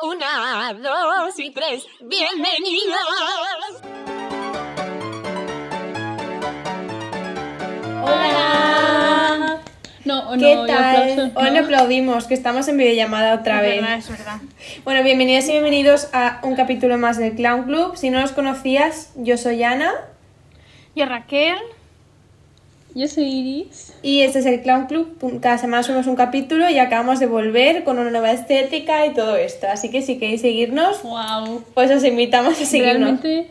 Una, 0.00 0.74
dos 0.74 1.38
y 1.38 1.50
tres. 1.50 1.84
Bienvenidos. 2.00 2.98
Hola. 8.02 9.60
No, 10.04 10.30
¿Qué 10.38 10.54
no, 10.54 10.64
y 10.64 10.66
tal? 10.68 11.32
Hoy 11.34 11.44
no. 11.46 11.50
no 11.50 11.60
aplaudimos, 11.60 12.26
que 12.26 12.34
estamos 12.34 12.68
en 12.68 12.76
videollamada 12.76 13.34
otra 13.34 13.56
Es 13.56 13.62
vez. 13.62 13.80
verdad, 13.80 13.98
es 13.98 14.08
verdad. 14.08 14.36
Bueno, 14.84 15.02
bienvenidos 15.02 15.46
y 15.48 15.52
bienvenidos 15.52 16.08
a 16.12 16.40
un 16.44 16.54
capítulo 16.54 16.96
más 16.96 17.18
del 17.18 17.34
Clown 17.34 17.64
Club. 17.64 17.96
Si 17.96 18.10
no 18.10 18.20
los 18.20 18.32
conocías, 18.32 19.12
yo 19.16 19.36
soy 19.36 19.62
Ana 19.64 19.92
Yo 20.94 21.06
Raquel, 21.06 21.56
Yo 22.98 23.06
soy 23.06 23.24
Iris. 23.26 23.94
y 24.02 24.22
este 24.22 24.40
es 24.40 24.46
el 24.46 24.60
Clown 24.62 24.86
Club. 24.86 25.38
Cada 25.40 25.56
semana 25.58 25.82
subimos 25.84 26.06
un 26.08 26.16
capítulo 26.16 26.68
y 26.68 26.78
acabamos 26.78 27.20
de 27.20 27.26
volver 27.26 27.84
con 27.84 27.98
una 27.98 28.10
nueva 28.10 28.32
estética 28.32 29.06
y 29.06 29.14
todo 29.14 29.36
esto. 29.36 29.68
Así 29.70 29.88
que 29.90 30.02
si 30.02 30.18
queréis 30.18 30.40
seguirnos, 30.40 31.02
Wow. 31.04 31.62
pues 31.74 31.90
os 31.92 32.02
invitamos 32.02 32.60
a 32.60 32.64
seguirnos. 32.64 33.20
Realmente 33.22 33.50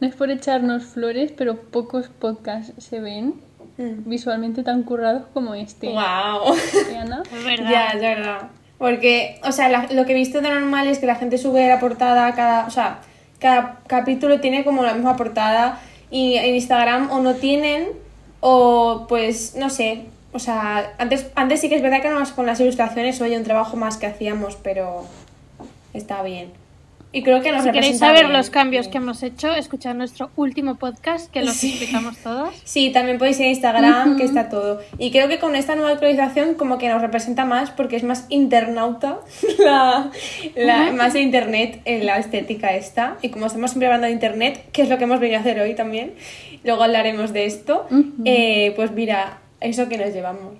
no 0.00 0.06
es 0.08 0.14
por 0.14 0.30
echarnos 0.30 0.84
flores, 0.84 1.32
pero 1.36 1.56
pocos 1.62 2.08
podcasts 2.08 2.72
se 2.78 3.00
ven 3.00 3.34
Mm. 3.76 4.08
visualmente 4.08 4.62
tan 4.62 4.84
currados 4.84 5.24
como 5.34 5.56
este. 5.56 5.88
¡Wow! 5.88 6.54
Mm. 6.54 6.92
¿Eh, 6.92 6.96
Ana? 6.96 7.22
es 7.36 7.44
verdad. 7.44 7.70
Ya, 7.72 7.88
es 7.88 8.00
verdad. 8.00 8.38
Porque, 8.78 9.40
o 9.42 9.50
sea, 9.50 9.68
la- 9.68 9.88
lo 9.90 10.04
que 10.06 10.12
he 10.12 10.14
visto 10.14 10.40
de 10.40 10.48
normal 10.50 10.86
es 10.86 11.00
que 11.00 11.06
la 11.06 11.16
gente 11.16 11.38
sube 11.38 11.66
la 11.66 11.80
portada 11.80 12.32
cada, 12.36 12.66
o 12.66 12.70
sea, 12.70 13.00
cada 13.40 13.80
capítulo 13.88 14.38
tiene 14.40 14.62
como 14.64 14.84
la 14.84 14.94
misma 14.94 15.16
portada 15.16 15.80
y 16.10 16.34
en 16.36 16.54
Instagram 16.54 17.10
o 17.10 17.18
no 17.20 17.34
tienen 17.34 17.88
o 18.46 19.06
pues 19.08 19.54
no 19.56 19.70
sé, 19.70 20.04
o 20.34 20.38
sea, 20.38 20.92
antes 20.98 21.28
antes 21.34 21.62
sí 21.62 21.70
que 21.70 21.76
es 21.76 21.82
verdad 21.82 22.02
que 22.02 22.10
no 22.10 22.22
con 22.36 22.44
las 22.44 22.60
ilustraciones 22.60 23.18
oye 23.22 23.38
un 23.38 23.42
trabajo 23.44 23.78
más 23.78 23.96
que 23.96 24.04
hacíamos, 24.04 24.56
pero 24.56 25.06
está 25.94 26.22
bien. 26.22 26.52
Y 27.14 27.22
creo 27.22 27.40
que 27.42 27.52
nos 27.52 27.62
Si 27.62 27.70
queréis 27.70 27.98
saber 27.98 28.22
bien. 28.24 28.32
los 28.32 28.50
cambios 28.50 28.88
que 28.88 28.98
hemos 28.98 29.22
hecho, 29.22 29.54
escuchad 29.54 29.94
nuestro 29.94 30.30
último 30.36 30.74
podcast 30.74 31.30
que 31.30 31.42
los 31.42 31.54
Sí. 31.54 31.70
explicamos 31.70 32.16
todos. 32.18 32.52
Sí, 32.64 32.90
también 32.90 33.18
podéis 33.18 33.38
ir 33.38 33.46
a 33.46 33.48
Instagram, 33.50 34.16
que 34.16 34.24
está 34.24 34.48
todo. 34.48 34.80
Y 34.98 35.10
creo 35.12 35.28
que 35.28 35.38
con 35.38 35.54
esta 35.54 35.76
nueva 35.76 35.92
actualización 35.92 36.54
como 36.54 36.76
que 36.76 36.88
nos 36.88 37.00
representa 37.00 37.44
más 37.44 37.70
porque 37.70 37.94
es 37.96 38.02
más 38.02 38.26
internauta, 38.30 39.20
la, 39.58 40.10
la- 40.56 40.90
más 40.92 41.12
de 41.12 41.20
internet 41.20 41.80
en 41.84 42.04
la 42.04 42.18
estética 42.18 42.74
esta. 42.74 43.16
Y 43.22 43.28
como 43.28 43.46
estamos 43.46 43.70
siempre 43.70 43.86
hablando 43.86 44.06
de 44.08 44.12
internet, 44.12 44.64
que 44.72 44.82
es 44.82 44.88
lo 44.88 44.98
que 44.98 45.04
hemos 45.04 45.20
venido 45.20 45.38
a 45.38 45.40
hacer 45.42 45.60
hoy 45.60 45.74
también, 45.74 46.14
luego 46.64 46.82
hablaremos 46.82 47.32
de 47.32 47.44
esto, 47.46 47.86
eh, 48.24 48.72
pues 48.74 48.90
mira, 48.90 49.38
eso 49.60 49.88
que 49.88 49.98
nos 49.98 50.12
llevamos. 50.12 50.54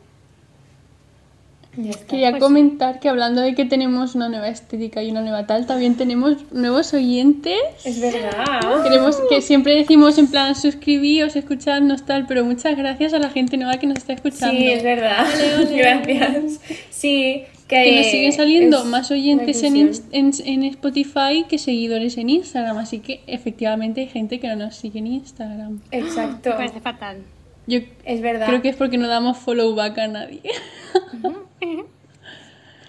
Está. 1.76 2.06
Quería 2.06 2.30
Pues 2.30 2.42
comentar 2.42 3.00
que 3.00 3.08
hablando 3.08 3.40
de 3.40 3.54
que 3.54 3.64
tenemos 3.64 4.14
una 4.14 4.28
nueva 4.28 4.48
estética 4.48 5.02
y 5.02 5.10
una 5.10 5.22
nueva 5.22 5.46
tal, 5.46 5.66
también 5.66 5.96
tenemos 5.96 6.36
nuevos 6.52 6.94
oyentes. 6.94 7.58
Es 7.84 8.00
verdad. 8.00 8.82
Queremos 8.82 9.16
que 9.28 9.40
siempre 9.42 9.74
decimos 9.74 10.18
en 10.18 10.28
plan 10.28 10.54
suscribíos, 10.54 11.36
escuchadnos 11.36 12.06
tal, 12.06 12.26
pero 12.26 12.44
muchas 12.44 12.76
gracias 12.76 13.12
a 13.14 13.18
la 13.18 13.30
gente 13.30 13.56
nueva 13.56 13.78
que 13.78 13.86
nos 13.86 13.98
está 13.98 14.12
escuchando. 14.12 14.56
Sí, 14.56 14.68
es 14.70 14.82
verdad. 14.82 15.26
Gracias. 15.74 16.60
Sí, 16.90 17.42
que, 17.66 17.82
que 17.82 17.96
nos 17.96 18.06
siguen 18.06 18.32
saliendo 18.32 18.84
más 18.84 19.10
oyentes 19.10 19.62
en, 19.62 19.90
en, 20.12 20.30
en 20.44 20.62
Spotify 20.64 21.44
que 21.48 21.58
seguidores 21.58 22.18
en 22.18 22.28
Instagram, 22.30 22.78
así 22.78 23.00
que 23.00 23.22
efectivamente 23.26 24.02
hay 24.02 24.08
gente 24.08 24.38
que 24.38 24.48
no 24.48 24.56
nos 24.56 24.76
sigue 24.76 24.98
en 25.00 25.06
Instagram. 25.08 25.80
Exacto. 25.90 26.50
Me 26.50 26.56
parece 26.56 26.80
fatal. 26.80 27.18
Yo 27.66 27.78
Es 28.04 28.20
verdad. 28.20 28.46
creo 28.46 28.60
que 28.60 28.68
es 28.68 28.76
porque 28.76 28.98
no 28.98 29.08
damos 29.08 29.38
follow 29.38 29.74
back 29.74 29.98
a 29.98 30.06
nadie. 30.08 30.42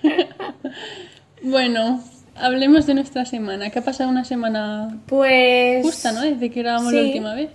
bueno, 1.42 2.04
hablemos 2.36 2.86
de 2.86 2.94
nuestra 2.94 3.26
semana. 3.26 3.70
¿Qué 3.70 3.80
ha 3.80 3.84
pasado 3.84 4.10
una 4.10 4.24
semana 4.26 4.98
Pues. 5.08 5.84
justa, 5.84 6.12
no? 6.12 6.22
Desde 6.22 6.50
que 6.50 6.62
grabamos 6.62 6.94
la 6.94 7.02
sí. 7.02 7.08
última 7.08 7.34
vez. 7.36 7.50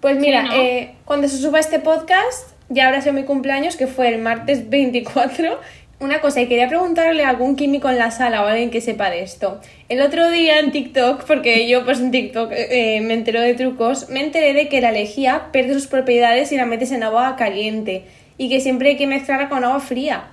Pues 0.00 0.18
mira, 0.18 0.44
¿no? 0.44 0.54
eh, 0.54 0.94
cuando 1.04 1.28
se 1.28 1.36
suba 1.38 1.58
este 1.60 1.78
podcast, 1.78 2.48
ya 2.68 2.86
habrá 2.86 3.02
sido 3.02 3.12
mi 3.12 3.24
cumpleaños, 3.24 3.76
que 3.76 3.86
fue 3.86 4.08
el 4.08 4.20
martes 4.20 4.70
24. 4.70 5.58
Una 6.00 6.22
cosa, 6.22 6.40
y 6.40 6.46
quería 6.46 6.66
preguntarle 6.66 7.24
a 7.24 7.28
algún 7.28 7.56
químico 7.56 7.90
en 7.90 7.98
la 7.98 8.10
sala 8.10 8.42
o 8.42 8.46
a 8.46 8.52
alguien 8.52 8.70
que 8.70 8.80
sepa 8.80 9.10
de 9.10 9.22
esto. 9.22 9.60
El 9.90 10.00
otro 10.00 10.30
día 10.30 10.58
en 10.58 10.72
TikTok, 10.72 11.24
porque 11.24 11.68
yo 11.68 11.84
pues 11.84 12.00
en 12.00 12.10
TikTok 12.10 12.50
eh, 12.52 13.02
me 13.02 13.12
entero 13.12 13.42
de 13.42 13.52
trucos, 13.52 14.08
me 14.08 14.24
enteré 14.24 14.54
de 14.54 14.70
que 14.70 14.80
la 14.80 14.92
lejía 14.92 15.48
pierde 15.52 15.74
sus 15.74 15.88
propiedades 15.88 16.48
si 16.48 16.56
la 16.56 16.64
metes 16.64 16.90
en 16.92 17.02
agua 17.02 17.36
caliente 17.36 18.06
y 18.38 18.48
que 18.48 18.60
siempre 18.60 18.88
hay 18.90 18.96
que 18.96 19.06
mezclarla 19.06 19.50
con 19.50 19.62
agua 19.62 19.80
fría. 19.80 20.24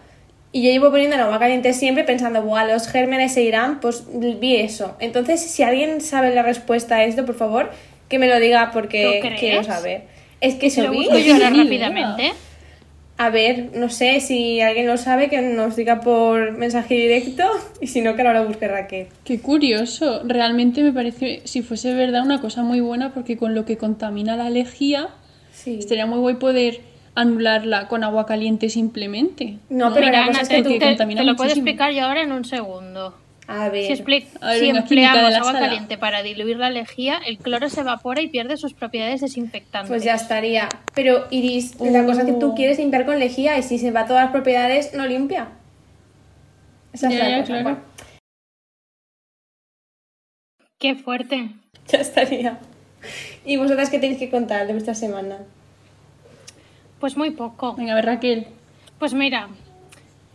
Y 0.52 0.64
yo 0.64 0.72
llevo 0.72 0.90
poniendo 0.92 1.16
en 1.16 1.22
agua 1.22 1.40
caliente 1.40 1.74
siempre 1.74 2.04
pensando, 2.04 2.42
Buah, 2.42 2.66
los 2.66 2.88
gérmenes 2.88 3.34
se 3.34 3.44
irán, 3.44 3.80
pues 3.80 4.06
vi 4.40 4.56
eso. 4.56 4.96
Entonces, 5.00 5.42
si 5.42 5.62
alguien 5.64 6.02
sabe 6.02 6.34
la 6.34 6.42
respuesta 6.42 6.96
a 6.98 7.04
esto, 7.04 7.26
por 7.26 7.36
favor, 7.36 7.72
que 8.08 8.18
me 8.18 8.28
lo 8.28 8.40
diga 8.40 8.72
porque 8.72 9.36
quiero 9.40 9.64
saber. 9.64 10.04
Es 10.40 10.56
que 10.56 10.70
Se 10.70 10.84
lo 10.84 10.92
vi. 10.92 10.98
busco 11.00 11.18
yo 11.18 11.34
ahora 11.34 11.50
rápidamente. 11.56 12.32
A 13.20 13.30
ver, 13.32 13.72
no 13.74 13.90
sé 13.90 14.20
si 14.20 14.62
alguien 14.62 14.86
lo 14.86 14.96
sabe, 14.96 15.28
que 15.28 15.42
nos 15.42 15.76
diga 15.76 16.02
por 16.02 16.52
mensaje 16.52 16.94
directo 16.94 17.44
y 17.82 17.88
si 17.88 18.02
no, 18.02 18.16
que 18.16 18.22
ahora 18.22 18.42
lo 18.42 18.48
busque 18.48 18.68
Raquel. 18.68 19.08
Qué 19.24 19.40
curioso. 19.40 20.22
Realmente 20.24 20.84
me 20.84 20.94
parece, 20.94 21.42
si 21.44 21.64
fuese 21.64 21.94
verdad, 21.96 22.22
una 22.22 22.40
cosa 22.42 22.62
muy 22.62 22.80
buena 22.80 23.14
porque 23.16 23.36
con 23.36 23.56
lo 23.56 23.66
que 23.66 23.76
contamina 23.78 24.36
la 24.38 24.52
lejía, 24.52 25.10
Sí. 25.52 25.78
estaría 25.80 26.06
muy 26.06 26.20
guay 26.20 26.36
poder 26.36 26.80
anularla 27.18 27.88
con 27.88 28.04
agua 28.04 28.26
caliente 28.26 28.70
simplemente. 28.70 29.58
No, 29.70 29.94
pero 29.94 30.06
Mira, 30.08 30.22
la 30.22 30.28
cosa 30.28 30.40
Ana, 30.40 30.42
es 30.44 30.50
que 30.50 30.80
te- 30.80 30.96
te 31.16 31.24
lo 31.24 31.36
puedo 31.36 31.50
explicar 31.50 31.92
yo 31.92 32.06
ahora 32.06 32.22
en 32.22 32.32
un 32.32 32.46
segundo. 32.46 33.16
A 33.48 33.70
ver... 33.70 33.86
Si, 33.88 34.04
expli- 34.04 34.26
A 34.42 34.48
ver, 34.50 34.60
si 34.60 34.70
empleamos 34.70 35.34
agua 35.34 35.54
sala. 35.54 35.60
caliente 35.60 35.98
para 35.98 36.22
diluir 36.22 36.58
la 36.58 36.70
lejía, 36.70 37.18
el 37.26 37.38
cloro 37.38 37.70
se 37.70 37.80
evapora 37.82 38.22
y 38.22 38.28
pierde 38.28 38.58
sus 38.58 38.74
propiedades 38.74 39.22
desinfectantes. 39.22 39.90
Pues 39.90 40.04
ya 40.04 40.16
estaría. 40.16 40.68
Pero 40.94 41.28
Iris, 41.32 41.80
la 41.80 42.06
cosa 42.06 42.26
que 42.26 42.34
tú 42.34 42.52
Oh. 42.52 42.56
quieres 42.56 42.78
limpiar 42.78 43.06
con 43.06 43.18
lejía 43.20 43.58
y 43.58 43.64
si 43.64 43.80
se 43.80 43.92
va 43.92 44.06
todas 44.06 44.24
las 44.26 44.32
propiedades, 44.34 44.94
no 44.94 45.08
limpia. 45.08 45.48
Esa 46.94 47.08
es 47.10 47.16
la 47.20 47.30
ya, 47.30 47.40
cosa. 47.42 47.54
claro. 47.62 47.78
Qué 50.80 50.96
fuerte. 50.96 51.50
ya 51.88 52.00
estaría. 52.00 52.60
¿Y 53.46 53.58
vosotras 53.58 53.90
qué 53.90 54.00
tenéis 54.00 54.20
que 54.20 54.30
contar 54.30 54.68
de 54.68 54.74
vuestra 54.74 54.94
semana? 54.94 55.38
Pues 57.00 57.16
muy 57.18 57.32
poco. 57.32 57.74
Venga, 57.76 57.94
a 57.94 57.96
ver, 57.96 58.06
Raquel. 58.06 58.48
Pues 59.00 59.14
mira, 59.14 59.50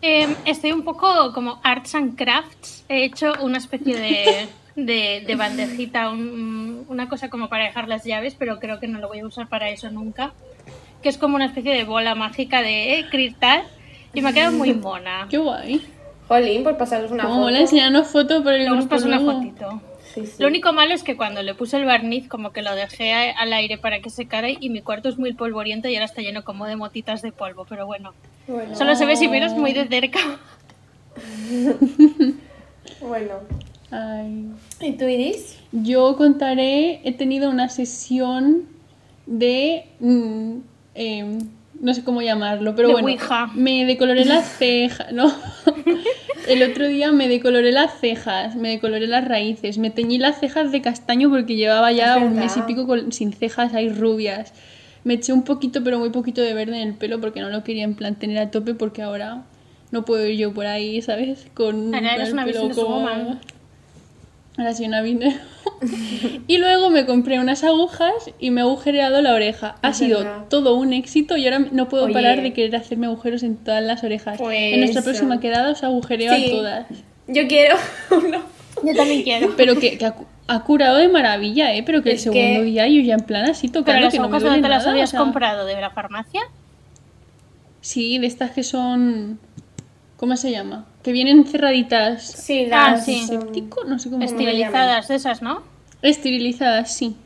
eh, 0.00 0.34
estoy 0.44 0.72
un 0.72 0.82
poco 0.82 1.32
como 1.32 1.60
arts 1.62 1.94
and 1.94 2.16
crafts. 2.16 2.84
He 2.88 3.04
hecho 3.04 3.32
una 3.40 3.58
especie 3.58 3.96
de, 3.96 4.48
de, 4.76 5.24
de 5.26 5.34
bandejita, 5.36 6.10
un- 6.10 6.84
una 6.88 7.08
cosa 7.08 7.28
como 7.30 7.48
para 7.48 7.64
dejar 7.64 7.88
las 7.88 8.04
llaves, 8.04 8.34
pero 8.38 8.58
creo 8.60 8.78
que 8.78 8.86
no 8.88 8.98
lo 9.00 9.08
voy 9.08 9.20
a 9.20 9.26
usar 9.26 9.48
para 9.48 9.68
eso 9.70 9.90
nunca. 9.90 10.32
Que 11.02 11.08
es 11.08 11.18
como 11.18 11.34
una 11.34 11.46
especie 11.46 11.72
de 11.72 11.84
bola 11.84 12.14
mágica 12.14 12.62
de 12.62 13.00
eh, 13.00 13.06
cristal 13.10 13.64
y 14.14 14.20
me 14.22 14.28
ha 14.28 14.32
quedado 14.32 14.52
muy 14.52 14.72
mona. 14.74 15.26
Qué 15.28 15.38
guay. 15.38 15.84
Jolín, 16.28 16.62
pues 16.62 16.76
pasaros 16.76 17.10
una 17.10 17.24
Como 17.24 17.34
foto. 17.34 17.44
mola 17.46 17.58
enseñarnos 17.60 18.06
foto 18.06 18.42
por 18.44 18.52
el 18.52 18.60
Luego 18.66 18.74
os 18.78 18.84
grupo 18.86 18.94
paso 18.94 19.06
una 19.08 19.18
luego. 19.18 19.32
fotito. 19.40 19.82
Sí, 20.12 20.26
sí. 20.26 20.34
Lo 20.38 20.48
único 20.48 20.72
malo 20.72 20.94
es 20.94 21.02
que 21.02 21.16
cuando 21.16 21.42
le 21.42 21.54
puse 21.54 21.76
el 21.76 21.84
barniz, 21.84 22.28
como 22.28 22.52
que 22.52 22.62
lo 22.62 22.74
dejé 22.74 23.12
al 23.12 23.52
aire 23.52 23.78
para 23.78 24.00
que 24.00 24.10
secara 24.10 24.48
y 24.50 24.68
mi 24.68 24.82
cuarto 24.82 25.08
es 25.08 25.18
muy 25.18 25.32
polvoriento 25.32 25.88
y 25.88 25.94
ahora 25.94 26.04
está 26.04 26.22
lleno 26.22 26.44
como 26.44 26.66
de 26.66 26.76
motitas 26.76 27.22
de 27.22 27.32
polvo, 27.32 27.64
pero 27.68 27.86
bueno. 27.86 28.12
Bueno, 28.46 28.74
Solo 28.74 28.96
se 28.96 29.06
ve 29.06 29.16
si 29.16 29.28
miras 29.28 29.54
muy 29.54 29.72
de 29.72 29.86
cerca. 29.88 30.20
bueno. 33.00 33.34
Ay. 33.90 34.46
¿Y 34.80 34.92
tú, 34.92 35.04
Iris? 35.04 35.58
Yo 35.70 36.16
contaré, 36.16 37.00
he 37.04 37.12
tenido 37.12 37.50
una 37.50 37.68
sesión 37.68 38.64
de... 39.26 39.86
mm, 40.00 40.56
em, 40.94 41.38
no 41.82 41.93
sé 41.93 42.03
cómo 42.04 42.22
llamarlo, 42.22 42.75
pero 42.75 42.88
De 42.88 42.94
bueno. 42.94 43.09
Ouija. 43.09 43.50
Me 43.54 43.84
decoloré 43.84 44.25
las 44.25 44.47
cejas, 44.59 45.12
¿no? 45.12 45.31
El 46.48 46.62
otro 46.62 46.88
día 46.88 47.12
me 47.12 47.28
decoloré 47.28 47.70
las 47.72 48.00
cejas, 48.00 48.56
me 48.56 48.70
decoloré 48.70 49.06
las 49.06 49.27
raíces, 49.27 49.78
me 49.78 49.91
teñí 49.91 50.18
las 50.18 50.41
cejas 50.41 50.72
de 50.72 50.80
castaño 50.80 51.28
porque 51.30 51.54
llevaba 51.56 51.92
ya 51.92 52.16
un 52.18 52.34
mes 52.36 52.56
y 52.56 52.62
pico 52.62 52.86
con- 52.86 53.12
sin 53.12 53.33
cejas 53.33 53.74
ahí 53.74 53.89
rubias. 53.91 54.53
Me 55.04 55.15
eché 55.15 55.33
un 55.33 55.42
poquito, 55.42 55.83
pero 55.84 55.98
muy 55.98 56.10
poquito 56.10 56.41
de 56.41 56.54
verde 56.54 56.80
en 56.80 56.89
el 56.89 56.95
pelo 56.95 57.21
porque 57.21 57.41
no 57.41 57.51
lo 57.51 57.62
quería 57.65 57.84
en 57.84 57.95
plan 57.95 58.15
tener 58.16 58.39
a 58.39 58.51
tope 58.51 58.74
porque 58.74 59.03
ahora 59.03 59.42
no 59.91 60.04
puedo 60.04 60.27
ir 60.27 60.39
yo 60.39 60.53
por 60.53 60.66
ahí, 60.66 61.03
¿sabes? 61.03 61.47
Con, 61.54 61.91
con 61.91 61.95
eres 62.04 62.28
el 62.28 62.33
una 62.34 62.45
pelo 62.45 62.60
business 62.68 62.77
como- 62.84 63.39
Ahora 64.59 64.75
sí, 64.75 64.84
una 64.84 65.01
business. 65.01 65.37
y 66.47 66.59
luego 66.59 66.91
me 66.91 67.07
compré 67.07 67.41
unas 67.41 67.65
agujas 67.65 68.13
y 68.39 68.51
me 68.51 68.60
he 68.60 68.65
agujereado 68.65 69.22
la 69.22 69.33
oreja. 69.34 69.77
Ha 69.83 69.91
Es 69.91 69.97
sido 69.97 70.19
verdad. 70.19 70.45
todo 70.51 70.75
un 70.77 70.93
éxito 70.93 71.37
y 71.39 71.45
ahora 71.47 71.60
no 71.72 71.89
puedo 71.89 72.04
Oye. 72.04 72.13
parar 72.13 72.43
de 72.43 72.53
querer 72.53 72.77
hacerme 72.77 73.07
agujeros 73.07 73.43
en 73.43 73.57
todas 73.57 73.83
las 73.83 74.04
orejas. 74.04 74.37
Pues, 74.39 74.59
en 74.75 74.81
nuestra 74.81 75.01
próxima 75.03 75.41
quedada 75.41 75.71
os 75.72 75.83
agujereo 75.83 76.34
Sí. 76.34 76.47
a 76.47 76.51
todas. 76.51 76.87
Yo 77.28 77.49
quiero 77.49 77.77
uno. 78.10 78.41
Yo 78.84 78.95
también 78.95 79.22
quiero. 79.22 79.54
Pero 79.57 79.77
que, 79.78 79.97
que 79.97 80.04
ha, 80.04 80.10
cu- 80.13 80.27
ha 80.49 80.65
curado 80.65 80.99
de 80.99 81.09
maravilla, 81.09 81.72
¿eh? 81.75 81.83
Pero 81.84 82.03
que 82.03 82.10
el 82.13 82.19
segundo 82.19 82.59
que- 82.60 82.65
día 82.65 82.87
yo 82.89 83.01
ya 83.01 83.15
en 83.15 83.21
plan 83.25 83.45
así 83.49 83.69
Pero 83.69 83.81
tocando 83.84 84.03
las 84.04 84.13
que 84.13 84.19
no 84.19 84.28
me 84.28 84.39
duele 84.39 84.51
dónde 84.57 84.69
las 84.69 84.87
habías 84.87 85.09
o 85.10 85.13
sea, 85.13 85.21
comprado 85.21 85.65
de 85.65 85.81
la 85.81 85.91
farmacia. 85.91 86.43
Sí, 87.81 88.19
de 88.19 88.27
estas 88.27 88.51
que 88.51 88.63
son... 88.63 89.39
¿Cómo 90.16 90.37
se 90.37 90.51
llama? 90.53 90.87
Que 91.03 91.13
vienen 91.13 91.45
cerraditas. 91.47 92.22
Sí, 92.25 92.69
Ah, 92.72 92.93
las... 92.93 93.04
sí. 93.04 93.25
Séptico, 93.27 93.84
no 93.84 93.99
sé 93.99 94.10
cómo. 94.10 94.22
Esterilizadas 94.25 95.10
esas, 95.10 95.43
¿no? 95.43 95.63
Esterilizadas, 96.03 96.95
sí. 96.95 97.16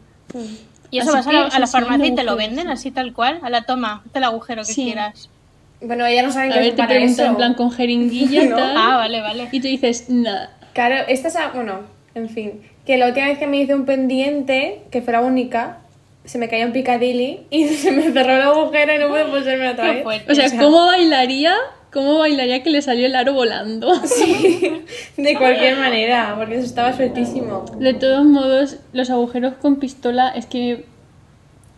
Y 0.91 0.99
eso 0.99 1.09
Así 1.11 1.17
vas 1.17 1.27
a 1.27 1.33
la, 1.33 1.39
a 1.41 1.43
la 1.43 1.49
eso 1.49 1.67
sí, 1.67 1.73
farmacia 1.73 2.07
y 2.07 2.15
te 2.15 2.23
lo 2.23 2.37
venden 2.37 2.67
sí. 2.67 2.73
así 2.73 2.91
tal 2.91 3.13
cual, 3.13 3.41
a 3.43 3.51
la 3.51 3.63
toma, 3.63 4.03
del 4.15 4.25
agujero 4.25 4.63
que 4.63 4.73
Sí. 4.73 4.85
quieras. 4.85 5.29
Bueno, 5.81 6.07
ella 6.07 6.23
no 6.23 6.33
saben 6.33 6.53
A 6.53 6.55
qué 6.55 6.61
ver, 6.61 6.69
es 6.71 6.75
te 6.75 6.83
para 6.83 6.89
preguntan 6.91 7.13
eso. 7.25 7.31
en 7.31 7.37
plan 7.37 7.55
con 7.55 7.71
jeringuilla 7.73 8.43
y 8.45 8.49
No. 8.49 8.57
tal. 8.57 8.77
Ah, 8.77 8.97
vale, 8.97 9.21
vale. 9.21 9.49
Y 9.53 9.61
tú 9.61 9.67
dices, 9.69 10.09
nada. 10.09 10.51
Claro, 10.73 10.97
esta 11.09 11.29
es... 11.29 11.37
a- 11.37 11.49
Bueno, 11.51 11.81
en 12.15 12.29
fin. 12.29 12.63
Que 12.87 12.97
la 12.97 13.09
última 13.09 13.27
vez 13.27 13.39
que 13.39 13.47
me 13.47 13.61
hice 13.61 13.75
un 13.75 13.85
pendiente, 13.85 14.83
que 14.91 15.03
fue 15.03 15.13
la 15.13 15.21
única, 15.21 15.79
se 16.25 16.39
me 16.39 16.49
cayó 16.49 16.67
un 16.67 16.73
Piccadilly 16.73 17.41
y 17.51 17.65
se 17.69 17.91
me 17.93 18.13
cerró 18.13 18.37
el 18.37 18.43
agujero 18.43 18.95
y 18.95 18.99
no 18.99 19.09
pude 19.09 19.25
ponerme 19.25 19.69
otra 19.71 19.93
vez. 19.93 20.03
fuerte. 20.03 20.31
O 20.33 20.35
sea, 20.35 20.49
¿cómo 20.59 20.87
bailaría? 20.87 21.55
¿Cómo 21.97 22.19
bailaría 22.19 22.63
que 22.63 22.69
le 22.69 22.83
salió 22.83 23.07
el 23.07 23.15
aro 23.17 23.33
volando? 23.33 23.91
De 25.17 25.35
cualquier 25.39 25.79
manera, 25.79 26.35
porque 26.37 26.57
eso 26.57 26.67
estaba 26.67 26.93
sueltísimo. 26.93 27.65
De 27.79 27.95
todos 27.95 28.23
modos, 28.27 28.77
los 28.93 29.09
agujeros 29.09 29.55
con 29.55 29.77
pistola 29.77 30.29
es 30.29 30.45
que 30.45 30.85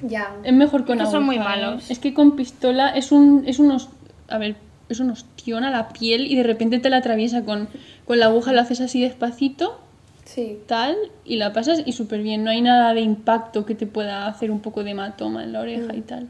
Ya. 0.03 0.35
es 0.43 0.53
mejor 0.53 0.85
con 0.85 0.99
que 0.99 1.07
son 1.07 1.23
muy 1.23 1.37
aguja, 1.37 1.51
malos. 1.51 1.89
Es 1.89 2.01
que 2.01 2.15
con 2.15 2.35
pistola 2.35 2.89
es 2.91 3.13
un 3.13 3.45
es 3.47 3.61
unos 3.61 3.91
a 4.29 4.39
ver, 4.39 4.57
es 4.89 4.99
un 4.99 5.11
ostión 5.11 5.63
a 5.63 5.71
la 5.71 5.91
piel 5.91 6.27
y 6.27 6.35
de 6.35 6.43
repente 6.43 6.81
te 6.81 6.91
la 6.91 6.97
atraviesa 6.97 7.45
con 7.45 7.69
con 8.05 8.19
la 8.19 8.27
aguja 8.27 8.53
lo 8.53 8.61
haces 8.61 8.81
así 8.81 9.01
despacito, 9.01 9.79
Sí. 10.25 10.59
tal 10.67 10.97
y 11.25 11.37
la 11.37 11.53
pasas 11.53 11.81
y 11.87 11.93
súper 11.93 12.23
bien, 12.25 12.43
no 12.43 12.51
hay 12.51 12.61
nada 12.61 12.93
de 12.93 13.03
impacto 13.03 13.65
que 13.65 13.77
te 13.77 13.87
pueda 13.87 14.27
hacer 14.27 14.51
un 14.51 14.59
poco 14.59 14.83
de 14.83 14.91
hematoma 14.91 15.45
en 15.45 15.53
la 15.53 15.61
oreja 15.61 15.95
y 15.95 16.01
tal. 16.01 16.27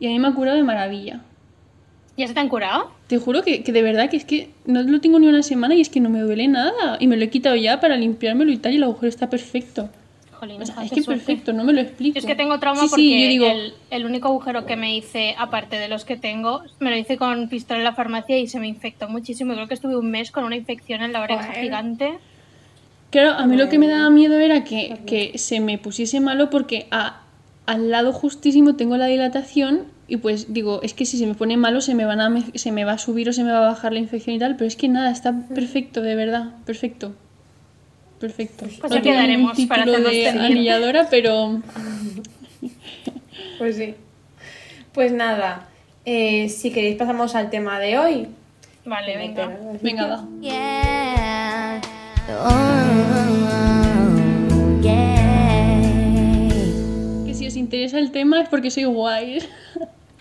Y 0.00 0.06
a 0.08 0.10
mí 0.10 0.18
me 0.18 0.26
ha 0.26 0.34
curado 0.34 0.56
de 0.56 0.64
maravilla. 0.64 1.20
¿Ya 2.16 2.26
se 2.26 2.34
te 2.34 2.40
han 2.40 2.50
curado? 2.50 2.90
Te 3.12 3.18
juro 3.18 3.42
que, 3.42 3.62
que 3.62 3.72
de 3.72 3.82
verdad 3.82 4.08
que 4.08 4.16
es 4.16 4.24
que 4.24 4.48
no 4.64 4.82
lo 4.84 4.98
tengo 5.02 5.18
ni 5.18 5.26
una 5.26 5.42
semana 5.42 5.74
y 5.74 5.82
es 5.82 5.90
que 5.90 6.00
no 6.00 6.08
me 6.08 6.20
duele 6.20 6.48
nada. 6.48 6.96
Y 6.98 7.08
me 7.08 7.18
lo 7.18 7.24
he 7.24 7.28
quitado 7.28 7.56
ya 7.56 7.78
para 7.78 7.94
limpiármelo 7.98 8.50
y 8.50 8.56
tal 8.56 8.72
y 8.72 8.76
el 8.76 8.84
agujero 8.84 9.08
está 9.10 9.28
perfecto. 9.28 9.90
Jolín, 10.40 10.62
O 10.62 10.64
sea, 10.64 10.82
es 10.82 10.90
que 10.92 11.02
suerte. 11.02 11.26
perfecto, 11.26 11.52
no 11.52 11.62
me 11.62 11.74
lo 11.74 11.82
explico. 11.82 12.14
Yo 12.14 12.20
es 12.20 12.24
que 12.24 12.34
tengo 12.34 12.58
trauma 12.58 12.80
Sí, 12.80 12.86
porque 12.88 13.02
sí, 13.02 13.22
yo 13.22 13.28
digo, 13.28 13.46
el, 13.50 13.74
el 13.90 14.06
único 14.06 14.28
agujero 14.28 14.64
que 14.64 14.76
me 14.76 14.96
hice, 14.96 15.34
aparte 15.38 15.76
de 15.76 15.88
los 15.88 16.06
que 16.06 16.16
tengo, 16.16 16.62
me 16.80 16.88
lo 16.88 16.96
hice 16.96 17.18
con 17.18 17.50
pistola 17.50 17.80
en 17.80 17.84
la 17.84 17.92
farmacia 17.92 18.38
y 18.38 18.46
se 18.46 18.58
me 18.58 18.66
infectó 18.66 19.10
muchísimo. 19.10 19.52
Creo 19.52 19.68
que 19.68 19.74
estuve 19.74 19.94
un 19.94 20.10
mes 20.10 20.30
con 20.30 20.44
una 20.44 20.56
infección 20.56 21.02
en 21.02 21.12
la 21.12 21.20
oreja 21.20 21.48
Joder. 21.48 21.60
gigante. 21.64 22.14
Claro, 23.10 23.32
a 23.32 23.46
mí 23.46 23.58
lo 23.58 23.68
que 23.68 23.78
me 23.78 23.88
daba 23.88 24.08
miedo 24.08 24.40
era 24.40 24.64
que, 24.64 25.00
que 25.04 25.36
se 25.36 25.60
me 25.60 25.76
pusiese 25.76 26.20
malo 26.20 26.48
porque 26.48 26.86
a- 26.90 27.20
al 27.66 27.90
lado 27.90 28.14
justísimo 28.14 28.74
tengo 28.74 28.96
la 28.96 29.04
dilatación 29.04 29.91
y 30.12 30.18
pues 30.18 30.52
digo, 30.52 30.80
es 30.82 30.92
que 30.92 31.06
si 31.06 31.16
se 31.16 31.26
me 31.26 31.34
pone 31.34 31.56
malo 31.56 31.80
se 31.80 31.94
me, 31.94 32.04
van 32.04 32.20
a, 32.20 32.28
me- 32.28 32.44
se 32.54 32.70
me 32.70 32.84
va 32.84 32.92
a 32.92 32.98
subir 32.98 33.30
o 33.30 33.32
se 33.32 33.44
me 33.44 33.50
va 33.50 33.58
a 33.64 33.68
bajar 33.72 33.94
la 33.94 33.98
infección 33.98 34.36
y 34.36 34.38
tal, 34.38 34.56
pero 34.56 34.68
es 34.68 34.76
que 34.76 34.86
nada, 34.88 35.10
está 35.10 35.32
perfecto, 35.54 36.02
de 36.02 36.14
verdad, 36.14 36.50
perfecto. 36.66 37.14
Perfecto. 38.20 38.66
Pues 38.78 38.90
no 38.90 38.96
ya 38.98 39.02
quedaremos 39.02 39.56
ningún 39.58 39.68
para 39.68 39.84
de 39.86 39.92
tener. 40.02 40.38
anilladora, 40.38 41.08
pero 41.10 41.60
Pues 43.58 43.76
sí. 43.76 43.94
Pues 44.92 45.12
nada, 45.12 45.66
eh, 46.04 46.48
si 46.50 46.70
queréis 46.70 46.96
pasamos 46.96 47.34
al 47.34 47.48
tema 47.50 47.80
de 47.80 47.98
hoy. 47.98 48.28
Vale, 48.84 49.16
venga. 49.16 49.50
venga, 49.80 50.06
va. 50.06 50.24
Yeah. 50.40 51.80
Oh, 52.28 54.82
yeah. 54.82 56.48
Que 57.26 57.34
si 57.34 57.46
os 57.46 57.56
interesa 57.56 57.98
el 57.98 58.10
tema 58.12 58.40
es 58.42 58.48
porque 58.48 58.70
soy 58.70 58.84
guay. 58.84 59.38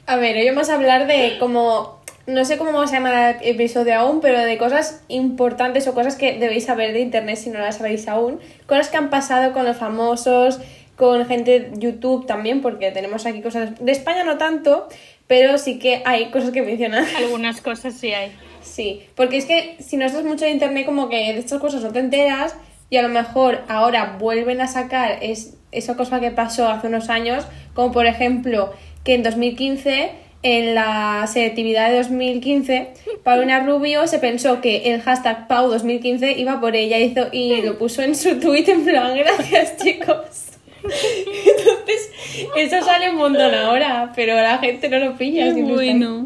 A 0.06 0.18
ver, 0.18 0.36
hoy 0.36 0.48
vamos 0.50 0.70
a 0.70 0.76
hablar 0.76 1.08
de 1.08 1.38
como, 1.40 2.02
no 2.26 2.44
sé 2.44 2.58
cómo 2.58 2.72
vamos 2.72 2.92
a 2.92 2.96
llamar 2.96 3.38
el 3.42 3.56
episodio 3.56 3.96
aún, 3.96 4.20
pero 4.20 4.40
de 4.40 4.58
cosas 4.58 5.04
importantes 5.08 5.88
o 5.88 5.94
cosas 5.94 6.16
que 6.16 6.40
debéis 6.40 6.66
saber 6.66 6.94
de 6.94 7.02
internet 7.02 7.38
si 7.38 7.50
no 7.50 7.60
las 7.60 7.78
sabéis 7.78 8.08
aún. 8.08 8.40
Cosas 8.66 8.90
que 8.90 8.98
han 8.98 9.10
pasado 9.10 9.54
con 9.54 9.66
los 9.66 9.78
famosos, 9.78 10.60
con 10.96 11.26
gente 11.28 11.60
de 11.60 11.80
YouTube 11.80 12.26
también, 12.26 12.62
porque 12.62 12.92
tenemos 12.92 13.26
aquí 13.26 13.42
cosas 13.42 13.80
de 13.80 13.92
España 13.92 14.24
no 14.24 14.38
tanto, 14.38 14.88
pero 15.28 15.58
sí 15.58 15.80
que 15.80 16.02
hay 16.04 16.32
cosas 16.32 16.52
que 16.52 16.62
mencionan. 16.62 17.06
Algunas 17.18 17.62
cosas 17.62 17.94
sí 17.94 18.12
hay. 18.14 18.32
Sí, 18.62 19.04
porque 19.16 19.38
es 19.38 19.46
que 19.46 19.78
si 19.80 19.98
no 19.98 20.06
estás 20.06 20.24
mucho 20.24 20.46
en 20.46 20.54
internet, 20.54 20.86
como 20.86 21.10
que 21.10 21.18
de 21.34 21.40
estas 21.40 21.60
cosas 21.60 21.84
no 21.84 21.92
te 21.92 22.00
enteras 22.00 22.56
y 22.90 22.98
a 22.98 23.02
lo 23.02 23.10
mejor 23.10 23.62
ahora 23.70 24.18
vuelven 24.20 24.62
a 24.62 24.68
sacar 24.68 25.20
es, 25.22 25.58
esa 25.72 25.96
cosa 25.96 26.20
que 26.20 26.32
pasó 26.32 26.68
hace 26.68 26.88
unos 26.88 27.10
años, 27.10 27.46
como 27.74 27.92
por 27.92 28.06
ejemplo 28.06 28.74
que 29.04 29.14
en 29.16 29.24
2015, 29.24 30.12
en 30.44 30.76
la 30.76 31.28
selectividad 31.32 31.90
de 31.92 31.98
2015, 31.98 32.90
Paulina 33.24 33.60
Rubio 33.66 34.08
se 34.08 34.20
pensó 34.20 34.62
que 34.62 34.94
el 34.94 35.02
hashtag 35.02 35.48
Pau 35.48 35.70
2015 35.70 36.32
iba 36.34 36.60
por 36.60 36.76
ella 36.76 36.98
hizo, 37.00 37.28
y 37.32 37.62
lo 37.62 37.78
puso 37.78 38.02
en 38.02 38.16
su 38.16 38.40
tweet 38.40 38.66
en 38.68 38.84
plan, 38.86 39.16
gracias 39.18 39.78
chicos. 39.78 40.48
Entonces, 40.84 42.12
eso 42.58 42.84
sale 42.84 43.10
un 43.12 43.18
montón 43.18 43.54
ahora, 43.54 44.12
pero 44.16 44.36
la 44.36 44.58
gente 44.58 44.90
no 44.90 44.98
lo 45.00 45.16
pilla. 45.18 45.48
Está 45.48 45.58
ahí. 45.60 45.64
bueno. 45.64 46.26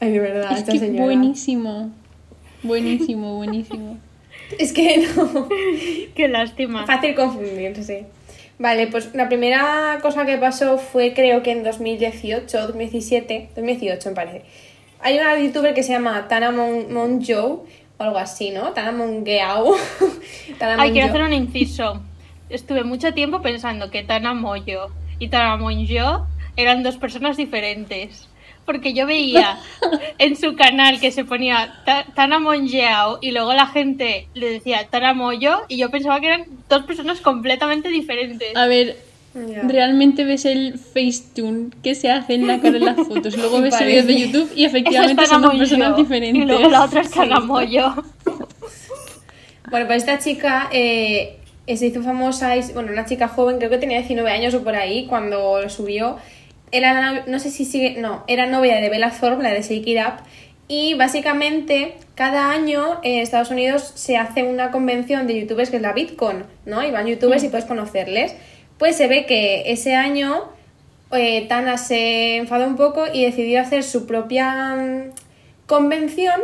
Ay, 0.00 0.12
de 0.12 0.18
verdad, 0.18 0.52
Es 0.52 0.58
esta 0.60 0.72
que 0.72 0.78
señora. 0.78 1.04
buenísimo. 1.04 1.90
Buenísimo, 2.62 3.36
buenísimo. 3.36 3.98
Es 4.58 4.72
que 4.74 4.98
no. 5.16 5.48
Qué 6.14 6.28
lástima. 6.28 6.84
Fácil 6.86 7.14
confundirse. 7.14 8.04
Vale, 8.58 8.86
pues 8.86 9.14
la 9.14 9.28
primera 9.28 9.98
cosa 10.02 10.24
que 10.24 10.38
pasó 10.38 10.78
fue 10.78 11.14
creo 11.14 11.42
que 11.42 11.52
en 11.52 11.64
2018 11.64 12.58
o 12.58 12.66
2017, 12.68 13.50
2018 13.54 14.08
me 14.10 14.14
parece. 14.14 14.42
Hay 15.00 15.18
una 15.18 15.38
youtuber 15.38 15.74
que 15.74 15.82
se 15.82 15.92
llama 15.92 16.28
Tana 16.28 16.52
Mon 16.52 16.92
Monjo 16.92 17.64
o 17.98 18.02
algo 18.02 18.18
así, 18.18 18.50
¿no? 18.50 18.72
Tana 18.72 18.92
Mongeau. 18.92 19.74
Tana 20.58 20.80
Ay, 20.80 20.92
quiero 20.92 21.08
hacer 21.08 21.22
un 21.22 21.32
inciso. 21.32 22.02
Estuve 22.48 22.84
mucho 22.84 23.12
tiempo 23.12 23.42
pensando 23.42 23.90
que 23.90 24.04
Tana 24.04 24.34
Moyo 24.34 24.90
y 25.18 25.28
Tana 25.28 25.56
Monjo 25.56 26.26
eran 26.56 26.82
dos 26.82 26.98
personas 26.98 27.36
diferentes. 27.36 28.28
Porque 28.64 28.94
yo 28.94 29.06
veía 29.06 29.58
en 30.18 30.36
su 30.36 30.54
canal 30.54 31.00
que 31.00 31.10
se 31.10 31.24
ponía 31.24 31.82
Ta- 31.84 32.04
Tana 32.14 32.38
Mongeau 32.38 33.18
y 33.20 33.32
luego 33.32 33.52
la 33.54 33.66
gente 33.66 34.28
le 34.34 34.50
decía 34.50 34.86
Tana 34.88 35.14
Moyo 35.14 35.62
y 35.68 35.78
yo 35.78 35.90
pensaba 35.90 36.20
que 36.20 36.28
eran 36.28 36.44
dos 36.68 36.84
personas 36.84 37.20
completamente 37.20 37.88
diferentes. 37.88 38.54
A 38.56 38.66
ver, 38.68 38.96
realmente 39.34 40.24
ves 40.24 40.44
el 40.44 40.78
Facetune 40.78 41.70
que 41.82 41.94
se 41.96 42.10
hace 42.10 42.34
en 42.34 42.46
la 42.46 42.60
cara 42.60 42.76
en 42.76 42.84
las 42.84 42.96
fotos. 42.96 43.36
Luego 43.36 43.60
ves 43.60 43.74
el 43.74 43.80
Parece. 43.80 44.02
vídeo 44.02 44.04
de 44.06 44.26
YouTube 44.26 44.52
y 44.54 44.64
es 44.64 44.70
efectivamente 44.70 45.26
son 45.26 45.42
dos 45.42 45.56
personas 45.56 45.96
diferentes. 45.96 46.42
Y 46.42 46.46
luego 46.46 46.68
la 46.68 46.84
otra 46.84 47.00
es 47.00 47.10
Tana 47.10 47.40
Moyo. 47.40 47.94
Bueno, 49.70 49.86
pues 49.86 49.98
esta 50.02 50.18
chica 50.18 50.68
eh, 50.72 51.38
se 51.66 51.86
hizo 51.86 52.02
famosa, 52.02 52.56
y- 52.56 52.72
bueno, 52.74 52.92
una 52.92 53.06
chica 53.06 53.28
joven, 53.28 53.58
creo 53.58 53.70
que 53.70 53.78
tenía 53.78 53.98
19 53.98 54.30
años 54.30 54.54
o 54.54 54.62
por 54.62 54.74
ahí, 54.74 55.06
cuando 55.06 55.60
lo 55.62 55.68
subió. 55.70 56.18
Era, 56.72 56.94
la- 56.94 57.24
no 57.26 57.38
sé 57.38 57.50
si 57.50 57.64
sigue, 57.64 57.96
no, 58.00 58.24
era 58.26 58.46
novia 58.46 58.80
de 58.80 58.88
Bella 58.88 59.10
Thorne, 59.10 59.42
la 59.42 59.50
de 59.52 59.62
Shake 59.62 59.86
It 59.86 59.98
Up. 59.98 60.14
Y 60.68 60.94
básicamente, 60.94 61.94
cada 62.14 62.50
año 62.50 62.98
en 63.02 63.18
Estados 63.20 63.50
Unidos 63.50 63.92
se 63.94 64.16
hace 64.16 64.42
una 64.42 64.70
convención 64.70 65.26
de 65.26 65.38
youtubers 65.40 65.68
que 65.70 65.76
es 65.76 65.82
la 65.82 65.92
VidCon, 65.92 66.44
¿no? 66.66 66.82
Y 66.82 66.90
van 66.90 67.06
youtubers 67.06 67.44
y 67.44 67.48
puedes 67.48 67.66
conocerles. 67.66 68.34
Pues 68.78 68.96
se 68.96 69.06
ve 69.06 69.26
que 69.26 69.70
ese 69.70 69.94
año 69.94 70.44
eh, 71.12 71.46
Tana 71.46 71.76
se 71.76 72.36
enfadó 72.36 72.66
un 72.66 72.76
poco 72.76 73.04
y 73.12 73.24
decidió 73.24 73.60
hacer 73.60 73.82
su 73.84 74.06
propia 74.06 74.74
mm, 74.74 75.10
convención 75.66 76.40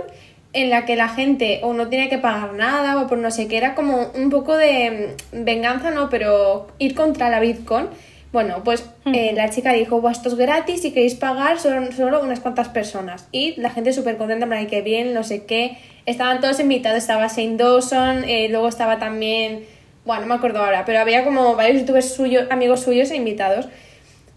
en 0.52 0.70
la 0.70 0.84
que 0.84 0.96
la 0.96 1.08
gente 1.08 1.60
o 1.62 1.72
no 1.72 1.88
tenía 1.88 2.08
que 2.08 2.18
pagar 2.18 2.54
nada 2.54 3.00
o 3.00 3.06
por 3.06 3.18
no 3.18 3.30
sé 3.30 3.48
qué, 3.48 3.56
era 3.56 3.74
como 3.74 4.10
un 4.14 4.30
poco 4.30 4.56
de 4.56 5.16
mm, 5.32 5.44
venganza, 5.44 5.90
no, 5.90 6.10
pero 6.10 6.66
ir 6.78 6.94
contra 6.94 7.30
la 7.30 7.40
Bitcoin. 7.40 7.86
Bueno, 8.30 8.62
pues 8.62 8.84
eh, 9.06 9.32
la 9.34 9.48
chica 9.48 9.72
dijo, 9.72 10.00
"Buah, 10.02 10.12
esto 10.12 10.28
es 10.28 10.34
gratis, 10.34 10.82
si 10.82 10.92
queréis 10.92 11.14
pagar 11.14 11.58
solo, 11.58 11.90
solo 11.92 12.22
unas 12.22 12.40
cuantas 12.40 12.68
personas. 12.68 13.26
Y 13.32 13.58
la 13.58 13.70
gente 13.70 13.92
súper 13.94 14.18
contenta, 14.18 14.46
"Ay, 14.50 14.66
qué 14.66 14.82
bien, 14.82 15.14
no 15.14 15.24
sé 15.24 15.46
qué. 15.46 15.78
Estaban 16.04 16.40
todos 16.40 16.60
invitados, 16.60 16.98
estaba 16.98 17.26
Shane 17.28 17.56
Dawson, 17.56 18.24
eh, 18.24 18.48
luego 18.50 18.68
estaba 18.68 18.98
también, 18.98 19.64
bueno, 20.04 20.22
no 20.22 20.26
me 20.28 20.34
acuerdo 20.34 20.58
ahora, 20.62 20.84
pero 20.84 21.00
había 21.00 21.24
como 21.24 21.54
varios 21.56 21.80
youtubers 21.80 22.14
suyos, 22.14 22.46
amigos 22.50 22.80
suyos 22.80 23.10
e 23.10 23.16
invitados. 23.16 23.68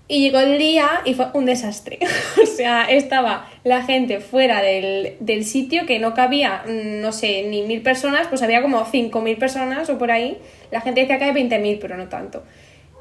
Y 0.08 0.20
llegó 0.22 0.40
el 0.40 0.58
día 0.58 0.90
y 1.06 1.14
fue 1.14 1.28
un 1.34 1.46
desastre. 1.46 2.00
o 2.44 2.46
sea, 2.46 2.84
estaba 2.90 3.50
la 3.64 3.84
gente 3.84 4.20
fuera 4.20 4.62
del, 4.62 5.16
del 5.22 5.46
sitio 5.46 5.86
que 5.86 6.00
no 6.00 6.14
cabía, 6.14 6.64
mm, 6.68 7.02
no 7.02 7.12
sé, 7.14 7.44
ni 7.44 7.62
mil 7.64 7.82
personas, 7.82 8.28
pues 8.28 8.42
había 8.42 8.62
como 8.62 8.84
cinco 8.86 9.22
mil 9.22 9.38
personas 9.38 9.90
o 9.90 9.98
por 9.98 10.12
ahí. 10.12 10.38
La 10.72 10.82
gente 10.82 11.02
decía 11.02 11.18
que 11.18 11.26
hay 11.26 11.32
20.000, 11.34 11.78
pero 11.80 11.96
no 11.98 12.10
tanto. 12.10 12.44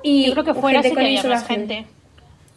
Y 0.02 0.26
Yo 0.26 0.32
creo 0.32 0.44
que 0.44 0.54
fuera 0.54 0.82
gente 0.82 0.88
sí 0.90 0.94
que 0.94 1.00
con 1.00 1.04
había 1.06 1.22
más 1.36 1.46
gente. 1.46 1.86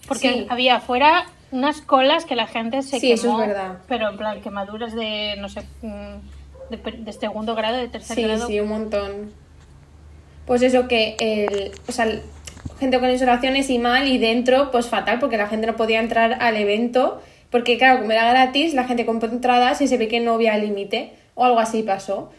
Porque 0.07 0.33
Sí. 0.33 0.47
había 0.49 0.79
fuera 0.79 1.25
unas 1.51 1.81
colas 1.81 2.25
que 2.25 2.35
la 2.35 2.47
gente 2.47 2.81
se 2.81 2.99
Sí, 2.99 3.07
quemó. 3.07 3.13
eso 3.13 3.41
es 3.41 3.47
verdad. 3.47 3.77
Pero 3.87 4.09
en 4.09 4.17
plan, 4.17 4.41
quemaduras 4.41 4.93
de, 4.95 5.35
no 5.39 5.49
sé, 5.49 5.61
mm, 5.81 6.71
de, 6.71 6.77
de 6.99 7.13
segundo 7.13 7.55
grado, 7.55 7.77
de 7.77 7.87
tercer 7.87 8.15
Sí, 8.15 8.23
grado. 8.23 8.47
sí, 8.47 8.59
un 8.59 8.69
montón. 8.69 9.31
Pues 10.45 10.61
eso 10.61 10.87
que 10.87 11.15
el, 11.19 11.71
o 11.87 11.91
sea, 11.91 12.07
gente 12.79 12.99
con 12.99 13.09
insolaciones 13.09 13.69
y 13.69 13.79
mal 13.79 14.07
y 14.07 14.17
dentro 14.17 14.71
pues 14.71 14.87
fatal 14.87 15.19
porque 15.19 15.37
la 15.37 15.47
gente 15.47 15.67
no 15.67 15.75
podía 15.75 15.99
entrar 15.99 16.37
al 16.41 16.57
evento 16.57 17.21
porque 17.49 17.77
claro, 17.77 17.99
como 17.99 18.11
era 18.11 18.27
gratis, 18.29 18.73
la 18.73 18.83
gente 18.85 19.05
compró 19.05 19.29
entradas 19.29 19.79
y 19.81 19.87
se 19.87 19.97
ve 19.97 20.07
que 20.07 20.19
no 20.19 20.33
había 20.33 20.57
límite. 20.57 21.13
o 21.35 21.45
algo 21.45 21.59
así 21.59 21.81
pasó. 21.83 22.31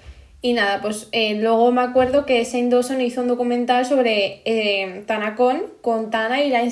Y 0.45 0.53
nada, 0.53 0.83
pues 0.83 1.09
eh, 1.13 1.37
luego 1.41 1.73
me 1.73 1.81
acuerdo 1.81 2.27
que 2.27 2.45
Shane 2.45 2.69
Dawson 2.69 3.01
hizo 3.01 3.23
un 3.23 3.29
documental 3.29 3.87
sobre 3.87 4.43
eh, 4.45 5.03
TanaCon 5.07 5.63
con 5.81 6.11
Tana 6.11 6.43
y 6.43 6.51
la, 6.51 6.63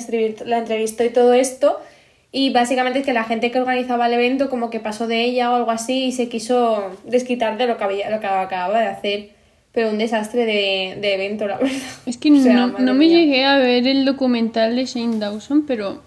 la 0.45 0.59
entrevistó 0.59 1.03
y 1.03 1.09
todo 1.09 1.33
esto. 1.33 1.79
Y 2.31 2.51
básicamente 2.51 2.99
es 2.99 3.05
que 3.05 3.13
la 3.13 3.23
gente 3.23 3.49
que 3.49 3.59
organizaba 3.59 4.05
el 4.05 4.13
evento 4.13 4.51
como 4.51 4.69
que 4.69 4.79
pasó 4.79 5.07
de 5.07 5.23
ella 5.23 5.49
o 5.49 5.55
algo 5.55 5.71
así 5.71 6.03
y 6.03 6.11
se 6.11 6.29
quiso 6.29 6.91
desquitar 7.05 7.57
de 7.57 7.65
lo 7.65 7.77
que, 7.77 7.83
había, 7.83 8.11
lo 8.11 8.19
que 8.19 8.27
acababa 8.27 8.79
de 8.79 8.85
hacer. 8.85 9.29
Pero 9.71 9.89
un 9.89 9.97
desastre 9.97 10.45
de, 10.45 10.99
de 11.01 11.13
evento, 11.15 11.47
la 11.47 11.57
verdad. 11.57 11.75
Es 12.05 12.17
que 12.17 12.31
O 12.31 12.43
sea, 12.43 12.53
no, 12.53 12.77
no 12.77 12.93
me 12.93 13.09
llegué 13.09 13.43
a 13.43 13.57
ver 13.57 13.87
el 13.87 14.05
documental 14.05 14.75
de 14.75 14.85
Shane 14.85 15.17
Dawson, 15.17 15.65
pero 15.65 15.99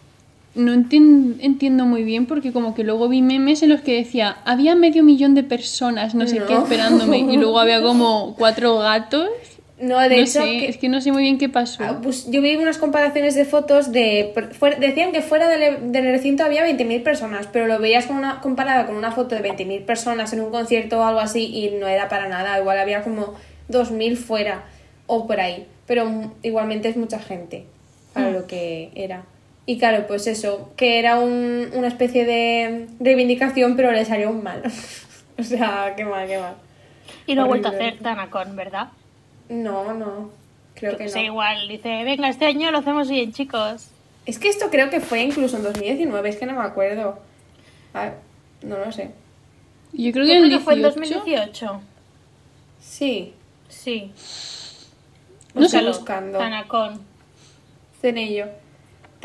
no 0.56 0.72
entien- 0.74 1.36
entiendo 1.40 1.84
muy 1.86 2.02
bien 2.02 2.26
porque 2.26 2.52
como 2.52 2.74
que 2.74 2.82
luego 2.84 3.08
vi 3.08 3.22
memes 3.22 3.62
en 3.62 3.68
los 3.68 3.80
que 3.82 3.94
decía, 3.94 4.38
había 4.44 4.74
medio 4.74 5.02
millón 5.04 5.34
de 5.34 5.42
personas, 5.44 6.14
no 6.14 6.26
sé 6.26 6.40
qué, 6.48 6.54
esperándome, 6.54 7.18
y 7.18 7.36
luego 7.36 7.58
había 7.60 7.82
como 7.82 8.34
cuatro 8.36 8.78
gatos. 8.78 9.28
No, 9.78 9.98
de 10.00 10.08
no 10.08 10.14
hecho, 10.14 10.40
sé, 10.40 10.44
que- 10.44 10.68
es 10.70 10.78
que 10.78 10.88
no 10.88 11.02
sé 11.02 11.12
muy 11.12 11.22
bien 11.22 11.36
qué 11.36 11.50
pasó. 11.50 11.84
Ah, 11.84 12.00
pues 12.02 12.30
yo 12.30 12.40
vi 12.40 12.56
unas 12.56 12.78
comparaciones 12.78 13.34
de 13.34 13.44
fotos 13.44 13.92
de... 13.92 14.32
fuera- 14.58 14.78
decían 14.78 15.12
que 15.12 15.20
fuera 15.20 15.48
del, 15.50 15.62
e- 15.62 15.78
del 15.82 16.04
recinto 16.06 16.44
había 16.44 16.64
20.000 16.66 17.02
personas, 17.02 17.46
pero 17.52 17.66
lo 17.66 17.78
veías 17.78 18.06
con 18.06 18.16
una, 18.16 18.40
comparada 18.40 18.86
con 18.86 18.96
una 18.96 19.12
foto 19.12 19.34
de 19.34 19.42
20.000 19.42 19.84
personas 19.84 20.32
en 20.32 20.40
un 20.40 20.50
concierto 20.50 20.98
o 21.00 21.02
algo 21.04 21.20
así 21.20 21.44
y 21.54 21.72
no 21.78 21.86
era 21.88 22.08
para 22.08 22.26
nada. 22.26 22.58
Igual 22.58 22.78
había 22.78 23.02
como 23.02 23.34
2.000 23.68 24.16
fuera 24.16 24.64
o 25.06 25.26
por 25.26 25.40
ahí. 25.40 25.66
Pero 25.86 26.32
igualmente 26.42 26.88
es 26.88 26.96
mucha 26.96 27.18
gente 27.18 27.66
para 28.14 28.30
lo 28.30 28.46
que 28.46 28.90
era. 28.94 29.24
Y 29.66 29.78
claro, 29.78 30.06
pues 30.06 30.26
eso, 30.28 30.70
que 30.76 30.98
era 31.00 31.18
un- 31.18 31.70
una 31.74 31.88
especie 31.88 32.24
de 32.24 32.86
reivindicación, 33.00 33.74
pero 33.76 33.90
le 33.90 34.04
salió 34.04 34.30
un 34.30 34.42
mal. 34.42 34.62
o 35.38 35.42
sea, 35.42 35.94
qué 35.96 36.04
mal, 36.04 36.26
qué 36.28 36.38
mal. 36.38 36.54
Y 37.26 37.34
no 37.34 37.42
ha 37.42 37.46
vuelto 37.46 37.68
a 37.68 37.72
hacer 37.72 37.98
Tanacon, 37.98 38.54
¿verdad? 38.54 38.88
No, 39.48 39.92
no, 39.94 40.30
creo 40.74 40.92
que 40.92 40.98
Que 40.98 41.04
no. 41.04 41.10
sea 41.10 41.22
igual, 41.24 41.68
dice, 41.68 42.04
venga, 42.04 42.28
este 42.28 42.46
año 42.46 42.70
lo 42.70 42.78
hacemos 42.78 43.08
bien, 43.08 43.32
chicos. 43.32 43.88
Es 44.24 44.38
que 44.38 44.48
esto 44.48 44.70
creo 44.70 44.90
que 44.90 45.00
fue 45.00 45.20
incluso 45.22 45.56
en 45.56 45.62
2019, 45.64 46.28
es 46.28 46.36
que 46.36 46.46
no 46.46 46.54
me 46.54 46.62
acuerdo. 46.64 47.18
A 47.92 48.02
ver, 48.02 48.12
no 48.62 48.76
lo 48.78 48.90
sé. 48.92 49.10
Yo 49.92 50.12
creo 50.12 50.24
Yo 50.24 50.30
que 50.32 50.36
en 50.38 50.44
creo 50.46 50.58
que 50.58 50.64
fue 50.64 50.74
en 50.74 50.80
18. 50.82 51.14
2018. 51.14 51.80
Sí, 52.80 53.32
Sí. 53.68 54.12
lo 55.54 55.62
No 55.62 55.68
sé. 55.68 55.82
buscando. 55.82 56.38
Tanacon. 56.38 57.00
En 58.02 58.18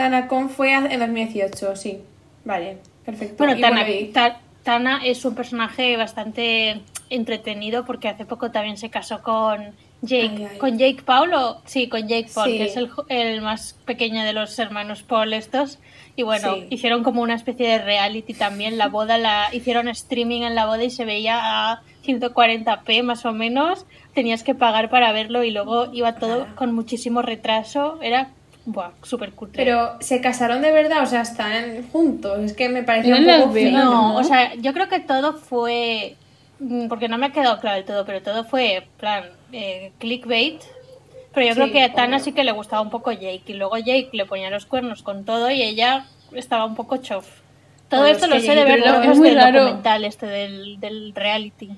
ello. 0.06 0.12
Tanacon 0.12 0.50
fue 0.50 0.74
en 0.74 1.00
2018, 1.00 1.76
sí. 1.76 2.00
Vale, 2.46 2.78
perfecto. 3.06 3.36
Bueno, 3.38 3.58
Y 3.58 3.62
Tana, 3.62 3.90
y- 3.90 4.06
Ta- 4.12 4.40
Tana 4.64 5.02
es 5.04 5.24
un 5.26 5.34
personaje 5.36 5.98
bastante 5.98 6.82
entretenido 7.10 7.86
porque 7.86 8.08
hace 8.10 8.26
poco 8.26 8.52
también 8.52 8.78
se 8.78 8.90
casó 8.90 9.22
con 9.22 9.74
Jake, 10.04 10.32
Ay, 10.38 10.48
ay. 10.52 10.58
con 10.58 10.78
Jake 10.78 11.02
Paul 11.04 11.34
o 11.34 11.62
sí, 11.66 11.88
con 11.90 12.08
Jake 12.08 12.30
Paul, 12.34 12.50
Sí. 12.52 12.58
que 12.58 12.64
es 12.66 12.78
el, 13.10 13.42
más 13.42 13.74
pequeño 13.86 14.24
de 14.24 14.34
los 14.34 14.58
hermanos 14.60 15.04
Paul 15.04 15.34
estos. 15.34 15.80
Y 16.16 16.24
bueno, 16.24 16.56
Sí. 16.56 16.68
hicieron 16.72 17.04
como 17.04 17.22
una 17.22 17.36
especie 17.36 17.68
de 17.68 17.78
reality 17.80 18.34
también. 18.34 18.78
La 18.78 18.88
boda 18.88 19.18
la 19.18 19.48
hicieron 19.54 19.88
streaming 19.88 20.42
en 20.42 20.56
la 20.56 20.66
boda 20.66 20.84
y 20.84 20.90
se 20.90 21.06
veía 21.06 21.40
a 21.72 21.82
140p 22.04 23.04
más 23.04 23.26
o 23.26 23.32
menos. 23.34 23.86
Tenías 24.14 24.44
que 24.44 24.56
pagar 24.56 24.90
para 24.90 25.12
verlo 25.12 25.44
y 25.44 25.52
luego 25.52 25.90
iba 25.94 26.16
todo 26.16 26.48
con 26.56 26.74
muchísimo 26.74 27.22
retraso. 27.22 28.00
Era 28.02 28.30
buah, 28.66 28.92
súper 29.04 29.32
cutre. 29.34 29.64
Pero 29.64 29.98
se 30.00 30.22
casaron 30.22 30.62
de 30.62 30.72
verdad, 30.72 31.04
o 31.04 31.06
sea, 31.06 31.22
están 31.22 31.88
juntos. 31.92 32.40
Es 32.44 32.54
que 32.54 32.70
me 32.70 32.84
pareció 32.84 33.16
un 33.18 33.26
poco 33.26 33.52
feo. 33.54 33.72
No, 33.72 33.84
¿no? 33.84 34.16
o 34.18 34.24
sea, 34.24 34.54
yo 34.56 34.74
creo 34.74 34.88
que 34.88 35.00
todo 35.00 35.34
fue. 35.34 36.16
mm, 36.60 36.88
Porque 36.88 37.08
no 37.08 37.18
me 37.18 37.28
ha 37.28 37.32
quedado 37.32 37.60
claro 37.60 37.78
del 37.78 37.86
todo, 37.86 38.06
pero 38.06 38.22
todo 38.22 38.44
fue, 38.44 38.88
plan, 39.00 39.26
eh, 39.52 39.92
clickbait. 40.00 40.62
Pero 41.34 41.48
yo 41.48 41.54
Sí, 41.54 41.60
creo 41.62 41.72
que 41.72 41.84
a 41.84 41.94
Tana 41.94 42.18
obvio. 42.18 42.26
sí 42.26 42.32
que 42.34 42.44
le 42.44 42.52
gustaba 42.52 42.82
un 42.82 42.90
poco 42.90 43.12
Jake. 43.12 43.44
Y 43.48 43.54
luego 43.54 43.78
Jake 43.78 44.10
le 44.12 44.26
ponía 44.26 44.50
los 44.50 44.66
cuernos 44.66 45.02
con 45.02 45.24
todo 45.24 45.50
y 45.50 45.62
ella 45.62 46.06
estaba 46.34 46.66
un 46.66 46.76
poco 46.76 46.98
chof. 46.98 47.26
Todo 47.90 48.02
Bueno, 48.02 48.14
esto 48.16 48.26
es 48.26 48.32
lo 48.34 48.40
sé 48.42 48.56
de 48.56 48.64
ver 48.66 48.80
es 49.10 49.18
muy 49.18 49.30
del 49.30 49.38
raro. 49.38 49.60
documental 49.64 50.04
este 50.06 50.26
del, 50.26 50.80
del 50.80 51.14
reality. 51.16 51.70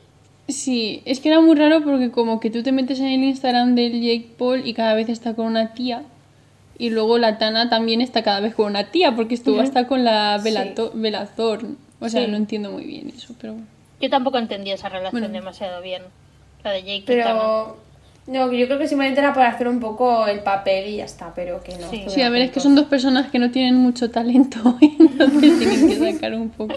Sí, 0.48 1.02
es 1.06 1.20
que 1.20 1.30
era 1.30 1.40
muy 1.40 1.56
raro 1.56 1.82
porque 1.84 2.12
como 2.12 2.40
que 2.40 2.50
tú 2.50 2.62
te 2.64 2.72
metes 2.72 3.00
en 3.00 3.06
el 3.08 3.24
Instagram 3.24 3.76
del 3.76 3.94
Jake 4.02 4.28
Paul 4.38 4.66
y 4.68 4.74
cada 4.74 4.94
vez 4.96 5.08
está 5.10 5.34
con 5.36 5.46
una 5.46 5.74
tía. 5.74 6.04
Y 6.84 6.90
luego 6.90 7.18
la 7.18 7.38
Tana 7.38 7.70
también 7.70 8.02
está 8.02 8.24
cada 8.24 8.42
vez 8.42 8.56
con 8.56 8.66
una 8.66 8.92
tía 8.92 9.16
porque 9.16 9.36
estuvo 9.36 9.62
hasta 9.62 9.88
con 9.88 10.04
la 10.04 10.38
Sí. 10.44 10.54
Thorne. 11.38 11.76
O 12.02 12.10
sea, 12.10 12.26
Sí. 12.26 12.30
no 12.30 12.36
entiendo 12.36 12.72
muy 12.72 12.84
bien 12.84 13.10
eso, 13.16 13.34
pero 13.40 13.54
bueno. 13.54 13.68
Yo 14.02 14.10
tampoco 14.10 14.38
entendí 14.38 14.70
esa 14.70 14.90
relación 14.90 15.22
Bueno. 15.22 15.34
demasiado 15.34 15.82
bien. 15.82 16.02
La 16.62 16.72
de 16.72 16.80
Jake 16.82 16.96
y 16.96 17.02
Tana. 17.04 17.24
Pero. 17.24 17.78
No, 18.28 18.52
yo 18.52 18.66
creo 18.68 18.78
que 18.80 18.88
simplemente 18.90 19.22
era 19.22 19.34
para 19.34 19.48
hacer 19.48 19.70
un 19.70 19.80
poco 19.80 20.28
el 20.28 20.42
papel 20.42 20.90
y 20.90 20.98
ya 20.98 21.06
está, 21.06 21.34
pero 21.34 21.64
que 21.64 21.78
no. 21.78 21.90
Sí. 22.10 22.22
a 22.22 22.30
ver, 22.30 22.42
es 22.42 22.52
que 22.52 22.60
son 22.60 22.76
dos 22.76 22.88
personas 22.88 23.32
que 23.32 23.40
no 23.40 23.50
tienen 23.50 23.76
mucho 23.76 24.12
talento, 24.12 24.60
entonces 24.82 25.58
tienen 25.60 25.88
que 25.88 25.96
sacar 26.14 26.34
un 26.36 26.50
poco. 26.50 26.76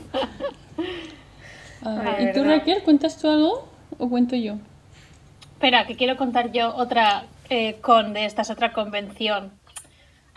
A 1.82 1.90
ver, 1.96 2.08
Ay, 2.18 2.26
¿Y 2.26 2.32
tú. 2.32 2.44
Raquel, 2.44 2.82
cuentas 2.84 3.18
tú 3.20 3.28
algo 3.28 3.68
o 3.98 4.08
cuento 4.08 4.36
yo? 4.36 4.54
Espera, 5.54 5.84
que 5.84 5.96
quiero 5.96 6.16
contar 6.16 6.52
yo 6.52 6.76
otra 6.76 7.24
eh, 7.48 7.78
con 7.80 8.12
de 8.12 8.24
esta 8.24 8.42
es 8.42 8.50
otra 8.50 8.72
convención. 8.72 9.50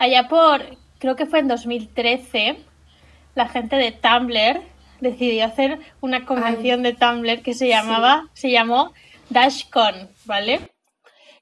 Allá 0.00 0.28
por, 0.28 0.62
creo 0.98 1.14
que 1.14 1.26
fue 1.26 1.40
en 1.40 1.48
2013, 1.48 2.56
la 3.34 3.48
gente 3.48 3.76
de 3.76 3.92
Tumblr 3.92 4.62
decidió 5.00 5.44
hacer 5.44 5.78
una 6.00 6.24
convención 6.24 6.82
de 6.82 6.94
Tumblr 6.94 7.42
que 7.42 7.52
se 7.52 7.68
llamaba, 7.68 8.30
se 8.32 8.50
llamó 8.50 8.94
DashCon, 9.28 10.08
¿vale? 10.24 10.70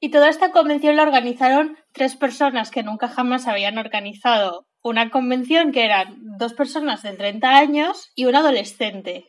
Y 0.00 0.08
toda 0.08 0.28
esta 0.28 0.50
convención 0.50 0.96
la 0.96 1.04
organizaron 1.04 1.78
tres 1.92 2.16
personas 2.16 2.72
que 2.72 2.82
nunca 2.82 3.06
jamás 3.06 3.46
habían 3.46 3.78
organizado 3.78 4.66
una 4.82 5.10
convención 5.10 5.70
que 5.70 5.84
eran 5.84 6.16
dos 6.36 6.52
personas 6.52 7.04
de 7.04 7.12
30 7.12 7.58
años 7.58 8.10
y 8.16 8.24
un 8.24 8.34
adolescente. 8.34 9.26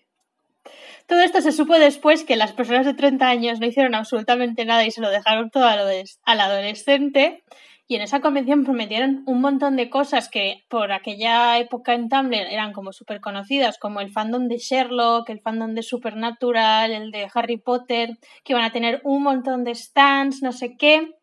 Todo 1.05 1.19
esto 1.19 1.41
se 1.41 1.51
supo 1.51 1.77
después 1.77 2.23
que 2.23 2.35
las 2.35 2.53
personas 2.53 2.87
de 2.87 2.95
30 2.95 3.29
años 3.29 3.59
no 3.59 3.67
hicieron 3.67 3.93
absolutamente 3.93 4.65
nada 4.65 4.85
y 4.85 4.91
se 4.91 5.01
lo 5.01 5.11
dejaron 5.11 5.51
todo 5.51 5.65
al 5.65 6.39
adolescente. 6.39 7.43
Y 7.91 7.95
en 7.95 8.03
esa 8.03 8.21
convención 8.21 8.65
prometieron 8.65 9.23
un 9.25 9.41
montón 9.41 9.75
de 9.75 9.89
cosas 9.89 10.29
que 10.29 10.63
por 10.69 10.91
aquella 10.91 11.57
época 11.57 11.95
en 11.95 12.07
Tumblr 12.07 12.35
eran 12.35 12.71
como 12.71 12.93
súper 12.93 13.19
conocidas, 13.19 13.79
como 13.79 13.99
el 13.99 14.11
fandom 14.11 14.47
de 14.47 14.59
Sherlock, 14.59 15.27
el 15.31 15.41
fandom 15.41 15.73
de 15.73 15.81
Supernatural, 15.81 16.91
el 16.91 17.09
de 17.09 17.27
Harry 17.33 17.57
Potter, 17.57 18.19
que 18.43 18.53
iban 18.53 18.63
a 18.63 18.71
tener 18.71 19.01
un 19.03 19.23
montón 19.23 19.63
de 19.63 19.73
stands, 19.73 20.43
no 20.43 20.51
sé 20.51 20.77
qué. 20.77 21.15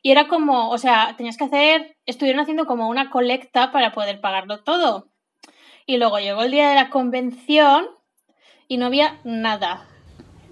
Y 0.00 0.12
era 0.12 0.26
como, 0.26 0.70
o 0.70 0.78
sea, 0.78 1.14
tenías 1.18 1.36
que 1.36 1.44
hacer, 1.44 1.98
estuvieron 2.06 2.40
haciendo 2.40 2.64
como 2.64 2.88
una 2.88 3.10
colecta 3.10 3.70
para 3.70 3.92
poder 3.92 4.22
pagarlo 4.22 4.64
todo. 4.64 5.10
Y 5.84 5.98
luego 5.98 6.20
llegó 6.20 6.44
el 6.44 6.52
día 6.52 6.70
de 6.70 6.74
la 6.74 6.88
convención 6.88 7.86
y 8.66 8.78
no 8.78 8.86
había 8.86 9.20
nada. 9.24 9.86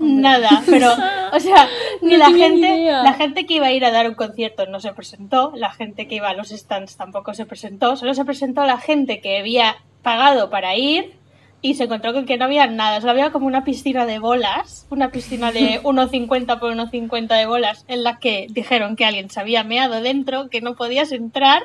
Nada, 0.02 0.62
pero, 0.68 0.92
o 1.32 1.40
sea, 1.40 1.68
ni 2.00 2.12
No 2.12 2.18
la 2.18 2.28
ni 2.28 2.40
gente, 2.40 2.90
la 2.90 3.14
gente 3.14 3.46
que 3.46 3.54
iba 3.54 3.66
a 3.66 3.72
ir 3.72 3.84
a 3.84 3.90
dar 3.90 4.08
un 4.08 4.14
concierto 4.14 4.66
no 4.66 4.80
se 4.80 4.92
presentó, 4.92 5.52
la 5.54 5.72
gente 5.72 6.08
que 6.08 6.16
iba 6.16 6.28
a 6.28 6.34
los 6.34 6.48
stands 6.48 6.96
tampoco 6.96 7.34
se 7.34 7.46
presentó, 7.46 7.96
solo 7.96 8.14
se 8.14 8.24
presentó 8.24 8.64
la 8.64 8.78
gente 8.78 9.20
que 9.20 9.38
había 9.38 9.76
pagado 10.02 10.50
para 10.50 10.76
ir 10.76 11.14
y 11.62 11.74
se 11.74 11.84
encontró 11.84 12.12
con 12.12 12.26
que 12.26 12.36
no 12.36 12.46
había 12.46 12.66
nada, 12.66 13.00
solo 13.00 13.12
había 13.12 13.30
como 13.30 13.46
una 13.46 13.64
piscina 13.64 14.04
de 14.04 14.18
bolas, 14.18 14.86
una 14.90 15.10
piscina 15.12 15.52
de 15.52 15.80
1,50 15.82 16.58
por 16.58 16.74
1,50 16.74 17.38
de 17.38 17.46
bolas 17.46 17.84
en 17.88 18.02
la 18.02 18.18
que 18.18 18.48
dijeron 18.50 18.96
que 18.96 19.04
alguien 19.04 19.30
se 19.30 19.40
había 19.40 19.62
meado 19.62 20.00
dentro, 20.00 20.48
que 20.48 20.60
no 20.60 20.74
podías 20.74 21.12
entrar. 21.12 21.62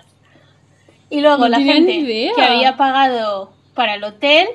Y 1.10 1.22
luego 1.22 1.38
No 1.38 1.50
la 1.50 1.62
gente 1.62 2.06
que 2.36 2.42
había 2.42 2.78
pagado 2.78 3.52
para 3.74 3.96
el 3.96 4.04
hotel, 4.04 4.48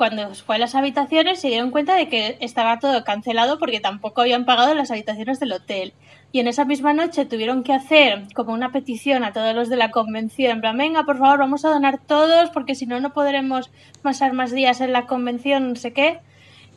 cuando 0.00 0.34
fue 0.34 0.54
a 0.54 0.58
las 0.58 0.74
habitaciones, 0.74 1.42
se 1.42 1.48
dieron 1.48 1.70
cuenta 1.70 1.94
de 1.94 2.08
que 2.08 2.38
estaba 2.40 2.78
todo 2.78 3.04
cancelado 3.04 3.58
porque 3.58 3.80
tampoco 3.80 4.22
habían 4.22 4.46
pagado 4.46 4.74
las 4.74 4.90
habitaciones 4.90 5.38
del 5.40 5.52
hotel. 5.52 5.92
Y 6.32 6.40
en 6.40 6.48
esa 6.48 6.64
misma 6.64 6.94
noche 6.94 7.26
tuvieron 7.26 7.62
que 7.62 7.74
hacer 7.74 8.24
como 8.34 8.54
una 8.54 8.72
petición 8.72 9.24
a 9.24 9.34
todos 9.34 9.54
los 9.54 9.68
de 9.68 9.76
la 9.76 9.90
convención, 9.90 10.52
en 10.52 10.60
plan, 10.62 10.78
venga, 10.78 11.04
por 11.04 11.18
favor, 11.18 11.40
vamos 11.40 11.66
a 11.66 11.68
donar 11.68 11.98
todos 11.98 12.48
porque 12.48 12.74
si 12.74 12.86
no, 12.86 12.98
no 12.98 13.12
podremos 13.12 13.70
pasar 14.00 14.32
más 14.32 14.52
días 14.52 14.80
en 14.80 14.94
la 14.94 15.04
convención, 15.04 15.68
no 15.68 15.76
sé 15.76 15.92
qué. 15.92 16.20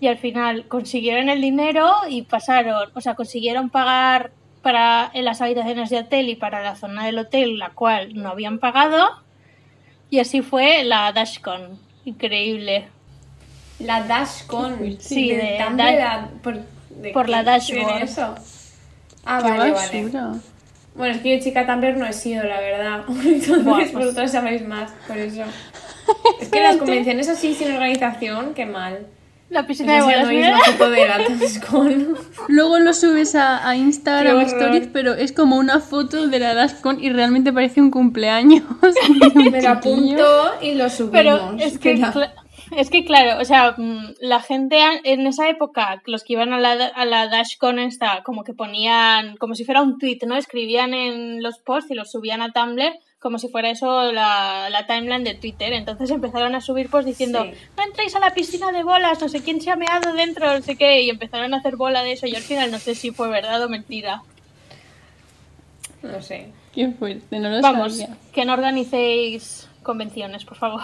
Y 0.02 0.08
al 0.08 0.18
final 0.18 0.68
consiguieron 0.68 1.30
el 1.30 1.40
dinero 1.40 1.94
y 2.10 2.24
pasaron, 2.24 2.92
o 2.94 3.00
sea, 3.00 3.16
consiguieron 3.16 3.70
pagar 3.70 4.34
para 4.62 5.10
en 5.14 5.24
las 5.24 5.40
habitaciones 5.40 5.90
de 5.90 6.00
hotel 6.00 6.28
y 6.28 6.36
para 6.36 6.62
la 6.62 6.76
zona 6.76 7.06
del 7.06 7.20
hotel, 7.20 7.58
la 7.58 7.70
cual 7.70 8.16
no 8.16 8.28
habían 8.28 8.60
pagado. 8.60 9.24
Y 10.10 10.20
así 10.20 10.42
fue 10.42 10.84
la 10.84 11.10
DashCon. 11.14 11.80
Increíble. 12.04 12.90
La 13.84 14.04
Dashcon. 14.04 14.98
Sí, 15.00 15.30
de 15.32 15.36
de 15.38 15.58
Dash- 15.60 15.98
la- 16.00 16.30
por, 16.42 16.56
de 16.90 17.12
por 17.14 17.30
la 17.30 17.44
dashboard. 17.44 18.04
eso? 18.04 18.36
Ah, 19.26 19.40
¡Qué 19.44 19.50
vale, 19.50 19.72
vale. 19.72 20.10
Bueno, 20.96 21.16
es 21.16 21.22
que 21.22 21.38
yo 21.38 21.44
chica 21.44 21.66
Tumblr 21.66 21.98
no 21.98 22.06
he 22.06 22.14
sido, 22.14 22.44
la 22.44 22.60
verdad. 22.60 23.04
Entonces 23.08 23.64
Buah, 23.64 23.78
pues- 23.80 23.94
vosotros 23.94 24.32
sabéis 24.32 24.68
más, 24.68 24.92
por 25.08 25.18
eso. 25.18 25.42
Es 26.42 26.50
que 26.50 26.62
las 26.62 26.76
convenciones 26.78 27.30
así 27.30 27.54
sin 27.56 27.72
organización, 27.72 28.54
qué 28.54 28.66
mal. 28.66 29.08
La 29.50 29.66
piscina 29.68 29.94
de 29.94 30.00
no 30.00 30.60
foto 30.66 30.90
de 30.90 31.08
latas 31.08 31.60
con... 31.60 32.18
Luego 32.50 32.80
lo 32.80 32.94
subes 32.94 33.36
a, 33.36 33.68
a 33.68 33.76
Instagram. 33.76 34.42
Stories, 34.42 34.90
pero 34.92 35.14
es 35.14 35.32
como 35.32 35.58
una 35.58 35.80
foto 35.80 36.28
de 36.28 36.40
la 36.40 36.54
Dashcon 36.56 37.02
y 37.04 37.10
realmente 37.12 37.54
parece 37.54 37.80
un 37.80 37.92
cumpleaños. 37.92 38.64
Me 39.36 39.62
lo 39.62 39.70
apunto 39.70 40.26
y 40.62 40.74
lo 40.74 40.90
subimos. 40.90 41.12
Pero 41.14 41.56
es 41.60 41.78
que, 41.78 41.94
Espera. 41.94 42.34
Es 42.78 42.90
que 42.90 43.06
claro, 43.06 43.42
o 43.42 43.46
sea, 43.46 43.76
mm, 43.78 44.16
la 44.22 44.40
gente 44.42 44.80
en 45.04 45.26
esa 45.28 45.50
época, 45.50 46.02
los 46.06 46.24
que 46.24 46.34
iban 46.34 46.54
a 46.54 46.60
la, 46.60 46.72
a 46.88 47.06
la 47.06 47.28
Dashcon 47.28 47.80
esta, 47.80 48.24
como 48.24 48.44
que 48.44 48.54
ponían, 48.54 49.38
como 49.38 49.56
si 49.56 49.66
fuera 49.66 49.82
un 49.82 49.98
tweet, 49.98 50.20
¿no? 50.26 50.36
Escribían 50.36 50.94
en 50.94 51.42
los 51.44 51.60
posts 51.60 51.92
y 51.92 51.94
los 51.96 52.12
subían 52.12 52.42
a 52.42 52.52
Tumblr 52.52 52.94
como 53.20 53.38
si 53.38 53.48
fuera 53.48 53.70
eso 53.70 54.12
la, 54.12 54.70
la 54.70 54.86
timeline 54.86 55.24
de 55.24 55.34
Twitter. 55.34 55.72
Entonces 55.72 56.12
empezaron 56.12 56.56
a 56.56 56.62
subir 56.62 56.90
posts 56.90 57.06
diciendo, 57.08 57.44
Sí. 57.46 57.52
no 57.78 57.84
entréis 57.84 58.14
a 58.18 58.20
la 58.20 58.34
piscina 58.34 58.74
de 58.74 58.84
bolas, 58.84 59.22
no 59.22 59.30
sé 59.30 59.42
quién 59.42 59.62
se 59.62 59.72
ha 59.72 59.78
meado 59.78 60.12
dentro, 60.14 60.54
no 60.54 60.62
sé 60.62 60.76
qué, 60.76 61.02
y 61.04 61.10
empezaron 61.10 61.54
a 61.54 61.58
hacer 61.60 61.78
bola 61.78 62.04
de 62.04 62.12
eso. 62.12 62.28
Yo 62.28 62.36
al 62.36 62.44
final 62.44 62.70
no 62.70 62.80
sé 62.80 62.96
si 62.96 63.12
fue 63.12 63.30
verdad 63.30 63.64
o 63.64 63.70
mentira. 63.70 64.24
No 66.02 66.22
sé. 66.22 66.52
Qué 66.74 66.90
fuerte, 66.90 67.40
no 67.40 67.50
lo 67.50 67.62
Vamos, 67.62 67.96
sabía. 67.98 68.18
que 68.34 68.44
no 68.44 68.54
organicéis 68.54 69.70
convenciones, 69.84 70.44
por 70.44 70.58
favor. 70.58 70.82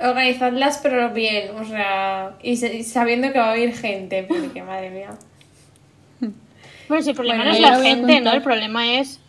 Organizadlas 0.00 0.78
pero 0.82 1.10
bien, 1.10 1.50
o 1.56 1.64
sea, 1.64 2.32
y, 2.42 2.56
sabiendo 2.84 3.32
que 3.32 3.38
va 3.38 3.48
a 3.48 3.50
haber 3.52 3.74
gente, 3.74 4.24
porque 4.24 4.62
madre 4.62 4.90
mía. 4.90 5.10
Bueno, 6.88 7.02
si 7.04 7.10
el 7.10 7.16
problema 7.16 7.44
Bueno, 7.44 7.50
no 7.50 7.56
es 7.56 7.62
la 7.62 7.82
gente, 7.82 8.20
¿no? 8.20 8.32
El 8.32 8.42
problema 8.42 8.98
es 8.98 9.20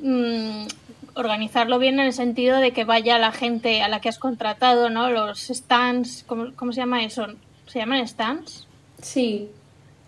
mm, 0.00 0.66
organizarlo 1.14 1.78
bien 1.78 2.00
en 2.00 2.06
el 2.06 2.12
sentido 2.12 2.58
de 2.58 2.72
que 2.72 2.84
vaya 2.84 3.18
la 3.18 3.32
gente 3.32 3.82
a 3.82 3.88
la 3.88 4.00
que 4.00 4.08
has 4.08 4.18
contratado, 4.18 4.88
¿no? 4.88 5.10
Los 5.10 5.48
stands, 5.48 6.24
¿cómo, 6.26 6.54
cómo 6.56 6.72
se 6.72 6.80
llama 6.80 7.04
eso? 7.04 7.26
¿Se 7.66 7.78
llaman 7.78 8.06
stands? 8.06 8.66
Sí, 9.02 9.50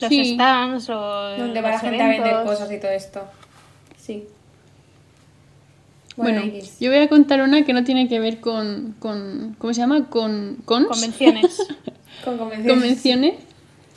Los 0.01 0.09
Sí. 0.09 0.35
stands 0.35 0.89
o 0.89 1.37
donde 1.37 1.61
va 1.61 1.71
la 1.71 1.79
gente 1.79 2.03
a 2.03 2.09
vender 2.09 2.45
cosas 2.45 2.71
y 2.73 2.79
todo 2.81 2.91
esto. 2.91 3.25
Sí. 3.99 4.27
Bueno, 6.23 6.43
yo 6.81 6.91
voy 6.91 6.99
a 7.01 7.09
contar 7.09 7.43
una 7.43 7.65
que 7.65 7.73
no 7.73 7.85
tiene 7.85 8.09
que 8.09 8.21
ver 8.21 8.41
con, 8.41 8.95
con 8.99 9.57
¿cómo 9.59 9.75
se 9.75 9.81
llama? 9.81 10.09
Con 10.09 10.59
cons, 10.65 10.89
Convenciones. 10.89 11.67
con 12.25 12.39
convenciones. 12.39 12.73
convenciones, 12.73 13.35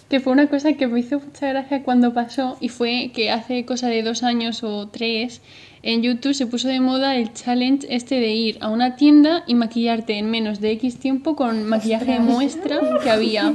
que 0.09 0.19
fue 0.19 0.33
una 0.33 0.47
cosa 0.47 0.73
que 0.73 0.87
me 0.87 0.99
hizo 0.99 1.19
mucha 1.19 1.47
gracia 1.47 1.83
cuando 1.83 2.13
pasó 2.13 2.57
y 2.59 2.69
fue 2.69 3.11
que 3.13 3.31
hace 3.31 3.65
cosa 3.65 3.87
de 3.87 4.03
dos 4.03 4.23
años 4.23 4.63
o 4.63 4.87
tres 4.87 5.41
en 5.85 6.01
YouTube 6.01 6.33
se 6.33 6.47
puso 6.47 6.67
de 6.67 6.79
moda 6.79 7.15
el 7.15 7.31
challenge 7.33 7.85
este 7.91 8.15
de 8.19 8.29
ir 8.29 8.57
a 8.59 8.69
una 8.69 8.95
tienda 8.95 9.43
y 9.45 9.53
maquillarte 9.53 10.17
en 10.17 10.31
menos 10.31 10.59
de 10.59 10.71
X 10.71 10.97
tiempo 10.97 11.35
con 11.35 11.63
maquillaje 11.63 12.13
de 12.13 12.19
muestra 12.19 12.79
que 13.03 13.09
había. 13.11 13.53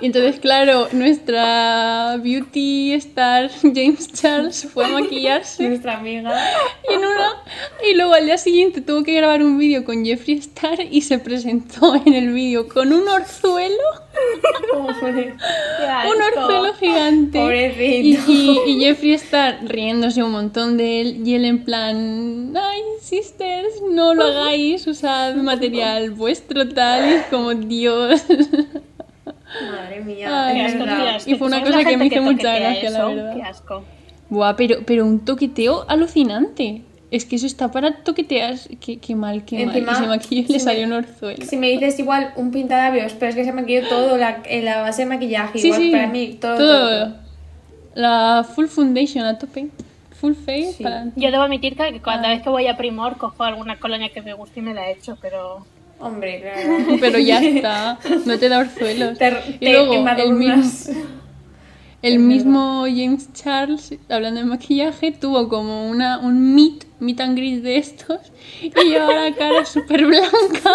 Y 0.00 0.06
entonces, 0.06 0.40
claro, 0.40 0.88
nuestra 0.92 2.16
beauty 2.22 2.94
star 2.94 3.50
James 3.62 4.12
Charles 4.12 4.66
fue 4.72 4.86
a 4.86 4.88
maquillarse 4.88 5.68
Nuestra 5.68 5.98
amiga. 5.98 6.32
y, 6.90 6.94
en 6.94 7.00
una, 7.00 7.42
y 7.90 7.94
luego 7.94 8.14
al 8.14 8.24
día 8.24 8.38
siguiente 8.38 8.80
tuvo 8.80 9.04
que 9.04 9.12
grabar 9.14 9.42
un 9.42 9.56
vídeo 9.58 9.84
con 9.84 10.04
Jeffree 10.04 10.38
Star 10.38 10.78
y 10.90 11.02
se 11.02 11.18
presentó 11.18 11.94
en 12.06 12.14
el 12.14 12.32
vídeo 12.32 12.66
con 12.68 12.92
un 12.92 13.06
orzuelo, 13.08 13.76
Pobre. 14.72 15.34
un 16.08 16.22
orzuelo 16.22 16.74
gigante. 16.74 17.38
Pobrecito. 17.38 18.32
Y, 18.32 18.60
y, 18.66 18.72
y 18.72 18.80
Jeffree 18.80 19.14
Star 19.14 19.58
riéndose 19.64 20.22
un 20.22 20.32
montón 20.32 20.76
de 20.76 20.93
él 21.00 21.22
y 21.26 21.34
él 21.34 21.44
en 21.44 21.64
plan, 21.64 22.52
ay, 22.56 22.80
sisters, 23.00 23.82
no 23.90 24.14
lo 24.14 24.24
hagáis, 24.24 24.86
usad 24.86 25.34
material 25.36 26.10
vuestro 26.10 26.68
tal, 26.68 27.08
y 27.10 27.12
es 27.14 27.22
como 27.26 27.54
Dios. 27.54 28.24
Madre 29.70 30.00
mía. 30.04 30.46
Ay, 30.46 30.60
asco, 30.62 31.30
Y 31.30 31.34
fue 31.36 31.46
una 31.46 31.58
¿sabes 31.58 31.70
cosa 31.72 31.82
la 31.84 31.88
que 31.90 31.96
me 31.96 32.06
hizo 32.06 32.22
mucha 32.22 32.56
gracia, 32.56 32.90
la 32.90 32.98
eso? 32.98 33.08
verdad. 33.14 33.36
Qué 33.36 33.42
asco. 33.42 33.84
Buah, 34.30 34.56
pero, 34.56 34.78
pero 34.84 35.04
un 35.04 35.24
toqueteo 35.24 35.84
alucinante. 35.88 36.82
Es 37.10 37.24
que 37.24 37.36
eso 37.36 37.46
está 37.46 37.70
para 37.70 38.02
toquetear. 38.02 38.56
Qué, 38.80 38.98
qué 38.98 39.14
mal, 39.14 39.44
qué 39.44 39.62
Encima, 39.62 39.92
mal. 39.92 39.94
Y 39.94 40.02
se 40.02 40.08
maquilló 40.08 40.40
y 40.42 40.46
si 40.46 40.52
le 40.54 40.58
me- 40.58 40.64
salió 40.64 40.86
un 40.86 40.92
orzuelo. 40.94 41.44
Si 41.46 41.56
me 41.56 41.68
dices 41.70 41.96
igual 42.00 42.32
un 42.34 42.50
pintalabios, 42.50 43.12
pero 43.12 43.30
es 43.30 43.36
que 43.36 43.44
se 43.44 43.52
maquilló 43.52 43.86
todo, 43.88 44.16
la, 44.16 44.42
en 44.46 44.64
la 44.64 44.80
base 44.82 45.02
de 45.02 45.06
maquillaje, 45.10 45.58
Sí, 45.60 45.68
igual 45.68 45.80
sí. 45.82 45.90
para 45.92 46.06
mí, 46.08 46.38
todo. 46.40 46.56
todo. 46.56 46.88
todo. 47.06 47.14
La 47.94 48.44
full 48.52 48.66
foundation 48.66 49.24
a 49.24 49.38
tope. 49.38 49.68
Full 50.24 50.34
face 50.34 50.74
Sí. 50.78 50.82
para... 50.82 51.06
Yo 51.16 51.30
debo 51.30 51.42
admitir 51.42 51.76
que 51.76 51.82
Ah. 51.82 51.92
cada 52.02 52.28
vez 52.28 52.42
que 52.42 52.48
voy 52.50 52.66
a 52.66 52.76
Primor 52.76 53.16
cojo 53.18 53.42
alguna 53.44 53.78
colonia 53.78 54.08
que 54.08 54.22
me 54.22 54.32
guste 54.34 54.60
y 54.60 54.62
me 54.62 54.72
la 54.74 54.88
echo, 54.90 55.18
pero... 55.20 55.66
Hombre, 56.00 56.40
claro. 56.40 56.96
Pero 57.00 57.18
ya 57.18 57.38
está. 57.42 57.98
No 58.26 58.38
te 58.38 58.48
da 58.48 58.58
orzuelos. 58.60 59.16
Te, 59.18 59.28
y 59.48 59.58
te 59.58 59.72
luego 59.72 59.94
el 60.16 60.32
mismo, 60.34 60.94
el 62.02 62.18
mismo 62.18 62.82
James 62.82 63.32
Charles, 63.32 63.94
hablando 64.10 64.40
de 64.40 64.46
maquillaje, 64.46 65.12
tuvo 65.12 65.48
como 65.48 65.88
una, 65.88 66.18
un 66.18 66.54
meet, 66.54 66.84
meet 67.00 67.20
and 67.20 67.36
greet 67.38 67.62
de 67.62 67.76
estos 67.78 68.20
y 68.60 68.70
llevaba 68.88 69.14
la 69.30 69.34
cara 69.34 69.64
súper 69.64 70.04
blanca. 70.04 70.72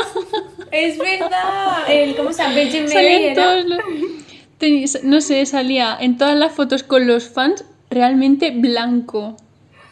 Es 0.71 0.97
verdad. 0.97 1.77
El, 1.89 2.15
¿Cómo 2.15 2.31
se 2.33 2.41
llama? 2.41 2.55
Virgin 2.55 2.83
Mary 2.83 2.93
Salía 2.93 3.17
en 3.17 3.23
era. 3.23 3.43
todos 3.43 3.65
los- 3.65 5.03
no 5.03 5.21
sé, 5.21 5.45
salía 5.45 5.97
en 5.99 6.17
todas 6.17 6.35
las 6.35 6.51
fotos 6.53 6.83
con 6.83 7.07
los 7.07 7.29
fans 7.29 7.63
realmente 7.89 8.51
blanco. 8.51 9.37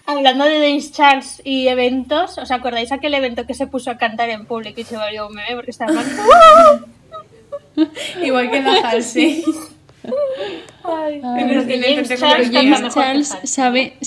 Hablando 0.06 0.46
de 0.46 0.60
James 0.60 0.92
Charles 0.94 1.42
y 1.44 1.68
eventos, 1.68 2.38
¿os 2.38 2.52
acordáis 2.52 2.92
aquel 2.92 3.14
evento 3.14 3.46
que 3.46 3.54
se 3.54 3.68
puso 3.68 3.92
a 3.92 3.98
cantar 3.98 4.30
en 4.30 4.46
público 4.46 4.80
y 4.80 4.86
se 4.86 4.96
volvió 4.98 5.28
un 5.28 5.34
meme 5.34 5.56
porque 5.56 5.72
estaba 5.72 5.92
mal? 5.92 6.86
Igual 8.24 8.50
que 8.50 8.62
la 8.62 8.74
Halsey. 8.90 9.44
Ay, 10.84 11.22
Ay, 11.24 11.46
pero 11.48 11.68
que 11.68 11.82
James 11.82 12.20
Charles. 12.20 12.94
James 12.94 13.38
sabe. 13.44 13.98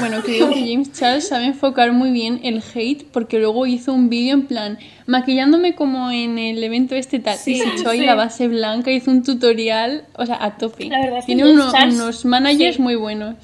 Bueno, 0.00 0.22
que 0.24 0.32
digo 0.32 0.48
que 0.50 0.60
James 0.60 0.92
Charles 0.92 1.28
sabe 1.28 1.44
enfocar 1.46 1.92
muy 1.92 2.10
bien 2.10 2.40
el 2.42 2.62
hate 2.74 3.04
porque 3.12 3.38
luego 3.38 3.64
hizo 3.66 3.92
un 3.92 4.08
vídeo 4.08 4.34
en 4.34 4.46
plan 4.46 4.78
maquillándome 5.06 5.74
como 5.76 6.10
en 6.10 6.36
el 6.38 6.62
evento 6.64 6.96
este 6.96 7.20
tal 7.20 7.34
y 7.36 7.38
Sí, 7.38 7.56
se 7.60 7.68
echó 7.68 7.90
ahí 7.90 8.00
sí. 8.00 8.06
la 8.06 8.16
base 8.16 8.48
blanca, 8.48 8.90
hizo 8.90 9.10
un 9.12 9.22
tutorial, 9.22 10.04
o 10.16 10.26
sea, 10.26 10.42
a 10.44 10.56
tope. 10.56 10.86
La 10.86 11.00
verdad 11.00 11.20
Tiene 11.24 11.42
James 11.42 11.54
uno- 11.56 11.72
Charles- 11.72 11.94
unos 11.94 12.24
managers 12.24 12.76
sí. 12.76 12.82
muy 12.82 12.96
buenos. 12.96 13.36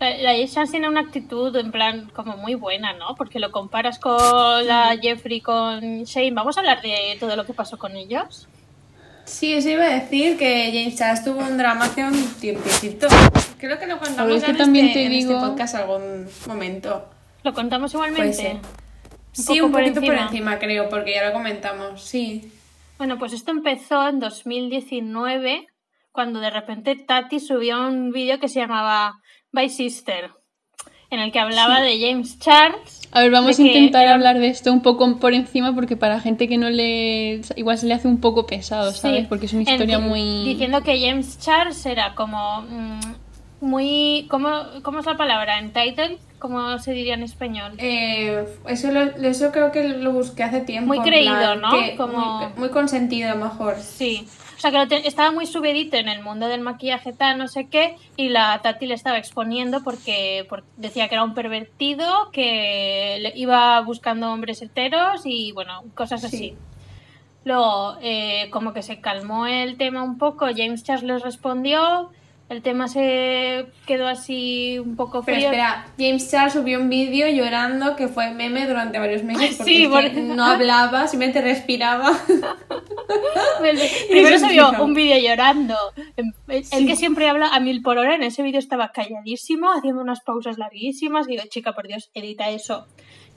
La 0.00 0.10
la 0.18 0.32
James 0.32 0.52
Charles 0.52 0.70
tiene 0.72 0.88
una 0.88 1.00
actitud 1.00 1.54
en 1.56 1.70
plan 1.70 2.10
como 2.14 2.36
muy 2.36 2.54
buena, 2.54 2.92
¿no? 2.94 3.14
Porque 3.16 3.38
lo 3.38 3.52
comparas 3.52 3.98
con 4.00 4.66
la 4.66 4.98
Jeffrey, 5.00 5.40
con 5.40 6.02
Shane. 6.04 6.32
Vamos 6.32 6.56
a 6.56 6.60
hablar 6.60 6.82
de 6.82 7.16
todo 7.20 7.34
lo 7.36 7.46
que 7.46 7.52
pasó 7.54 7.78
con 7.78 7.96
ellos. 7.96 8.48
Sí, 9.26 9.52
eso 9.52 9.68
iba 9.68 9.84
a 9.84 10.00
decir 10.00 10.38
que 10.38 10.70
James 10.72 10.96
Charles 10.96 11.24
tuvo 11.24 11.40
un 11.40 11.58
drama 11.58 11.86
hace 11.86 12.04
un 12.04 12.34
tiempecito. 12.34 13.08
Creo 13.58 13.78
que 13.78 13.86
lo 13.86 13.98
contamos 13.98 14.36
es 14.36 14.44
que 14.44 14.52
en, 14.52 14.56
también 14.56 14.86
este, 14.86 15.00
te 15.00 15.06
en 15.06 15.12
este 15.12 15.34
podcast 15.34 15.74
algún 15.74 16.26
momento. 16.46 17.08
¿Lo 17.42 17.52
contamos 17.52 17.92
igualmente? 17.92 18.52
Un 18.52 18.60
Sí, 19.32 19.60
un 19.60 19.70
por 19.72 19.82
poquito 19.82 20.00
por 20.00 20.10
encima. 20.14 20.26
encima, 20.28 20.58
creo, 20.58 20.88
porque 20.88 21.12
ya 21.14 21.26
lo 21.26 21.32
comentamos. 21.32 22.02
Sí. 22.02 22.50
Bueno, 22.98 23.18
pues 23.18 23.32
esto 23.34 23.50
empezó 23.50 24.08
en 24.08 24.20
2019, 24.20 25.66
cuando 26.12 26.40
de 26.40 26.48
repente 26.48 26.94
Tati 26.96 27.40
subió 27.40 27.86
un 27.86 28.12
vídeo 28.12 28.38
que 28.38 28.48
se 28.48 28.60
llamaba 28.60 29.20
By 29.52 29.68
Sister, 29.68 30.30
en 31.10 31.20
el 31.20 31.32
que 31.32 31.38
hablaba 31.38 31.80
de 31.80 31.98
James 32.00 32.38
Charles. 32.38 33.02
A 33.12 33.20
ver, 33.22 33.30
vamos 33.30 33.58
a 33.58 33.62
intentar 33.62 34.02
era- 34.02 34.14
hablar 34.14 34.38
de 34.38 34.48
esto 34.48 34.72
un 34.72 34.82
poco 34.82 35.16
por 35.18 35.32
encima 35.32 35.74
porque 35.74 35.96
para 35.96 36.20
gente 36.20 36.48
que 36.48 36.58
no 36.58 36.68
le... 36.68 37.40
Igual 37.56 37.78
se 37.78 37.86
le 37.86 37.94
hace 37.94 38.08
un 38.08 38.20
poco 38.20 38.46
pesado, 38.46 38.92
¿sabes? 38.92 39.20
Sí, 39.22 39.26
Porque 39.28 39.46
es 39.46 39.52
una 39.52 39.62
en- 39.62 39.68
historia 39.68 39.98
muy... 39.98 40.44
Diciendo 40.44 40.82
que 40.82 41.00
James 41.00 41.38
Charles 41.38 41.86
era 41.86 42.14
como 42.14 42.62
mm, 42.62 43.00
muy... 43.60 44.26
¿cómo, 44.28 44.50
¿Cómo 44.82 44.98
es 45.00 45.06
la 45.06 45.16
palabra? 45.16 45.58
¿Entitled? 45.60 46.18
¿Cómo 46.38 46.78
se 46.78 46.92
diría 46.92 47.14
en 47.14 47.22
español? 47.22 47.72
Eh, 47.78 48.44
eso, 48.68 48.92
lo, 48.92 49.00
eso 49.26 49.50
creo 49.52 49.72
que 49.72 49.88
lo 49.88 50.12
busqué 50.12 50.42
hace 50.42 50.60
tiempo. 50.60 50.88
Muy 50.88 51.00
creído, 51.00 51.32
plan, 51.34 51.60
¿no? 51.62 51.70
que 51.70 51.96
Como- 51.96 52.38
Muy, 52.38 52.46
muy 52.58 52.68
consentido, 52.68 53.30
a 53.30 53.34
lo 53.36 53.44
mejor. 53.44 53.76
Sí. 53.80 54.26
O 54.56 54.58
sea, 54.58 54.70
que 54.70 54.78
lo 54.78 54.88
te- 54.88 55.06
estaba 55.06 55.30
muy 55.32 55.44
subidito 55.46 55.96
en 55.98 56.08
el 56.08 56.22
mundo 56.22 56.48
del 56.48 56.62
maquillaje 56.62 57.12
tal, 57.12 57.36
no 57.36 57.46
sé 57.46 57.68
qué, 57.68 57.96
y 58.16 58.30
la 58.30 58.58
Tati 58.62 58.86
le 58.86 58.94
estaba 58.94 59.18
exponiendo 59.18 59.82
porque, 59.84 60.46
por- 60.48 60.64
decía 60.78 61.08
que 61.08 61.14
era 61.14 61.24
un 61.24 61.34
pervertido, 61.34 62.30
que 62.32 63.18
le- 63.20 63.32
iba 63.36 63.78
buscando 63.82 64.32
hombres 64.32 64.62
heteros 64.62 65.22
y, 65.26 65.52
bueno, 65.52 65.82
cosas 65.94 66.22
Sí. 66.22 66.26
así. 66.26 66.54
Luego, 67.44 67.96
eh, 68.00 68.48
como 68.50 68.72
que 68.72 68.82
se 68.82 69.00
calmó 69.00 69.46
el 69.46 69.76
tema 69.76 70.02
un 70.02 70.18
poco, 70.18 70.46
James 70.56 70.82
Charles 70.82 71.04
les 71.04 71.22
respondió, 71.22 72.10
el 72.48 72.62
tema 72.62 72.86
se 72.88 73.66
quedó 73.86 74.06
así 74.06 74.78
un 74.78 74.94
poco 74.96 75.22
Pero 75.24 75.36
frío. 75.36 75.48
espera, 75.48 75.86
James 75.98 76.30
Charles 76.30 76.52
subió 76.52 76.78
un 76.80 76.88
vídeo 76.88 77.28
llorando 77.28 77.96
que 77.96 78.06
fue 78.08 78.30
meme 78.30 78.66
durante 78.68 78.98
varios 79.00 79.24
meses 79.24 79.56
porque 79.56 79.70
Sí, 79.72 79.82
es 79.82 79.88
que 79.88 79.92
porque- 79.92 80.20
no 80.22 80.44
hablaba, 80.44 81.08
simplemente 81.08 81.40
respiraba. 81.42 82.12
Primero 84.10 84.28
explica. 84.36 84.82
un 84.82 84.94
vídeo 84.94 85.18
llorando. 85.18 85.76
El, 86.16 86.32
el 86.48 86.64
Sí. 86.64 86.86
que 86.86 86.96
siempre 86.96 87.28
habla 87.28 87.48
a 87.48 87.60
mil 87.60 87.82
por 87.82 87.98
hora, 87.98 88.14
en 88.14 88.22
ese 88.22 88.42
vídeo 88.42 88.58
estaba 88.58 88.92
calladísimo, 88.92 89.72
haciendo 89.72 90.00
unas 90.02 90.20
pausas 90.22 90.58
larguísimas. 90.58 91.26
Y 91.28 91.32
digo, 91.32 91.42
chica, 91.48 91.72
por 91.72 91.86
Dios, 91.86 92.10
edita 92.14 92.50
eso. 92.50 92.86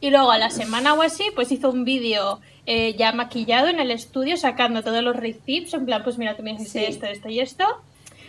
Y 0.02 0.12
luego 0.12 0.32
a 0.32 0.38
la 0.38 0.50
semana 0.50 0.94
o 0.94 1.02
así, 1.02 1.24
pues 1.36 1.52
hizo 1.52 1.70
un 1.70 1.84
vídeo 1.84 2.40
eh, 2.66 2.96
ya 2.98 3.12
maquillado 3.12 3.68
en 3.68 3.80
el 3.80 3.92
estudio, 3.92 4.38
sacando 4.38 4.84
todos 4.84 5.04
los 5.04 5.16
receipts. 5.16 5.74
En 5.74 5.86
plan, 5.86 6.04
pues 6.04 6.18
mira, 6.18 6.36
tú 6.38 6.44
me 6.44 6.52
hiciste 6.54 6.80
Sí. 6.80 6.86
esto, 6.86 7.06
esto 7.08 7.30
y 7.30 7.40
esto. 7.40 7.66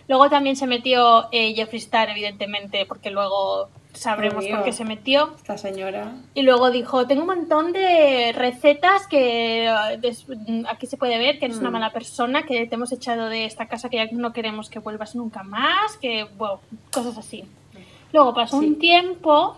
Luego 0.08 0.28
también 0.28 0.56
se 0.56 0.66
metió 0.66 1.28
eh, 1.32 1.54
Jeffree 1.54 1.78
Star, 1.78 2.10
evidentemente, 2.10 2.84
porque 2.86 3.10
luego 3.10 3.68
sabremos 3.92 4.44
por 4.46 4.62
qué 4.64 4.72
se 4.72 4.84
metió. 4.84 5.34
Esta 5.36 5.58
señora. 5.58 6.12
Y 6.34 6.42
luego 6.42 6.70
dijo, 6.70 7.06
tengo 7.06 7.22
un 7.22 7.28
montón 7.28 7.72
de 7.72 8.32
recetas 8.34 9.06
que 9.08 9.66
eh, 9.66 9.98
des- 10.00 10.26
aquí 10.68 10.86
se 10.86 10.96
puede 10.96 11.18
ver 11.18 11.38
que 11.38 11.46
eres 11.46 11.58
una 11.58 11.70
Mm. 11.70 11.72
mala 11.72 11.92
persona, 11.92 12.42
que 12.44 12.66
te 12.66 12.74
hemos 12.74 12.92
echado 12.92 13.28
de 13.28 13.44
esta 13.44 13.66
casa, 13.66 13.88
que 13.88 13.96
ya 13.96 14.06
no 14.12 14.32
queremos 14.32 14.68
que 14.70 14.78
vuelvas 14.78 15.14
nunca 15.16 15.42
más, 15.42 15.96
que, 16.00 16.24
bueno, 16.36 16.60
cosas 16.92 17.18
así. 17.18 17.44
Luego 18.12 18.34
pasó 18.34 18.60
Sí. 18.60 18.66
un 18.66 18.78
tiempo 18.78 19.56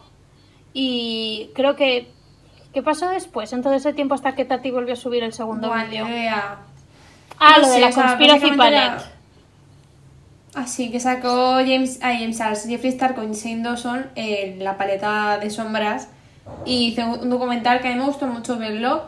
y 0.73 1.51
creo 1.55 1.77
que... 1.77 2.11
¿Qué 2.73 2.83
pasó 2.83 3.09
después? 3.11 3.53
En 3.53 3.63
todo 3.63 3.75
ese 3.75 3.93
tiempo 3.93 4.15
hasta 4.15 4.35
que 4.35 4.47
Tati 4.47 4.71
volvió 4.71 4.95
a 4.95 4.97
subir 4.97 5.23
el 5.23 5.35
segundo 5.35 5.71
vídeo. 5.75 6.07
Ah, 7.39 7.57
No 7.57 7.63
lo 7.63 7.69
de 7.69 7.81
la 7.81 7.89
o 7.89 7.93
sea, 7.93 8.03
Conspiracy 8.07 8.41
básicamente 8.47 8.77
era- 8.77 8.97
Palette. 8.97 9.13
Así 10.55 10.91
que 10.91 11.01
sacó 11.01 11.55
James, 11.57 11.99
ah, 12.03 12.13
James 12.19 12.37
Charles, 12.37 12.67
Jeffree 12.67 12.91
Star 12.91 13.15
con 13.15 13.33
Shane 13.33 13.63
Dawson 13.63 14.07
eh, 14.17 14.57
la 14.59 14.77
paleta 14.77 15.39
de 15.39 15.49
sombras 15.49 16.09
y 16.67 16.89
hizo 16.89 17.07
un 17.07 17.31
documental 17.31 17.81
que 17.81 17.89
a 17.89 17.93
mí 17.93 17.99
me 17.99 18.05
gustó 18.05 18.27
mucho 18.27 18.59
verlo. 18.59 19.05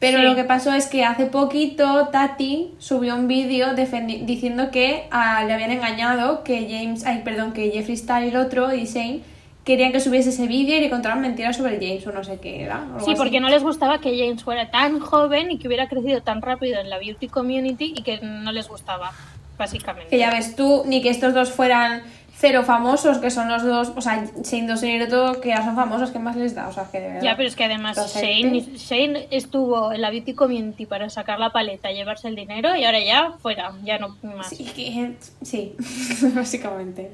Pero 0.00 0.18
Sí. 0.18 0.24
lo 0.24 0.36
que 0.36 0.44
pasó 0.44 0.72
es 0.72 0.86
que 0.86 1.04
hace 1.04 1.26
poquito 1.26 2.06
Tati 2.08 2.72
subió 2.78 3.16
un 3.16 3.26
vídeo 3.26 3.74
diciendo 3.74 4.70
que 4.70 5.08
ah, 5.10 5.42
le 5.44 5.52
habían 5.52 5.72
engañado, 5.72 6.44
que 6.44 6.68
James, 6.70 7.04
ay, 7.04 7.22
perdón, 7.24 7.52
que 7.52 7.70
Jeffree 7.72 7.94
Star 7.96 8.22
y 8.22 8.28
el 8.28 8.36
otro, 8.36 8.72
y 8.72 8.84
Shane, 8.84 9.22
querían 9.64 9.90
que 9.92 9.98
subiese 10.00 10.30
ese 10.30 10.46
vídeo 10.46 10.76
y 10.76 10.80
le 10.80 10.88
contaban 10.88 11.20
mentiras 11.20 11.56
sobre 11.56 11.78
James 11.84 12.06
o 12.06 12.12
no 12.12 12.22
sé 12.24 12.38
qué 12.40 12.62
era. 12.62 12.86
Sí, 13.00 13.10
así. 13.10 13.14
porque 13.16 13.40
no 13.40 13.48
les 13.48 13.62
gustaba 13.64 13.98
que 14.00 14.16
James 14.16 14.42
fuera 14.44 14.70
tan 14.70 15.00
joven 15.00 15.50
y 15.50 15.58
que 15.58 15.66
hubiera 15.66 15.88
crecido 15.88 16.22
tan 16.22 16.40
rápido 16.42 16.80
en 16.80 16.88
la 16.88 16.98
beauty 16.98 17.26
community 17.28 17.92
y 17.96 18.02
que 18.02 18.20
no 18.22 18.52
les 18.52 18.68
gustaba, 18.68 19.10
básicamente. 19.58 20.08
Que 20.10 20.18
ya 20.18 20.30
ves 20.30 20.56
tú, 20.56 20.84
ni 20.86 21.02
que 21.02 21.10
estos 21.10 21.34
dos 21.34 21.50
fueran 21.52 22.02
cero 22.40 22.62
famosos, 22.64 23.18
que 23.18 23.30
son 23.32 23.48
los 23.48 23.64
dos, 23.64 23.92
o 23.96 24.00
sea, 24.00 24.24
Shane 24.44 24.68
Dawson 24.68 24.88
y 24.90 25.08
todo, 25.08 25.40
que 25.40 25.48
ya 25.48 25.64
son 25.64 25.74
famosos, 25.74 26.12
¿qué 26.12 26.20
más 26.20 26.36
les 26.36 26.54
da? 26.54 26.68
O 26.68 26.72
sea, 26.72 26.84
que 26.90 27.00
de 27.00 27.08
verdad. 27.08 27.22
Ya, 27.22 27.36
pero 27.36 27.48
es 27.48 27.56
que 27.56 27.64
además 27.64 27.96
Shane, 28.14 28.60
Shane 28.76 29.26
estuvo 29.32 29.92
en 29.92 30.00
la 30.00 30.10
beauty 30.10 30.34
community 30.34 30.86
para 30.86 31.10
sacar 31.10 31.40
la 31.40 31.50
paleta, 31.50 31.90
llevarse 31.90 32.28
el 32.28 32.36
dinero 32.36 32.76
y 32.76 32.84
ahora 32.84 33.00
ya 33.00 33.32
fuera, 33.42 33.72
ya 33.82 33.98
no 33.98 34.16
más. 34.22 34.50
Sí, 34.50 34.64
que- 34.64 35.16
sí, 35.42 35.74
básicamente. 36.34 37.10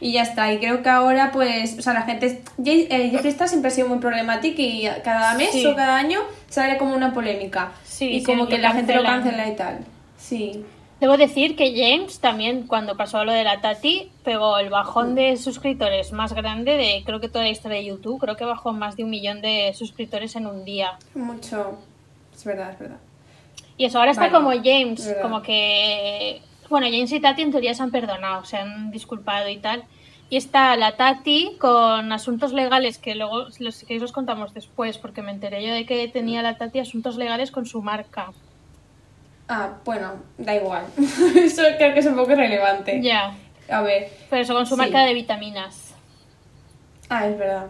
Y 0.00 0.12
ya 0.12 0.22
está, 0.22 0.52
y 0.52 0.58
creo 0.58 0.82
que 0.82 0.88
ahora, 0.90 1.30
pues, 1.32 1.78
o 1.78 1.82
sea, 1.82 1.94
la 1.94 2.02
gente. 2.02 2.42
Jay- 2.62 2.86
eh, 2.90 3.08
Jeffree 3.10 3.30
Star 3.30 3.48
siempre 3.48 3.68
ha 3.68 3.70
sido 3.70 3.88
muy 3.88 3.98
problemático 3.98 4.60
y 4.60 4.86
cada 5.02 5.34
mes 5.34 5.52
Sí. 5.52 5.64
o 5.64 5.74
cada 5.74 5.96
año 5.96 6.20
sale 6.50 6.76
como 6.76 6.94
una 6.94 7.14
polémica. 7.14 7.72
Sí, 7.84 8.10
y 8.16 8.22
como 8.22 8.46
que 8.46 8.58
la 8.58 8.72
gente 8.72 8.94
lo 8.94 9.02
cancela 9.04 9.48
y 9.48 9.56
tal. 9.56 9.78
Sí. 10.18 10.64
Debo 11.00 11.18
decir 11.18 11.56
que 11.56 11.74
James 11.76 12.20
también, 12.20 12.66
cuando 12.66 12.96
pasó 12.96 13.22
lo 13.24 13.32
de 13.32 13.44
la 13.44 13.60
Tati, 13.60 14.10
pegó 14.24 14.56
el 14.58 14.70
bajón 14.70 15.14
de 15.14 15.36
suscriptores 15.36 16.12
más 16.12 16.32
grande 16.32 16.76
de 16.78 17.02
creo 17.04 17.20
que 17.20 17.28
toda 17.28 17.44
la 17.44 17.50
historia 17.50 17.78
de 17.78 17.84
YouTube. 17.84 18.18
Creo 18.18 18.36
que 18.36 18.46
bajó 18.46 18.72
más 18.72 18.96
de 18.96 19.04
un 19.04 19.10
millón 19.10 19.42
de 19.42 19.74
suscriptores 19.74 20.36
en 20.36 20.46
un 20.46 20.64
día. 20.64 20.98
Mucho. 21.14 21.78
Es 22.34 22.44
verdad, 22.44 22.70
es 22.72 22.78
verdad. 22.78 22.96
Y 23.76 23.84
eso, 23.84 23.98
ahora 23.98 24.12
está 24.12 24.30
Vale, 24.30 24.32
como 24.32 24.50
James, 24.50 25.06
verdad. 25.06 25.22
como 25.22 25.42
que... 25.42 26.40
Bueno, 26.70 26.86
James 26.86 27.12
y 27.12 27.20
Tati 27.20 27.42
en 27.42 27.50
teoría 27.50 27.74
se 27.74 27.82
han 27.82 27.90
perdonado, 27.90 28.44
se 28.46 28.56
han 28.56 28.90
disculpado 28.90 29.50
y 29.50 29.58
tal. 29.58 29.84
Y 30.30 30.36
está 30.36 30.76
la 30.76 30.96
Tati 30.96 31.56
con 31.60 32.10
asuntos 32.10 32.54
legales, 32.54 32.96
que 32.96 33.14
luego, 33.14 33.48
los, 33.58 33.80
queréis, 33.80 34.00
los 34.00 34.12
contamos 34.12 34.54
después, 34.54 34.96
porque 34.96 35.20
me 35.20 35.30
enteré 35.30 35.64
yo 35.64 35.74
de 35.74 35.84
que 35.84 36.08
tenía 36.08 36.42
la 36.42 36.56
Tati 36.56 36.78
asuntos 36.78 37.16
legales 37.16 37.50
con 37.50 37.66
su 37.66 37.82
marca. 37.82 38.32
Ah, 39.48 39.74
bueno, 39.84 40.14
da 40.38 40.54
igual. 40.56 40.84
Eso 41.36 41.62
creo 41.78 41.94
que 41.94 42.00
es 42.00 42.06
un 42.06 42.16
poco 42.16 42.32
irrelevante. 42.32 43.00
Ya, 43.00 43.34
A 43.68 43.80
ver. 43.82 44.08
pero 44.28 44.42
eso 44.42 44.54
con 44.54 44.66
su 44.66 44.74
Sí. 44.74 44.80
marca 44.80 45.04
de 45.04 45.14
vitaminas. 45.14 45.94
Ah, 47.08 47.26
es 47.28 47.38
verdad. 47.38 47.66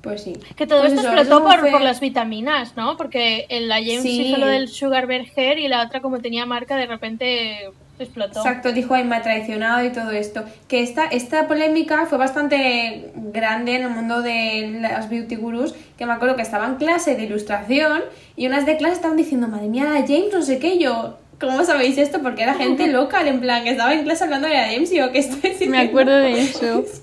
Pues 0.00 0.22
sí. 0.22 0.32
Que 0.56 0.66
todo 0.66 0.80
Pues 0.80 0.92
esto 0.92 1.06
eso, 1.06 1.12
explotó 1.16 1.38
eso 1.40 1.44
por, 1.50 1.60
fue- 1.60 1.70
por 1.72 1.80
las 1.82 2.00
vitaminas, 2.00 2.76
¿no? 2.76 2.96
Porque 2.96 3.46
en 3.50 3.68
la 3.68 3.76
James 3.76 4.02
Sí. 4.02 4.28
hizo 4.28 4.38
lo 4.38 4.46
del 4.46 4.68
Sugar 4.68 5.06
Bear 5.06 5.26
Hair 5.36 5.58
y 5.58 5.68
la 5.68 5.82
otra, 5.82 6.00
como 6.00 6.20
tenía 6.20 6.46
marca, 6.46 6.76
de 6.76 6.86
repente 6.86 7.70
explotó. 8.04 8.38
Exacto, 8.40 8.72
dijo 8.72 8.94
ay 8.94 9.04
me 9.04 9.16
ha 9.16 9.22
traicionado 9.22 9.84
y 9.84 9.90
todo 9.90 10.10
esto. 10.10 10.44
Que 10.68 10.82
esta, 10.82 11.06
esta 11.06 11.46
polémica 11.48 12.06
fue 12.06 12.18
bastante 12.18 13.10
grande 13.14 13.76
en 13.76 13.82
el 13.82 13.90
mundo 13.90 14.22
de 14.22 14.78
las 14.80 15.08
beauty 15.10 15.36
gurus, 15.36 15.74
que 15.96 16.06
me 16.06 16.12
acuerdo 16.12 16.36
que 16.36 16.42
estaba 16.42 16.66
en 16.66 16.76
clase 16.76 17.16
de 17.16 17.24
ilustración 17.24 18.02
y 18.36 18.46
unas 18.46 18.66
de 18.66 18.76
clase 18.76 18.94
estaban 18.94 19.16
diciendo, 19.16 19.48
madre 19.48 19.68
mía, 19.68 19.84
la 19.84 20.00
James, 20.06 20.32
no 20.32 20.42
sé 20.42 20.58
qué, 20.58 20.78
yo, 20.78 21.18
¿cómo 21.40 21.64
sabéis 21.64 21.98
esto? 21.98 22.20
Porque 22.22 22.42
era 22.42 22.54
gente 22.54 22.86
loca, 22.92 23.26
en 23.26 23.40
plan, 23.40 23.64
que 23.64 23.70
estaba 23.70 23.92
en 23.94 24.04
clase 24.04 24.24
hablando 24.24 24.48
de 24.48 24.54
la 24.54 24.66
James 24.68 24.92
y 24.92 24.96
yo, 24.96 25.10
¿qué 25.12 25.18
estoy 25.18 25.50
diciendo? 25.50 25.76
Me 25.76 25.82
acuerdo 25.82 26.16
de 26.16 26.40
eso. 26.40 26.84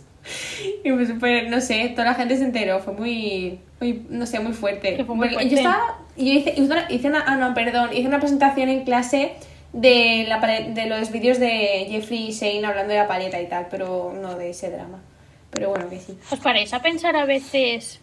Y 0.83 0.91
pues 0.91 1.07
súper, 1.07 1.51
no 1.51 1.61
sé, 1.61 1.89
toda 1.89 2.05
la 2.05 2.13
gente 2.15 2.35
se 2.35 2.43
enteró, 2.45 2.79
fue 2.79 2.93
muy, 2.93 3.59
muy 3.79 4.05
no 4.09 4.25
sé, 4.25 4.39
muy 4.39 4.53
fuerte. 4.53 4.95
Que 4.95 5.05
fue 5.05 5.13
muy 5.15 5.29
fuerte. 5.29 5.49
Yo 5.51 5.57
estaba, 5.57 5.99
yo 6.17 6.23
hice, 6.25 6.49
hice 6.51 6.61
una, 6.63 6.85
hice 6.91 7.07
una- 7.09 7.23
ah 7.27 7.35
no, 7.37 7.53
perdón, 7.53 7.91
hice 7.93 8.07
una 8.07 8.19
presentación 8.19 8.69
en 8.69 8.83
clase 8.85 9.33
de, 9.75 10.25
la, 10.27 10.39
de 10.39 10.85
los 10.87 11.11
vídeos 11.11 11.39
de 11.39 11.85
Jeffrey 11.89 12.29
y 12.29 12.31
Shane 12.31 12.65
hablando 12.65 12.93
de 12.93 12.99
la 12.99 13.07
paleta 13.07 13.41
y 13.41 13.47
tal, 13.47 13.67
pero 13.69 14.13
no 14.19 14.35
de 14.35 14.49
ese 14.51 14.69
drama. 14.71 15.01
Pero 15.51 15.69
bueno, 15.69 15.89
que 15.89 15.99
sí. 15.99 16.17
¿Os 16.31 16.39
paráis 16.39 16.73
a 16.73 16.81
pensar 16.81 17.15
a 17.15 17.25
veces 17.25 17.99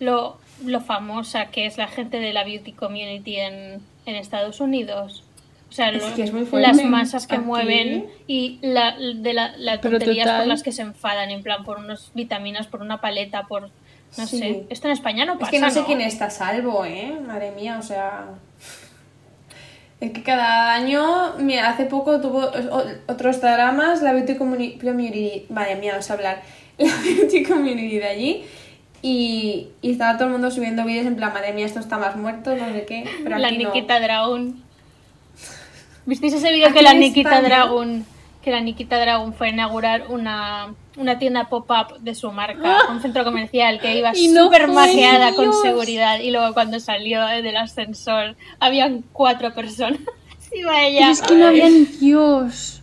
lo, 0.00 0.38
lo 0.64 0.80
famosa 0.80 1.46
que 1.46 1.66
es 1.66 1.78
la 1.78 1.88
gente 1.88 2.18
de 2.20 2.32
la 2.32 2.44
beauty 2.44 2.72
community 2.72 3.36
en, 3.36 3.80
en 4.06 4.14
Estados 4.16 4.60
Unidos? 4.60 5.22
O 5.68 5.72
sea, 5.72 5.90
Es 5.90 6.02
que 6.14 6.22
es 6.22 6.32
muy 6.32 6.46
las 6.62 6.82
masas 6.84 7.26
que 7.26 7.34
Aquí- 7.36 7.44
mueven 7.44 8.06
y 8.28 8.58
la, 8.62 8.96
de 8.96 9.34
la, 9.34 9.80
tonterías 9.80 10.30
por 10.38 10.46
las 10.46 10.62
que 10.62 10.70
se 10.72 10.82
enfadan, 10.82 11.30
en 11.30 11.42
plan 11.42 11.64
por 11.64 11.78
unas 11.78 12.12
vitaminas, 12.14 12.66
por 12.68 12.80
una 12.82 13.00
paleta, 13.00 13.42
por... 13.48 13.70
No 14.16 14.26
Sí. 14.26 14.38
sé. 14.38 14.64
Esto 14.70 14.86
en 14.86 14.92
España 14.92 15.24
no 15.24 15.32
Es 15.34 15.38
pasa, 15.40 15.50
que 15.50 15.58
no 15.58 15.70
sé 15.70 15.84
quién 15.84 16.00
está 16.00 16.26
a 16.26 16.30
salvo, 16.30 16.84
¿eh? 16.84 17.18
Madre 17.26 17.50
mía, 17.50 17.78
o 17.78 17.82
sea... 17.82 18.26
Es 20.00 20.12
que 20.12 20.22
cada 20.22 20.74
año, 20.74 21.34
mira, 21.38 21.70
hace 21.70 21.86
poco 21.86 22.20
tuvo 22.20 22.50
otros 23.08 23.40
dramas, 23.40 24.02
la 24.02 24.12
Beauty 24.12 24.34
Communi- 24.34 24.78
Community, 24.78 25.46
vaya 25.48 25.76
mía, 25.76 25.94
no 25.96 26.02
sé 26.02 26.12
hablar, 26.12 26.42
la 26.78 26.92
Beauty 27.02 27.42
Community 27.44 27.98
de 27.98 28.06
allí, 28.06 28.44
y, 29.00 29.68
y 29.80 29.92
estaba 29.92 30.14
todo 30.18 30.24
el 30.26 30.32
mundo 30.32 30.50
subiendo 30.50 30.84
vídeos 30.84 31.06
en 31.06 31.16
plan, 31.16 31.32
madre 31.32 31.52
mía, 31.54 31.64
esto 31.64 31.80
está 31.80 31.96
más 31.96 32.14
muerto, 32.16 32.54
no 32.54 32.72
sé 32.72 32.84
qué, 32.84 33.08
pero 33.24 33.38
la 33.38 33.48
aquí 33.48 33.58
no. 33.58 33.72
Nikita 33.72 33.98
Dragon. 34.00 34.62
¿Visteis 36.06 36.34
ese 36.34 36.52
vídeo 36.52 36.72
que 36.74 36.82
la 36.82 36.92
Nikita 36.94 37.30
España- 37.36 37.48
Dragon 37.48 38.04
que 38.46 38.52
la 38.52 38.60
Nikita 38.60 39.00
Dragon 39.00 39.34
fue 39.34 39.48
a 39.48 39.50
inaugurar 39.50 40.04
una, 40.08 40.72
una 40.96 41.18
tienda 41.18 41.48
pop-up 41.48 41.98
de 41.98 42.14
su 42.14 42.30
marca, 42.30 42.82
un 42.92 43.02
centro 43.02 43.24
comercial 43.24 43.80
que 43.80 43.98
iba 43.98 44.12
no 44.12 44.44
súper 44.44 44.68
maqueada 44.68 45.34
con 45.34 45.52
seguridad 45.52 46.20
y 46.20 46.30
luego 46.30 46.54
cuando 46.54 46.78
salió 46.78 47.26
del 47.26 47.56
ascensor 47.56 48.36
habían 48.60 49.02
cuatro 49.12 49.52
personas. 49.52 49.98
Iba 50.52 50.74
Pero 50.74 50.86
ella. 50.86 51.10
es 51.10 51.22
que 51.22 51.34
no 51.34 51.48
había 51.48 51.68
ni 51.68 51.86
Dios. 51.86 52.82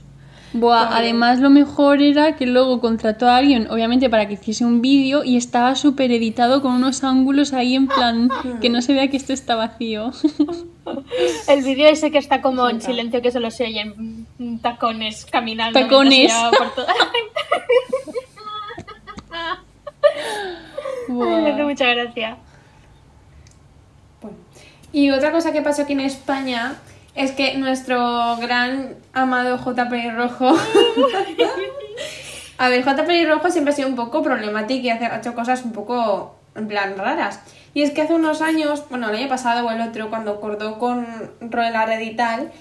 Buah, 0.54 0.96
además 0.98 1.40
lo 1.40 1.50
mejor 1.50 2.02
era 2.02 2.36
que 2.36 2.46
luego 2.46 2.80
contrató 2.80 3.28
a 3.28 3.38
alguien, 3.38 3.68
obviamente 3.72 4.08
para 4.10 4.28
que 4.28 4.34
hiciese 4.36 4.64
un 4.66 4.82
vídeo 4.82 5.24
y 5.24 5.36
estaba 5.36 5.76
súper 5.76 6.12
editado 6.12 6.62
con 6.62 6.74
unos 6.74 7.04
ángulos 7.04 7.54
ahí 7.54 7.74
en 7.76 7.88
plan 7.88 8.30
que 8.62 8.70
no 8.70 8.82
se 8.84 8.94
vea 8.94 9.08
que 9.10 9.18
esto 9.18 9.34
está 9.34 9.56
vacío. 9.56 10.12
El 11.48 11.64
vídeo 11.64 11.88
ese 11.88 12.12
que 12.12 12.18
está 12.20 12.42
como 12.42 12.70
en 12.70 12.82
silencio 12.82 13.22
que 13.22 13.32
solo 13.32 13.50
se 13.50 13.64
oyen 13.66 14.28
tacones 14.62 15.26
caminando. 15.26 15.80
Tacones. 15.80 16.32
por 16.58 16.70
toda- 16.76 16.94
Ay, 21.10 21.18
me 21.18 21.50
hace 21.50 21.54
Buah. 21.54 21.64
mucha 21.68 21.86
gracia. 21.88 22.38
Bueno. 24.22 24.38
Y 24.92 25.10
otra 25.10 25.32
cosa 25.32 25.52
que 25.52 25.62
pasó 25.62 25.82
aquí 25.84 25.94
en 25.94 26.02
España 26.02 26.76
es 27.16 27.32
que 27.32 27.58
nuestro 27.58 28.38
gran 28.38 28.96
amado 29.14 29.58
J. 29.58 29.90
Pelirrojo. 29.90 30.56
a 32.58 32.70
ver, 32.70 32.84
J. 32.84 33.06
Pelirrojo 33.06 33.50
siempre 33.52 33.74
ha 33.74 33.76
sido 33.76 33.88
un 33.88 33.96
poco 33.96 34.24
problemático 34.24 34.86
y 34.86 34.90
ha 34.90 35.18
hecho 35.18 35.36
cosas 35.36 35.64
un 35.64 35.74
poco 35.74 36.36
en 36.56 36.68
plan 36.68 36.98
raras. 36.98 37.40
Y 37.74 37.82
es 37.82 37.92
que 37.92 38.02
hace 38.02 38.14
unos 38.14 38.42
años, 38.42 38.86
bueno, 38.90 39.10
el 39.10 39.16
año 39.16 39.30
pasado 39.30 39.66
o 39.66 39.72
el 39.72 39.82
otro, 39.82 40.10
cuando 40.10 40.32
acordó 40.32 40.78
con 40.78 41.06
Ro 41.42 41.64
en 41.64 41.74
la 41.74 41.86
red 41.86 42.02
y 42.02 42.16
tal, 42.16 42.52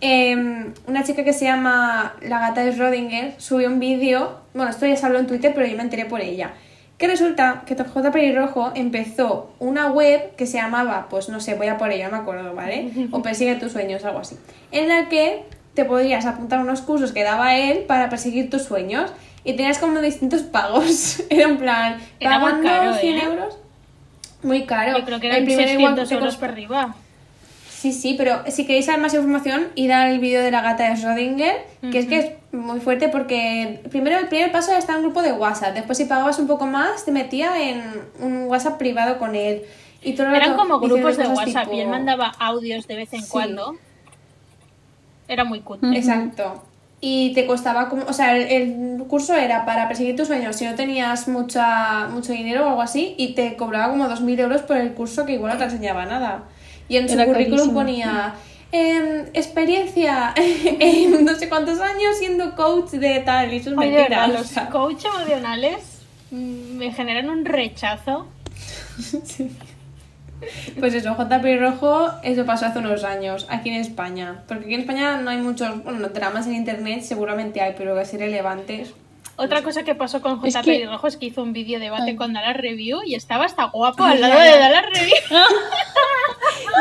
em, 0.00 0.74
una 0.86 1.04
chica 1.04 1.24
que 1.24 1.32
se 1.32 1.44
llama 1.44 2.14
La 2.20 2.40
gata 2.40 2.64
de 2.64 2.72
Schrödinger 2.72 3.34
subió 3.38 3.68
un 3.68 3.78
vídeo, 3.78 4.40
bueno, 4.54 4.70
esto 4.70 4.86
ya 4.86 4.96
se 4.96 5.06
habló 5.06 5.18
en 5.18 5.26
Twitter, 5.26 5.52
pero 5.54 5.66
yo 5.66 5.76
me 5.76 5.82
enteré 5.82 6.04
por 6.04 6.20
ella. 6.20 6.52
Que 6.98 7.06
resulta 7.06 7.62
que 7.66 7.74
J. 7.76 8.10
Pelirrojo 8.10 8.72
empezó 8.74 9.50
una 9.58 9.88
web 9.88 10.34
que 10.36 10.46
se 10.46 10.56
llamaba, 10.56 11.08
pues 11.10 11.28
no 11.28 11.40
sé, 11.40 11.54
voy 11.54 11.66
a 11.66 11.76
por 11.76 11.90
ella, 11.90 12.08
no 12.08 12.16
me 12.16 12.22
acuerdo, 12.22 12.54
¿vale? 12.54 12.90
O 13.12 13.20
Persigue 13.22 13.54
tus 13.56 13.72
sueños, 13.72 14.04
algo 14.04 14.20
así. 14.20 14.36
En 14.72 14.88
la 14.88 15.08
que 15.08 15.44
te 15.74 15.84
podías 15.84 16.24
apuntar 16.24 16.58
a 16.60 16.62
unos 16.62 16.80
cursos 16.80 17.12
que 17.12 17.22
daba 17.22 17.54
él 17.56 17.80
para 17.80 18.08
perseguir 18.08 18.48
tus 18.48 18.62
sueños 18.62 19.12
y 19.44 19.52
tenías 19.56 19.78
como 19.78 20.00
distintos 20.00 20.42
pagos. 20.42 21.22
Era 21.30 21.48
en 21.48 21.58
plan, 21.58 21.98
Era 22.18 22.38
muy 22.38 22.50
pagando 22.52 22.68
caro, 22.70 22.94
100 22.94 23.16
¿eh? 23.16 23.22
euros. 23.24 23.58
Muy 24.42 24.64
caro. 24.64 24.98
Yo 24.98 25.04
creo 25.04 25.20
que 25.20 25.26
El 25.28 25.34
eran 25.48 25.50
igual 25.50 25.94
600 25.96 26.08
te 26.08 26.14
euros 26.14 26.28
costó- 26.34 26.40
por 26.40 26.48
arriba. 26.50 26.94
Sí, 27.78 27.92
sí, 27.92 28.14
pero 28.16 28.42
si 28.50 28.64
queréis 28.64 28.86
saber 28.86 29.00
más 29.02 29.12
información, 29.12 29.66
id 29.74 29.90
al 29.90 30.18
vídeo 30.18 30.40
de 30.42 30.50
la 30.50 30.62
gata 30.62 30.84
de 30.88 30.94
Schrödinger, 30.96 31.56
que 31.92 31.98
es 31.98 32.06
que 32.06 32.18
es 32.18 32.32
muy 32.52 32.80
fuerte 32.80 33.08
porque 33.10 33.80
primero 33.90 34.18
el 34.18 34.28
primer 34.28 34.50
paso 34.50 34.70
era 34.70 34.78
estar 34.78 34.94
en 34.96 35.00
un 35.04 35.10
grupo 35.10 35.20
de 35.22 35.32
WhatsApp, 35.32 35.74
después 35.74 35.98
si 35.98 36.06
pagabas 36.06 36.38
un 36.38 36.46
poco 36.46 36.66
más 36.66 37.04
te 37.04 37.12
metía 37.12 37.60
en 37.68 37.82
un 38.20 38.44
WhatsApp 38.44 38.78
privado 38.78 39.18
con 39.18 39.34
él. 39.36 39.62
Y 40.02 40.14
todo 40.14 40.28
Eran 40.28 40.40
rato 40.52 40.56
como 40.56 40.78
grupos 40.80 41.16
de 41.18 41.26
WhatsApp 41.28 41.64
tipo- 41.64 41.74
y 41.76 41.80
él 41.80 41.88
mandaba 41.88 42.32
audios 42.38 42.86
de 42.86 42.96
vez 42.96 43.12
en 43.12 43.22
Sí. 43.22 43.28
cuando. 43.30 43.76
Era 45.28 45.44
muy 45.44 45.60
cutre. 45.60 45.96
Exacto. 45.96 46.62
Y 47.00 47.34
te 47.34 47.46
costaba 47.46 47.88
como, 47.88 48.04
o 48.06 48.12
sea, 48.12 48.36
el, 48.36 48.48
el 48.98 49.04
curso 49.06 49.34
era 49.34 49.66
para 49.66 49.86
perseguir 49.86 50.16
tus 50.16 50.28
sueños 50.28 50.56
si 50.56 50.64
no 50.64 50.74
tenías 50.74 51.28
mucha, 51.28 52.08
mucho 52.08 52.32
dinero 52.32 52.64
o 52.64 52.68
algo 52.70 52.82
así 52.82 53.14
y 53.18 53.34
te 53.34 53.54
cobraba 53.56 53.90
como 53.90 54.08
2.000 54.08 54.38
euros 54.40 54.62
por 54.62 54.76
el 54.78 54.92
curso 54.94 55.26
que 55.26 55.34
igual 55.34 55.52
no 55.52 55.58
te 55.58 55.64
enseñaba 55.64 56.06
nada. 56.06 56.44
Y 56.88 56.96
en 56.96 57.08
su 57.08 57.14
Era 57.14 57.26
currículum 57.26 57.56
carísimo. 57.74 57.80
ponía 57.80 58.34
em, 58.72 59.26
experiencia 59.34 60.32
en 60.36 61.24
no 61.24 61.34
sé 61.34 61.48
cuántos 61.48 61.80
años 61.80 62.16
siendo 62.18 62.54
coach 62.54 62.90
de 62.90 63.20
tal 63.20 63.52
y 63.52 63.56
eso 63.58 63.70
es 63.70 63.76
Ay, 63.78 63.90
de 63.90 63.96
mentira. 63.96 64.24
o 64.24 64.28
los 64.28 64.46
sea. 64.46 64.68
coach 64.68 65.04
emocionales 65.04 66.00
me 66.30 66.92
generan 66.92 67.30
un 67.30 67.44
rechazo. 67.44 68.26
Pues 70.78 70.92
eso, 70.92 71.16
JP 71.16 71.44
Rojo, 71.58 72.10
eso 72.22 72.44
pasó 72.44 72.66
hace 72.66 72.78
unos 72.80 73.04
años, 73.04 73.46
aquí 73.48 73.70
en 73.70 73.76
España. 73.76 74.42
Porque 74.46 74.66
aquí 74.66 74.74
en 74.74 74.80
España 74.80 75.16
no 75.16 75.30
hay 75.30 75.38
muchos, 75.38 75.82
bueno, 75.82 76.06
dramas 76.10 76.46
en 76.46 76.54
internet, 76.56 77.00
seguramente 77.02 77.62
hay, 77.62 77.74
pero 77.76 77.98
así 77.98 78.18
relevantes. 78.18 78.92
Otra 79.36 79.62
cosa 79.62 79.82
que 79.82 79.94
pasó 79.94 80.20
con 80.20 80.34
Es 80.44 80.54
J. 80.54 80.60
que- 80.62 80.70
Pelirrojo 80.72 81.06
es 81.06 81.16
que 81.16 81.26
hizo 81.26 81.42
un 81.42 81.54
vídeo 81.54 81.80
debate 81.80 82.10
Ay. 82.10 82.16
con 82.16 82.34
Dallas 82.34 82.56
Review 82.58 83.00
y 83.06 83.14
estaba 83.14 83.46
hasta 83.46 83.64
guapo 83.64 84.04
Ay, 84.04 84.16
al 84.16 84.20
lado 84.20 84.34
ay, 84.38 84.48
de 84.48 84.54
ay. 84.54 84.60
Dallas 84.60 84.84
Review. 84.92 85.16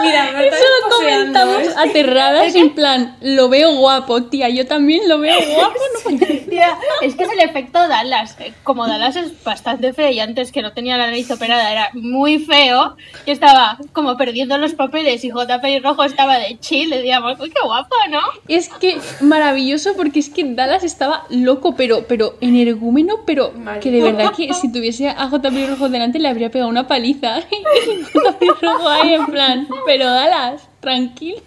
Mira, 0.02 0.32
me 0.34 0.48
Eso 0.48 0.58
lo 0.58 0.98
comentamos 0.98 1.62
¿eh? 1.64 1.74
aterradas 1.78 2.56
en 2.56 2.74
plan, 2.74 3.16
lo 3.22 3.50
veo 3.50 3.76
guapo, 3.76 4.24
tía, 4.24 4.50
yo 4.50 4.68
también 4.68 5.08
lo 5.08 5.20
veo 5.20 5.38
guapo. 5.56 5.80
no 5.94 6.05
Tía, 6.50 6.78
es 7.02 7.16
que 7.16 7.24
es 7.24 7.32
el 7.32 7.40
efecto 7.40 7.88
Dallas. 7.88 8.36
Eh, 8.40 8.54
Como 8.64 8.88
Dallas 8.88 9.16
es 9.16 9.44
bastante 9.44 9.94
feo 9.94 10.10
y 10.12 10.20
antes 10.20 10.52
que 10.52 10.62
no 10.62 10.74
tenía 10.74 10.98
la 10.98 11.08
nariz 11.08 11.30
operada 11.32 11.72
era 11.72 11.90
muy 11.94 12.40
feo, 12.40 12.96
y 13.26 13.32
estaba 13.32 13.78
como 13.94 14.18
perdiendo 14.18 14.58
los 14.58 14.74
papeles 14.74 15.24
y 15.24 15.30
J. 15.30 15.62
Pelirrojo 15.62 16.04
estaba 16.04 16.38
de 16.38 16.60
chill, 16.60 16.90
le 16.90 16.98
decíamos, 16.98 17.40
uy, 17.40 17.50
qué 17.50 17.66
guapo, 17.66 17.96
¿no? 18.10 18.20
Es 18.48 18.70
que 18.70 18.98
maravilloso 19.22 19.94
porque 19.96 20.20
es 20.20 20.30
que 20.30 20.44
Dallas 20.44 20.84
estaba 20.84 21.26
loco, 21.30 21.76
pero, 21.76 22.06
pero 22.08 22.36
energúmeno, 22.42 23.18
pero 23.26 23.52
Mal. 23.52 23.80
que 23.80 23.92
de 23.92 24.02
verdad 24.02 24.34
que 24.36 24.54
si 24.54 24.72
tuviese 24.72 25.10
a 25.10 25.30
JP 25.30 25.70
Rojo 25.70 25.90
delante 25.90 26.20
le 26.20 26.28
habría 26.28 26.50
pegado 26.50 26.70
una 26.70 26.88
paliza. 26.88 27.40
Y 27.86 28.02
JP 28.04 28.62
Rojo 28.62 28.90
ahí 28.90 29.14
en 29.14 29.26
plan, 29.28 29.68
pero 29.86 30.06
Dallas, 30.06 30.68
tranquilo. 30.80 31.42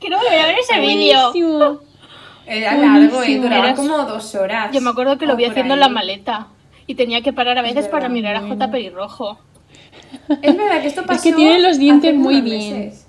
Quiero 0.00 0.18
volver 0.18 0.38
a 0.38 0.46
ver 0.46 0.56
ese 0.58 0.80
vídeo. 0.80 1.32
Buenísimo. 2.46 2.66
Era 2.72 2.76
largo, 2.76 3.04
y 3.06 3.08
Buenísimo, 3.16 3.42
duraba 3.42 3.64
eras- 3.66 3.76
como 3.78 3.96
dos 4.04 4.34
horas. 4.34 4.70
Yo 4.72 4.80
me 4.80 4.90
acuerdo 4.90 5.18
que 5.18 5.26
lo 5.26 5.36
vi 5.36 5.44
haciendo 5.44 5.74
en 5.74 5.80
la 5.80 5.88
maleta 5.88 6.46
y 6.86 6.94
tenía 6.94 7.20
que 7.22 7.32
parar 7.32 7.58
a 7.58 7.62
veces 7.62 7.88
para 7.88 8.08
mirar 8.08 8.36
a. 8.36 8.42
J. 8.42 8.70
Pelirrojo. 8.70 9.38
Es 10.42 10.56
verdad 10.56 10.80
que 10.80 10.86
esto 10.88 11.04
pasó. 11.04 11.22
que 11.22 11.32
tiene 11.32 11.60
los 11.60 11.78
dientes 11.78 12.14
muy 12.14 12.40
bien. 12.40 12.78
meses. 12.80 13.06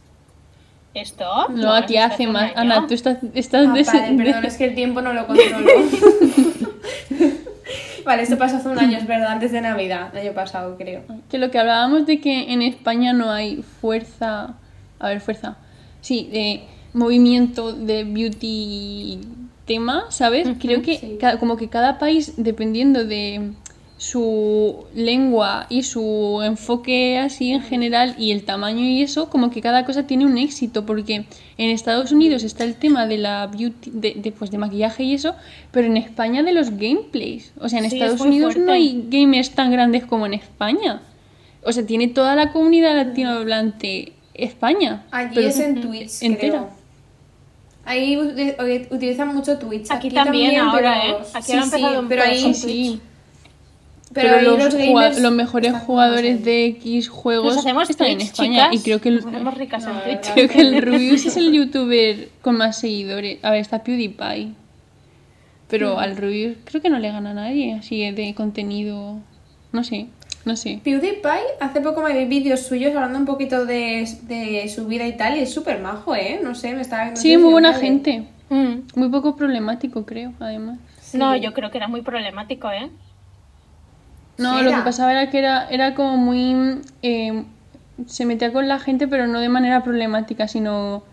¿Esto? 0.93 1.26
No, 1.50 1.73
a 1.76 1.86
ti 1.86 1.97
hace 1.97 2.26
más. 2.26 2.52
Ana, 2.56 2.88
tú 2.88 2.95
estás, 2.95 3.19
estás 3.36 3.67
Ah, 3.67 3.73
de- 3.73 3.84
vale, 3.84 4.12
de- 4.12 4.23
perdón, 4.23 4.45
es 4.45 4.58
que 4.58 4.65
el 4.65 4.73
tiempo 4.76 5.02
no 5.02 5.13
lo 5.13 5.28
controlo. 5.28 5.67
vale, 8.06 8.23
esto 8.23 8.38
pasó 8.38 8.58
hace 8.58 8.69
un 8.69 8.80
año, 8.80 8.97
es 8.97 9.06
verdad, 9.06 9.28
antes 9.34 9.52
de 9.52 9.62
Navidad, 9.62 10.10
el 10.13 10.21
año 10.28 10.34
pasado, 10.34 10.76
creo. 10.78 11.04
Que 11.30 11.38
lo 11.38 11.52
que 11.52 11.60
hablábamos 11.60 12.06
de 12.08 12.19
que 12.19 12.52
en 12.52 12.62
España 12.62 13.13
no 13.13 13.30
hay 13.32 13.63
fuerza. 13.82 14.56
A 15.00 15.10
ver, 15.10 15.21
fuerza. 15.21 15.58
Sí, 16.02 16.28
de 16.32 16.63
movimiento 16.97 17.73
de 17.73 18.03
beauty 18.03 19.19
tema, 19.65 20.05
¿sabes? 20.10 20.47
Creo 20.60 20.81
que 20.81 20.97
sí. 20.97 21.17
ca- 21.19 21.39
como 21.39 21.57
que 21.57 21.67
cada 21.67 21.97
país, 21.99 22.33
dependiendo 22.38 23.03
de 23.05 23.51
su 23.97 24.86
lengua 24.93 25.65
y 25.69 25.81
su 25.83 26.39
enfoque 26.43 27.17
así 27.17 27.51
en 27.51 27.62
general 27.62 28.15
y 28.19 28.31
el 28.31 28.43
tamaño 28.43 28.86
y 28.86 29.01
eso, 29.01 29.27
como 29.29 29.49
que 29.49 29.60
cada 29.62 29.86
cosa 29.86 30.05
tiene 30.05 30.23
un 30.25 30.38
éxito, 30.38 30.86
porque 30.86 31.25
en 31.57 31.69
Estados 31.71 32.12
Unidos 32.12 32.43
está 32.43 32.63
el 32.63 32.75
tema 32.75 33.07
de 33.07 33.17
la 33.17 33.47
beauty, 33.47 33.89
de, 33.91 34.13
de, 34.15 34.31
pues, 34.31 34.51
de 34.51 34.60
maquillaje 34.60 35.03
y 35.03 35.15
eso, 35.15 35.33
pero 35.71 35.88
en 35.88 35.97
España 35.97 36.43
de 36.43 36.53
los 36.53 36.69
gameplays. 36.71 37.51
O 37.60 37.67
sea, 37.69 37.79
en 37.79 37.89
Sí, 37.89 37.97
Estados 37.97 38.21
Unidos 38.21 38.55
no 38.57 38.71
hay 38.71 39.03
gamers 39.10 39.49
tan 39.51 39.71
grandes 39.71 40.05
como 40.05 40.27
en 40.27 40.36
España. 40.36 41.01
O 41.63 41.71
sea, 41.71 41.83
tiene 41.86 42.07
toda 42.07 42.36
la 42.36 42.51
comunidad 42.53 42.95
latinohablante 42.95 44.13
España. 44.36 45.05
Allí 45.10 45.31
pero 45.33 45.47
es 45.47 45.60
en 45.60 45.81
Twitch, 45.81 46.21
entera. 46.21 46.51
creo. 46.60 46.76
Ahí 47.88 48.15
ut- 48.17 48.88
utilizan 48.91 49.34
mucho 49.34 49.58
Twitch. 49.58 49.89
Aquí 49.89 50.12
también 50.12 50.58
ahora, 50.60 51.00
pero- 51.02 51.19
¿eh? 51.19 51.23
Aquí 51.34 51.45
sí, 51.45 51.54
han 51.54 51.63
empezado 51.63 51.93
sí, 51.93 52.00
un 52.00 52.08
pero 52.10 52.23
ahí, 52.23 52.41
con 52.43 52.54
pero 54.13 54.28
Pero, 54.30 54.36
ahí 54.39 54.45
los, 54.45 54.60
los 54.60 54.73
jugua- 54.76 55.02
gamers 55.04 55.19
los 55.21 55.32
mejores 55.34 55.73
jugadores 55.86 56.43
de 56.45 56.65
X 56.67 57.10
juegos 57.10 57.56
Nos 57.56 57.58
hacemos 57.65 57.89
están 57.89 58.08
en 58.08 58.21
España. 58.21 58.69
chicas. 58.69 58.76
Y 58.76 58.84
creo 58.84 59.02
que 59.02 59.10
el, 59.10 59.15
Nos 59.17 59.26
hacemos 59.26 59.54
ricas 59.58 59.84
No, 59.84 59.89
en 59.91 59.95
de 59.97 60.15
Twitch. 60.17 60.34
creo 60.34 60.50
que 60.50 60.60
el 60.62 60.82
Rubius 60.82 61.26
es 61.26 61.38
el 61.38 61.52
youtuber 61.54 62.30
con 62.41 62.58
más 62.58 62.80
seguidores. 62.80 63.39
A 63.43 63.52
ver, 63.52 63.62
está 63.62 63.84
PewDiePie. 63.84 64.54
Pero 65.69 66.00
al 66.00 66.15
Rubius 66.15 66.56
creo 66.63 66.82
que 66.82 66.89
no 66.89 67.00
le 67.00 67.12
gana 67.12 67.32
a 67.32 67.34
nadie 67.34 67.73
así 67.73 68.10
de 68.12 68.34
contenido. 68.34 69.19
No 69.73 69.84
sé, 69.84 70.08
no 70.47 70.55
sé. 70.55 70.79
PewDiePie, 70.83 71.43
hace 71.60 71.81
poco 71.81 72.01
me 72.01 72.13
vi 72.13 72.25
vídeos 72.25 72.62
suyos 72.62 72.95
hablando 72.95 73.19
un 73.19 73.25
poquito 73.25 73.65
de, 73.65 74.07
de 74.23 74.67
su 74.73 74.88
vida 74.88 75.05
y 75.05 75.15
tal, 75.15 75.38
y 75.38 75.41
es 75.41 75.53
súper 75.53 75.79
majo, 75.81 76.15
¿eh? 76.15 76.39
No 76.43 76.55
sé, 76.55 76.73
me 76.73 76.81
está... 76.81 77.12
no 77.12 77.15
Sí, 77.17 77.38
muy 77.38 77.51
buena 77.51 77.73
gente. 77.73 78.27
Mm. 78.49 78.79
Muy 78.95 79.10
poco 79.10 79.36
problemático, 79.36 80.05
creo, 80.05 80.33
además. 80.39 80.79
Sí. 81.01 81.17
No, 81.17 81.36
yo 81.36 81.53
creo 81.53 81.69
que 81.69 81.77
era 81.77 81.88
muy 81.88 82.01
problemático, 82.01 82.71
¿eh? 82.71 82.89
No, 84.38 84.62
lo 84.62 84.71
que 84.71 84.81
pasaba 84.81 85.12
era 85.12 85.29
que 85.29 85.39
era, 85.39 85.67
era 85.69 85.93
como 85.95 86.17
muy... 86.17 86.81
eh, 87.01 87.43
se 88.05 88.25
metía 88.25 88.53
con 88.53 88.67
la 88.67 88.79
gente, 88.79 89.07
pero 89.07 89.27
no 89.27 89.39
de 89.39 89.49
manera 89.49 89.83
problemática, 89.83 90.47
sino 90.47 91.03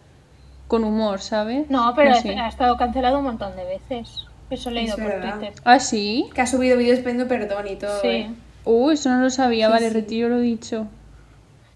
con 0.68 0.84
humor, 0.84 1.20
¿sabes? 1.20 1.68
No, 1.70 1.92
pero 1.96 2.14
sé. 2.16 2.36
ha 2.38 2.48
estado 2.48 2.76
cancelado 2.76 3.18
un 3.18 3.24
montón 3.24 3.56
de 3.56 3.64
veces. 3.64 4.26
Eso 4.50 4.68
he 4.68 4.72
Es 4.72 4.74
leído 4.74 4.96
por 4.96 5.06
verdad. 5.06 5.38
Twitter. 5.38 5.54
¿Ah, 5.64 5.78
sí? 5.78 6.26
Que 6.34 6.42
ha 6.42 6.46
subido 6.46 6.76
vídeos 6.76 6.98
pidiendo 6.98 7.26
perdón 7.26 7.66
y 7.68 7.76
todo, 7.76 8.00
Sí. 8.02 8.08
¿eh? 8.08 8.30
Uh, 8.64 8.90
eso 8.90 9.10
no 9.10 9.20
lo 9.20 9.30
sabía, 9.30 9.66
Sí, 9.66 9.72
vale, 9.72 9.88
sí. 9.88 9.94
retiro 9.94 10.28
lo 10.28 10.40
dicho. 10.40 10.86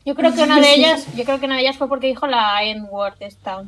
Yo 0.05 0.14
creo 0.14 0.33
que 0.35 0.42
una 0.42 0.59
de 0.61 0.74
ellas, 0.74 1.07
yo 1.16 1.24
creo 1.24 1.38
que 1.38 1.46
una 1.46 1.57
de 1.57 1.62
ellas 1.62 1.77
fue 1.77 1.88
porque 1.88 2.07
dijo 2.07 2.27
la 2.27 2.62
N-word 2.64 3.14
esta. 3.20 3.64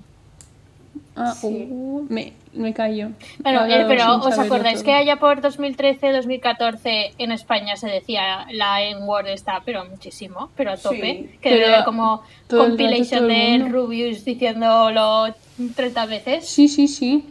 Ah, 1.16 1.34
Sí. 1.38 1.66
uh, 1.70 2.06
me, 2.08 2.32
me 2.54 2.72
callo. 2.72 3.10
Bueno, 3.40 3.66
eh, 3.66 3.84
pero 3.86 4.20
sin 4.22 4.32
¿os 4.32 4.38
acordáis 4.38 4.76
todo. 4.76 4.84
que 4.84 4.94
allá 4.94 5.16
por 5.16 5.40
2013-2014 5.42 7.12
en 7.18 7.32
España 7.32 7.76
se 7.76 7.88
decía 7.88 8.46
la 8.52 8.82
N-word 8.82 9.28
esta, 9.28 9.60
pero 9.64 9.84
muchísimo, 9.84 10.50
pero 10.56 10.72
a 10.72 10.76
tope? 10.76 11.28
Sí. 11.32 11.38
que 11.40 11.64
haber 11.64 11.84
como 11.84 12.22
compilation 12.48 13.28
de. 13.28 13.66
Rubius 13.68 14.24
diciéndolo 14.24 15.34
30 15.76 16.06
veces. 16.06 16.48
Sí, 16.48 16.68
sí, 16.68 16.88
sí. 16.88 17.24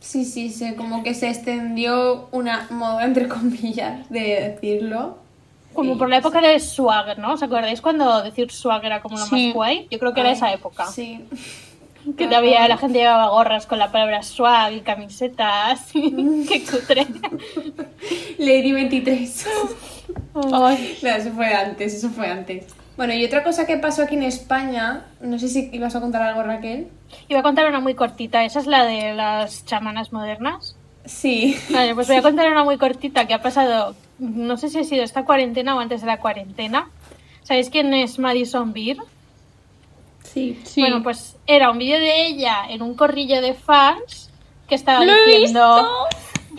Sí, 0.00 0.24
sí, 0.24 0.50
sí, 0.50 0.74
como 0.74 1.02
que 1.02 1.14
se 1.14 1.28
extendió 1.28 2.28
una 2.32 2.66
moda, 2.70 3.04
entre 3.04 3.28
comillas, 3.28 4.08
de 4.10 4.54
decirlo. 4.60 5.18
Como 5.74 5.94
Y- 5.94 5.96
por 5.98 6.08
la 6.08 6.18
época 6.18 6.40
de 6.40 6.58
swag, 6.60 7.18
¿no? 7.18 7.32
¿Os 7.34 7.42
acordáis 7.42 7.80
cuando 7.80 8.22
decir 8.22 8.50
swag 8.50 8.84
era 8.84 9.00
como 9.02 9.18
lo 9.18 9.26
Sí. 9.26 9.46
más 9.48 9.54
guay? 9.54 9.86
Yo 9.90 9.98
creo 9.98 10.14
que 10.14 10.20
era 10.20 10.30
Ay, 10.30 10.36
esa 10.36 10.52
época. 10.52 10.86
Sí. 10.86 11.24
Que 12.16 12.26
todavía 12.26 12.66
la 12.68 12.78
gente 12.78 13.00
llevaba 13.00 13.28
gorras 13.28 13.66
con 13.66 13.78
la 13.78 13.92
palabra 13.92 14.22
swag 14.22 14.72
y 14.72 14.80
camisetas. 14.80 15.88
Qué 15.92 16.64
cutre. 16.64 17.06
Lady 18.38 18.72
23. 18.72 19.46
Ay, 20.34 20.98
No, 21.02 21.08
eso 21.10 21.30
fue 21.32 21.52
antes, 21.52 21.94
eso 21.94 22.08
fue 22.08 22.28
antes. 22.28 22.64
Bueno, 22.98 23.14
y 23.14 23.24
otra 23.24 23.44
cosa 23.44 23.64
que 23.64 23.76
pasó 23.76 24.02
aquí 24.02 24.16
en 24.16 24.24
España, 24.24 25.04
no 25.20 25.38
sé 25.38 25.48
si 25.48 25.70
ibas 25.72 25.94
a 25.94 26.00
contar 26.00 26.20
algo, 26.20 26.42
Raquel. 26.42 26.88
Iba 27.28 27.38
a 27.38 27.42
contar 27.44 27.68
una 27.68 27.78
muy 27.78 27.94
cortita. 27.94 28.44
Esa 28.44 28.58
es 28.58 28.66
la 28.66 28.84
de 28.84 29.14
las 29.14 29.64
chamanas 29.64 30.12
modernas. 30.12 30.74
Sí. 31.04 31.56
Vale, 31.70 31.94
pues 31.94 32.08
voy 32.08 32.16
a 32.16 32.22
contar 32.28 32.50
una 32.50 32.64
muy 32.64 32.76
cortita 32.76 33.28
que 33.28 33.34
ha 33.34 33.40
pasado, 33.40 33.94
no 34.18 34.56
sé 34.56 34.68
si 34.68 34.80
ha 34.80 34.84
sido 34.84 35.04
esta 35.04 35.24
cuarentena 35.24 35.76
o 35.76 35.78
antes 35.78 36.00
de 36.00 36.08
la 36.08 36.18
cuarentena. 36.18 36.90
¿Sabéis 37.44 37.70
quién 37.70 37.94
es 37.94 38.18
Madison 38.18 38.72
Beer? 38.72 38.96
Sí. 40.24 40.60
Sí. 40.64 40.80
Bueno, 40.80 41.00
pues 41.04 41.36
era 41.46 41.70
un 41.70 41.78
vídeo 41.78 42.00
de 42.00 42.26
ella 42.26 42.64
en 42.68 42.82
un 42.82 42.94
corrillo 42.94 43.40
de 43.40 43.54
fans 43.54 44.28
que 44.68 44.74
estaba 44.74 45.04
¡Lo 45.04 45.12
he 45.12 45.24
diciendo... 45.24 45.88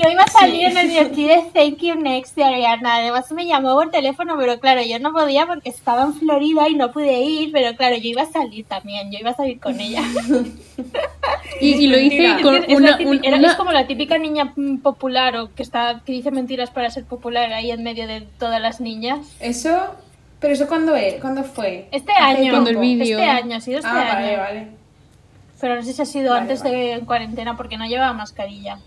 Yo 0.01 0.09
iba 0.09 0.23
a 0.23 0.27
salir 0.27 0.65
en 0.67 0.77
el 0.77 0.88
de 0.89 1.43
Thank 1.53 1.77
You 1.79 1.95
Next 1.95 2.35
de 2.35 2.43
Ariana. 2.45 2.95
Además 2.95 3.29
me 3.33 3.45
llamó 3.45 3.73
por 3.75 3.91
teléfono, 3.91 4.35
pero 4.38 4.59
claro, 4.59 4.81
yo 4.81 4.97
no 4.99 5.12
podía 5.12 5.45
porque 5.45 5.69
estaba 5.69 6.03
en 6.03 6.13
Florida 6.13 6.69
y 6.69 6.75
no 6.75 6.91
pude 6.91 7.19
ir. 7.21 7.51
Pero 7.51 7.75
claro, 7.75 7.95
yo 7.97 8.07
iba 8.09 8.21
a 8.21 8.25
salir 8.31 8.65
también. 8.65 9.12
Yo 9.12 9.19
iba 9.19 9.31
a 9.31 9.35
salir 9.35 9.59
con 9.59 9.77
ella. 9.79 10.01
y, 11.62 11.69
y 11.73 11.88
lo 11.88 11.99
hice 11.99 12.21
mentira. 12.21 12.41
con 12.41 12.55
Es, 12.63 12.77
una, 12.77 12.97
típica- 12.97 13.09
un- 13.09 13.25
era- 13.25 13.38
una- 13.38 13.47
es 13.47 13.55
como 13.55 13.71
la 13.73 13.88
típica 13.88 14.17
niña 14.17 14.53
popular 14.81 15.35
o 15.38 15.53
que 15.53 15.63
está 15.63 16.01
que 16.05 16.13
dice 16.13 16.31
mentiras 16.31 16.69
para 16.71 16.89
ser 16.89 17.03
popular 17.05 17.51
ahí 17.51 17.71
en 17.71 17.83
medio 17.83 18.07
de 18.07 18.21
todas 18.21 18.62
las 18.62 18.79
niñas. 18.79 19.19
Eso. 19.39 19.77
¿Pero 20.39 20.53
eso 20.53 20.67
cuándo, 20.69 20.95
es? 20.95 21.15
¿Cuándo 21.19 21.43
fue? 21.43 21.89
Este 21.91 22.13
Hace 22.13 22.39
año. 22.39 22.51
Cuando 22.51 22.69
el 22.69 22.77
vídeo- 22.77 23.19
Este 23.19 23.29
año, 23.29 23.57
ha 23.57 23.59
sido 23.59 23.79
este 23.79 23.89
Ah, 23.91 23.99
año. 24.13 24.13
vale, 24.13 24.38
vale. 24.38 24.67
Pero 25.59 25.75
no 25.75 25.83
sé 25.83 25.91
si 25.91 26.01
ha 26.01 26.05
sido 26.05 26.29
Vale, 26.29 26.41
antes 26.43 26.63
vale. 26.63 26.77
de 26.77 26.99
cuarentena 27.01 27.57
porque 27.57 27.77
no 27.77 27.85
llevaba 27.85 28.13
mascarilla. 28.13 28.79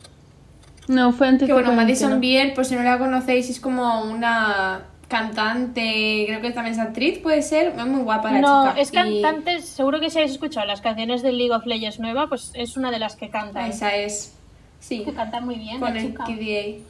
No, 0.88 1.12
fue 1.12 1.29
antes 1.29 1.47
Que 1.47 1.53
de 1.55 1.61
bueno, 1.61 1.73
Madison. 1.75 2.21
Beer, 2.21 2.55
pues 2.55 2.68
si 2.68 2.75
no 2.75 2.83
la 2.83 2.99
conocéis, 2.99 3.49
es 3.51 3.61
como 3.61 4.03
una 4.03 4.83
cantante, 5.09 6.25
creo 6.27 6.40
que 6.40 6.51
también 6.53 6.75
es 6.75 6.81
actriz, 6.81 7.18
puede 7.18 7.42
ser. 7.42 7.75
Es 7.79 7.87
muy 7.87 8.03
guapa 8.03 8.33
la 8.33 8.40
no, 8.40 8.68
chica. 8.71 8.81
es 8.81 8.88
Y 8.90 8.95
cantante, 9.23 9.61
seguro 9.62 10.01
que 10.01 10.11
si 10.11 10.18
habéis 10.18 10.33
escuchado 10.33 10.66
las 10.66 10.81
canciones 10.81 11.23
de 11.23 11.33
League 11.33 11.53
of 11.53 11.66
Legends 11.66 12.01
nueva, 12.01 12.29
pues 12.29 12.51
es 12.55 12.77
una 12.77 12.90
de 12.90 12.99
las 12.99 13.16
que 13.16 13.29
canta. 13.31 13.66
Esa 13.68 13.95
es. 13.95 14.35
Sí, 14.81 15.05
Que 15.05 15.12
canta 15.12 15.40
muy 15.40 15.57
bien, 15.57 15.79
con 15.79 15.95
la 15.95 16.01
el 16.01 16.09
chica. 16.09 16.25
KDA. 16.25 16.83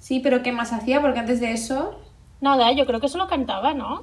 Sí, 0.00 0.20
pero 0.20 0.42
¿qué 0.42 0.52
más 0.52 0.72
hacía? 0.72 1.00
Porque 1.00 1.20
antes 1.20 1.40
de 1.40 1.52
eso, 1.52 2.00
Nada, 2.40 2.72
yo 2.72 2.84
creo 2.84 3.00
que 3.00 3.08
solo 3.08 3.26
cantaba, 3.28 3.72
¿no? 3.74 4.02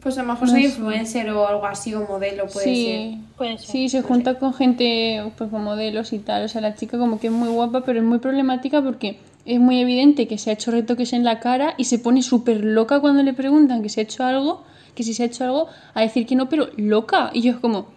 Pues 0.00 0.18
a 0.18 0.22
lo 0.22 0.32
mejor 0.32 0.48
soy 0.48 0.66
influencer 0.66 1.28
o 1.30 1.46
algo 1.46 1.66
así, 1.66 1.94
o 1.94 2.06
modelo, 2.06 2.46
puede 2.46 2.64
Sí, 2.64 3.20
Puede 3.36 3.58
ser. 3.58 3.68
sí, 3.68 3.88
se 3.88 4.02
junta 4.02 4.38
con 4.38 4.54
gente, 4.54 5.22
pues 5.36 5.50
con 5.50 5.64
modelos 5.64 6.12
y 6.12 6.18
tal. 6.18 6.44
O 6.44 6.48
sea, 6.48 6.60
la 6.60 6.74
chica 6.74 6.98
como 6.98 7.18
que 7.18 7.28
es 7.28 7.32
muy 7.32 7.48
guapa, 7.48 7.82
pero 7.84 7.98
es 7.98 8.04
muy 8.04 8.18
problemática 8.18 8.82
porque 8.82 9.18
es 9.44 9.60
muy 9.60 9.80
evidente 9.80 10.26
que 10.26 10.38
se 10.38 10.50
ha 10.50 10.52
hecho 10.54 10.70
retoques 10.70 11.12
en 11.12 11.24
la 11.24 11.40
cara 11.40 11.74
y 11.76 11.84
se 11.84 11.98
pone 11.98 12.22
súper 12.22 12.64
loca 12.64 13.00
cuando 13.00 13.22
le 13.22 13.32
preguntan 13.34 13.82
que 13.82 13.88
se 13.88 14.00
ha 14.00 14.04
hecho 14.04 14.24
algo, 14.24 14.62
que 14.94 15.02
si 15.02 15.12
se 15.14 15.24
ha 15.24 15.26
hecho 15.26 15.44
algo, 15.44 15.68
a 15.92 16.00
decir 16.02 16.26
que 16.26 16.34
no, 16.36 16.48
pero 16.48 16.68
loca. 16.76 17.30
Y 17.34 17.42
yo 17.42 17.52
es 17.52 17.58
como, 17.58 17.88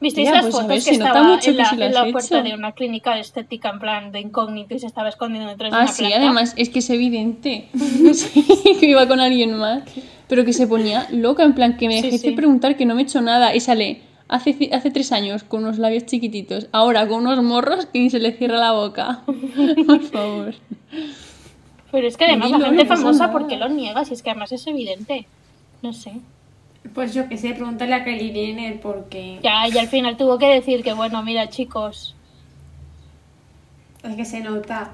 ¿Visteis 0.00 0.28
Ya, 0.28 0.34
las 0.34 0.42
pues, 0.42 0.52
fotos 0.54 0.68
ver, 0.68 0.76
que 0.78 0.82
se 0.84 0.98
nota 0.98 1.08
estaba 1.10 1.28
mucho 1.28 1.50
en 1.50 1.56
la, 1.56 1.64
sí 1.70 1.82
en 1.82 1.92
la 1.92 2.02
puerta 2.12 2.38
hecho. 2.38 2.42
de 2.48 2.54
una 2.54 2.72
clínica 2.72 3.14
de 3.14 3.20
estética 3.20 3.70
en 3.70 3.78
plan 3.80 4.12
de 4.12 4.20
incógnito 4.20 4.74
y 4.74 4.78
se 4.78 4.86
estaba 4.86 5.08
escondiendo 5.08 5.48
detrás 5.50 5.72
de 5.72 5.76
ah, 5.76 5.82
una 5.82 5.88
sí, 5.92 6.02
planta? 6.04 6.18
además 6.18 6.54
es 6.56 6.68
que 6.70 6.78
es 6.78 6.90
evidente 6.90 7.68
Sí, 8.14 8.44
que 8.78 8.86
iba 8.86 9.06
con 9.08 9.18
alguien 9.20 9.54
más, 9.58 9.82
pero 10.28 10.44
que 10.44 10.52
se 10.52 10.66
ponía 10.68 11.08
loca, 11.10 11.42
en 11.42 11.54
plan 11.54 11.76
que 11.76 11.88
me 11.88 11.96
Sí, 11.96 12.02
dejé 12.02 12.18
sí. 12.18 12.30
de 12.30 12.36
preguntar 12.36 12.76
que 12.76 12.86
no 12.86 12.94
me 12.94 13.02
he 13.02 13.04
hecho 13.04 13.20
nada 13.20 13.54
y 13.54 13.60
sale. 13.60 14.02
Hace, 14.30 14.68
hace 14.74 14.90
tres 14.90 15.10
años 15.10 15.42
con 15.42 15.64
unos 15.64 15.78
labios 15.78 16.04
chiquititos, 16.04 16.68
ahora 16.72 17.08
con 17.08 17.20
unos 17.26 17.42
morros 17.42 17.86
que 17.86 17.98
ni 17.98 18.10
se 18.10 18.18
le 18.18 18.32
cierra 18.32 18.58
la 18.58 18.72
boca. 18.72 19.22
Por 19.86 20.02
favor. 20.02 20.54
Pero 21.90 22.06
es 22.06 22.16
que 22.18 22.26
además 22.26 22.50
la 22.50 22.60
gente 22.60 22.84
famosa. 22.84 23.32
¿por 23.32 23.46
qué 23.46 23.56
lo 23.56 23.70
niega? 23.70 24.04
Si 24.04 24.12
es 24.12 24.22
que 24.22 24.28
además 24.30 24.52
es 24.52 24.66
evidente. 24.66 25.26
No 25.80 25.94
sé. 25.94 26.12
Pues 26.94 27.14
yo 27.14 27.28
que 27.28 27.36
sé, 27.36 27.50
pregúntale 27.54 27.94
a 27.94 28.04
Kylie 28.04 28.32
Jenner 28.32 28.80
porque 28.80 29.38
Ya, 29.42 29.68
y 29.68 29.76
al 29.78 29.88
final 29.88 30.16
tuvo 30.16 30.38
que 30.38 30.46
decir 30.46 30.82
que, 30.82 30.92
bueno, 30.94 31.22
mira, 31.22 31.48
chicos, 31.48 32.14
es 34.02 34.16
que 34.16 34.24
se 34.24 34.40
nota. 34.40 34.92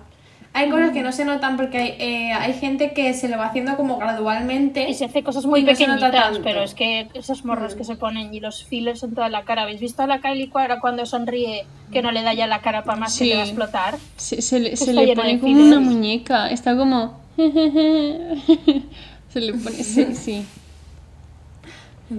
Hay 0.57 0.71
cosas 0.71 0.93
que 0.93 1.03
no 1.03 1.11
se 1.11 1.25
notan 1.25 1.57
porque 1.57 1.79
hay, 1.79 1.89
eh, 1.99 2.33
hay 2.33 2.53
gente 2.55 2.93
que 2.95 3.13
se 3.13 3.29
lo 3.29 3.39
va 3.39 3.47
haciendo 3.47 3.77
como 3.77 3.99
gradualmente. 3.99 4.89
y 4.89 4.95
se 4.95 5.07
hace 5.07 5.23
cosas 5.25 5.47
muy 5.47 5.63
no 5.63 5.67
pequeñitas, 5.73 6.39
pero 6.45 6.63
es 6.63 6.75
que 6.75 7.09
esos 7.15 7.45
morros 7.45 7.75
Mm. 7.75 7.79
que 7.79 7.85
se 7.85 7.97
ponen 7.97 8.33
y 8.33 8.39
los 8.41 8.65
fillers 8.65 9.03
en 9.03 9.15
toda 9.15 9.29
la 9.29 9.43
cara. 9.43 9.63
¿Habéis 9.63 9.81
visto 9.81 10.03
a 10.03 10.07
la 10.07 10.21
Kylie 10.21 10.51
ahora 10.55 10.79
cuando 10.81 11.07
sonríe 11.07 11.65
que 11.93 12.03
no 12.03 12.13
le 12.13 12.23
da 12.23 12.35
ya 12.35 12.47
la 12.47 12.61
cara 12.61 12.85
para 12.85 12.99
más 13.01 13.19
que 13.19 13.25
Sí. 13.25 13.31
le 13.31 13.37
va 13.37 13.43
a 13.43 13.47
explotar? 13.47 13.97
Se, 14.17 14.41
se 14.43 14.61
le, 14.61 14.77
se 14.77 14.93
le 14.93 15.15
pone 15.17 15.41
como 15.41 15.55
fillers. 15.55 15.77
una 15.77 15.81
muñeca, 15.81 16.49
está 16.51 16.77
como... 16.77 17.19
se 17.37 19.41
le 19.41 19.55
pone... 19.55 19.83
Sí, 19.83 20.15
sí. 20.15 20.45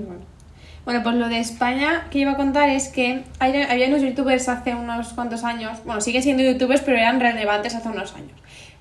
Bueno. 0.05 0.21
Bueno, 0.86 1.01
pues 1.01 1.15
lo 1.15 1.29
de 1.29 1.39
España 1.39 2.05
que 2.12 2.19
iba 2.19 2.31
a 2.34 2.36
contar 2.38 2.69
es 2.69 2.89
que 2.89 3.23
hay- 3.39 3.62
había 3.63 3.88
unos 3.88 4.01
youtubers 4.03 4.47
hace 4.49 4.75
unos 4.75 5.13
cuantos 5.13 5.43
años, 5.43 5.79
bueno, 5.84 5.99
siguen 5.99 6.21
siendo 6.21 6.43
youtubers, 6.43 6.81
pero 6.81 6.97
eran 6.97 7.19
relevantes 7.19 7.73
hace 7.73 7.89
unos 7.89 8.13
años. 8.13 8.34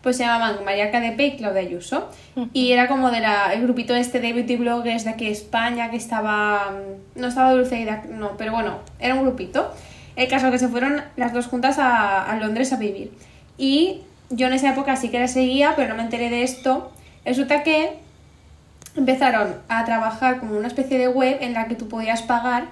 Pues 0.02 0.18
se 0.18 0.24
llamaban 0.24 0.62
María 0.66 0.90
KDP 0.90 1.20
y 1.28 1.36
Claudia 1.38 1.62
Ayuso. 1.62 2.10
Y 2.52 2.72
era 2.72 2.88
como 2.88 3.10
de 3.10 3.20
la, 3.20 3.54
el 3.54 3.62
grupito 3.62 3.94
este 3.94 4.20
de 4.20 4.34
beauty 4.34 4.56
bloggers 4.56 5.04
de 5.04 5.10
aquí 5.10 5.24
de 5.24 5.30
España 5.30 5.90
que 5.90 5.96
estaba. 5.96 6.72
mm, 6.72 7.20
No 7.20 7.28
estaba 7.28 7.52
Dulceida, 7.52 8.02
no, 8.10 8.36
pero 8.36 8.52
bueno, 8.52 8.80
era 8.98 9.14
un 9.14 9.22
grupito. 9.22 9.72
El 10.14 10.28
caso 10.28 10.46
es 10.48 10.52
que 10.52 10.58
se 10.58 10.68
fueron 10.68 11.02
las 11.16 11.32
dos 11.32 11.46
juntas 11.46 11.78
a, 11.78 12.22
a 12.30 12.36
Londres 12.36 12.70
a 12.74 12.76
vivir. 12.76 13.12
Y 13.56 14.02
yo 14.28 14.46
en 14.48 14.52
esa 14.52 14.68
época 14.70 14.94
sí 14.96 15.08
que 15.08 15.18
la 15.20 15.26
seguía, 15.28 15.72
pero 15.74 15.88
no 15.88 15.94
me 15.94 16.02
enteré 16.02 16.28
de 16.28 16.42
esto. 16.42 16.92
Resulta 17.24 17.62
que 17.62 17.96
empezaron 18.96 19.56
a 19.68 19.84
trabajar 19.84 20.38
como 20.40 20.56
una 20.56 20.68
especie 20.68 20.98
de 20.98 21.08
web 21.08 21.38
en 21.40 21.52
la 21.52 21.66
que 21.66 21.74
tú 21.74 21.88
podías 21.88 22.22
pagar 22.22 22.64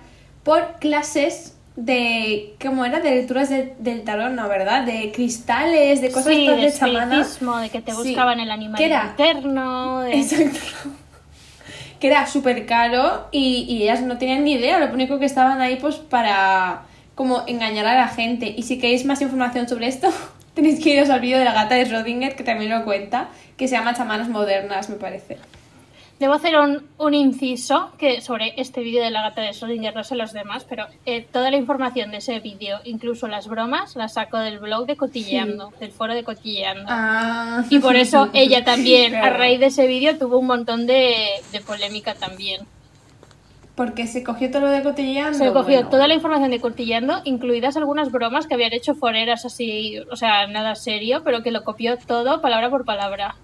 por 0.44 0.74
clases 0.80 1.56
de, 1.76 2.54
¿cómo 2.60 2.84
era? 2.84 3.00
De 3.00 3.10
lecturas 3.12 3.48
de- 3.48 3.74
del 3.78 4.02
tarot, 4.04 4.30
¿no? 4.32 4.48
¿Verdad? 4.48 4.84
De 4.84 5.10
cristales, 5.12 6.00
de 6.00 6.10
cosas 6.10 6.34
sí, 6.34 6.46
de 6.46 6.72
chamana. 6.72 7.26
de 7.62 7.70
que 7.70 7.80
te 7.80 7.92
Sí. 7.92 7.96
buscaban 8.08 8.40
el 8.40 8.50
animal 8.50 8.76
¿Qué 8.78 8.86
era? 8.86 9.06
interno, 9.10 10.00
de... 10.02 10.14
Exacto. 10.20 10.58
Que 11.98 12.08
era 12.08 12.26
súper 12.26 12.66
caro 12.66 13.28
y, 13.30 13.64
y 13.68 13.84
ellas 13.84 14.02
no 14.02 14.18
tenían 14.18 14.44
ni 14.44 14.54
idea, 14.54 14.78
lo 14.80 14.92
único 14.92 15.18
que 15.18 15.24
estaban 15.24 15.60
ahí 15.60 15.76
pues 15.80 15.96
para 15.96 16.82
como 17.14 17.44
engañar 17.46 17.86
a 17.86 17.94
la 17.94 18.08
gente. 18.08 18.52
Y 18.56 18.62
si 18.64 18.78
queréis 18.78 19.04
más 19.04 19.22
información 19.22 19.68
sobre 19.68 19.86
esto, 19.86 20.10
tenéis 20.54 20.82
que 20.82 20.90
iros 20.90 21.08
al 21.10 21.20
vídeo 21.20 21.38
de 21.38 21.44
la 21.44 21.52
gata 21.52 21.74
de 21.76 21.86
Schrödinger 21.86 22.34
que 22.34 22.42
también 22.44 22.70
lo 22.70 22.84
cuenta, 22.84 23.28
que 23.56 23.68
se 23.68 23.76
llama 23.76 23.94
Chamanas 23.94 24.28
Modernas, 24.28 24.90
me 24.90 24.96
parece. 24.96 25.38
Debo 26.22 26.34
hacer 26.34 26.56
un, 26.56 26.86
un 26.98 27.14
inciso 27.14 27.90
que 27.98 28.20
sobre 28.20 28.54
este 28.56 28.80
vídeo 28.80 29.02
de 29.02 29.10
la 29.10 29.22
gata 29.22 29.42
de 29.42 29.48
Schrödinger, 29.48 29.92
no 29.92 30.04
sé 30.04 30.14
los 30.14 30.32
demás, 30.32 30.64
pero 30.68 30.86
eh, 31.04 31.26
toda 31.32 31.50
la 31.50 31.56
información 31.56 32.12
de 32.12 32.18
ese 32.18 32.38
vídeo, 32.38 32.78
incluso 32.84 33.26
las 33.26 33.48
bromas, 33.48 33.96
las 33.96 34.12
saco 34.12 34.38
del 34.38 34.60
blog 34.60 34.86
de 34.86 34.96
Cotilleando, 34.96 35.72
del 35.80 35.90
foro 35.90 36.14
de 36.14 36.22
Cotilleando. 36.22 36.84
Ah. 36.86 37.64
Y 37.70 37.80
por 37.80 37.96
eso 37.96 38.30
ella 38.34 38.62
también, 38.62 39.16
a 39.16 39.30
raíz 39.30 39.58
de 39.58 39.66
ese 39.66 39.88
vídeo, 39.88 40.16
tuvo 40.16 40.38
un 40.38 40.46
montón 40.46 40.86
de, 40.86 41.26
de 41.50 41.60
polémica 41.60 42.14
también. 42.14 42.68
Porque 43.74 44.06
se 44.06 44.22
cogió 44.22 44.48
todo 44.48 44.62
lo 44.62 44.68
de 44.68 44.84
cotilleando. 44.84 45.36
Se 45.36 45.52
cogió 45.52 45.74
bueno. 45.74 45.88
toda 45.88 46.06
la 46.06 46.14
información 46.14 46.52
de 46.52 46.60
Cotilleando, 46.60 47.20
incluidas 47.24 47.76
algunas 47.76 48.12
bromas 48.12 48.46
que 48.46 48.54
habían 48.54 48.72
hecho 48.72 48.94
foreras 48.94 49.44
así, 49.44 49.98
o 50.08 50.14
sea, 50.14 50.46
nada 50.46 50.76
serio, 50.76 51.22
pero 51.24 51.42
que 51.42 51.50
lo 51.50 51.64
copió 51.64 51.98
todo 51.98 52.40
palabra 52.40 52.70
por 52.70 52.84
palabra. 52.84 53.34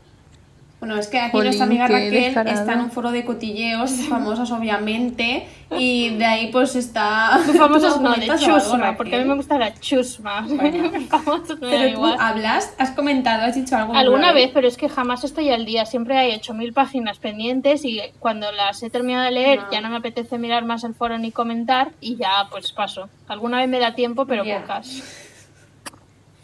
Bueno, 0.80 0.96
es 0.96 1.08
que 1.08 1.18
aquí 1.18 1.32
Jolín, 1.32 1.46
nuestra 1.46 1.66
amiga 1.66 1.88
Raquel 1.88 2.10
descarada. 2.12 2.56
está 2.60 2.72
en 2.74 2.80
un 2.82 2.90
foro 2.92 3.10
de 3.10 3.24
cotilleos, 3.24 3.90
famosas 4.08 4.52
obviamente, 4.52 5.48
y 5.76 6.10
de 6.16 6.24
ahí 6.24 6.52
pues 6.52 6.76
está... 6.76 7.40
Famosos 7.58 7.96
¿Tú 7.96 8.00
no, 8.02 8.14
de 8.14 8.30
algo, 8.30 8.36
chusma, 8.38 8.96
porque 8.96 9.16
a 9.16 9.18
mí 9.18 9.24
me 9.24 9.34
gusta 9.34 9.58
la 9.58 9.74
chusma. 9.74 10.46
Bueno. 10.48 10.92
Famosos 11.08 11.58
Pero 11.60 11.82
tú 11.82 11.88
igual. 11.88 12.16
hablas, 12.20 12.74
has 12.78 12.92
comentado, 12.92 13.42
has 13.46 13.56
dicho 13.56 13.76
algo. 13.76 13.92
Alguna 13.92 14.32
vez, 14.32 14.52
pero 14.54 14.68
es 14.68 14.76
que 14.76 14.88
jamás 14.88 15.24
estoy 15.24 15.50
al 15.50 15.66
día. 15.66 15.84
Siempre 15.84 16.16
hay 16.16 16.30
8.000 16.38 16.72
páginas 16.72 17.18
pendientes 17.18 17.84
y 17.84 18.00
cuando 18.20 18.52
las 18.52 18.80
he 18.84 18.88
terminado 18.88 19.24
de 19.24 19.32
leer 19.32 19.58
No. 19.58 19.72
ya 19.72 19.80
no 19.80 19.90
me 19.90 19.96
apetece 19.96 20.38
mirar 20.38 20.64
más 20.64 20.84
el 20.84 20.94
foro 20.94 21.18
ni 21.18 21.32
comentar 21.32 21.90
y 22.00 22.14
ya 22.14 22.46
pues 22.52 22.70
paso. 22.70 23.08
Alguna 23.26 23.58
vez 23.58 23.68
me 23.68 23.80
da 23.80 23.96
tiempo, 23.96 24.26
pero 24.26 24.44
Ya. 24.44 24.60
pocas. 24.60 25.02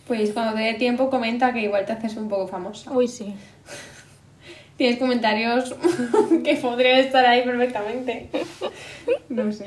Pues 0.09 0.33
cuando 0.33 0.55
te 0.55 0.61
dé 0.61 0.75
tiempo 0.75 1.09
comenta 1.09 1.53
que 1.53 1.61
igual 1.61 1.87
te 1.87 1.93
haces 1.93 2.17
un 2.17 2.29
poco 2.29 2.49
famosa. 2.49 2.91
Uy, 2.91 3.07
sí. 3.09 3.33
Tienes 4.77 4.99
comentarios 4.99 5.75
que 6.45 6.57
podrían 6.57 6.99
estar 6.99 7.25
ahí 7.25 7.43
perfectamente. 7.43 8.29
No 9.29 9.53
sé. 9.53 9.67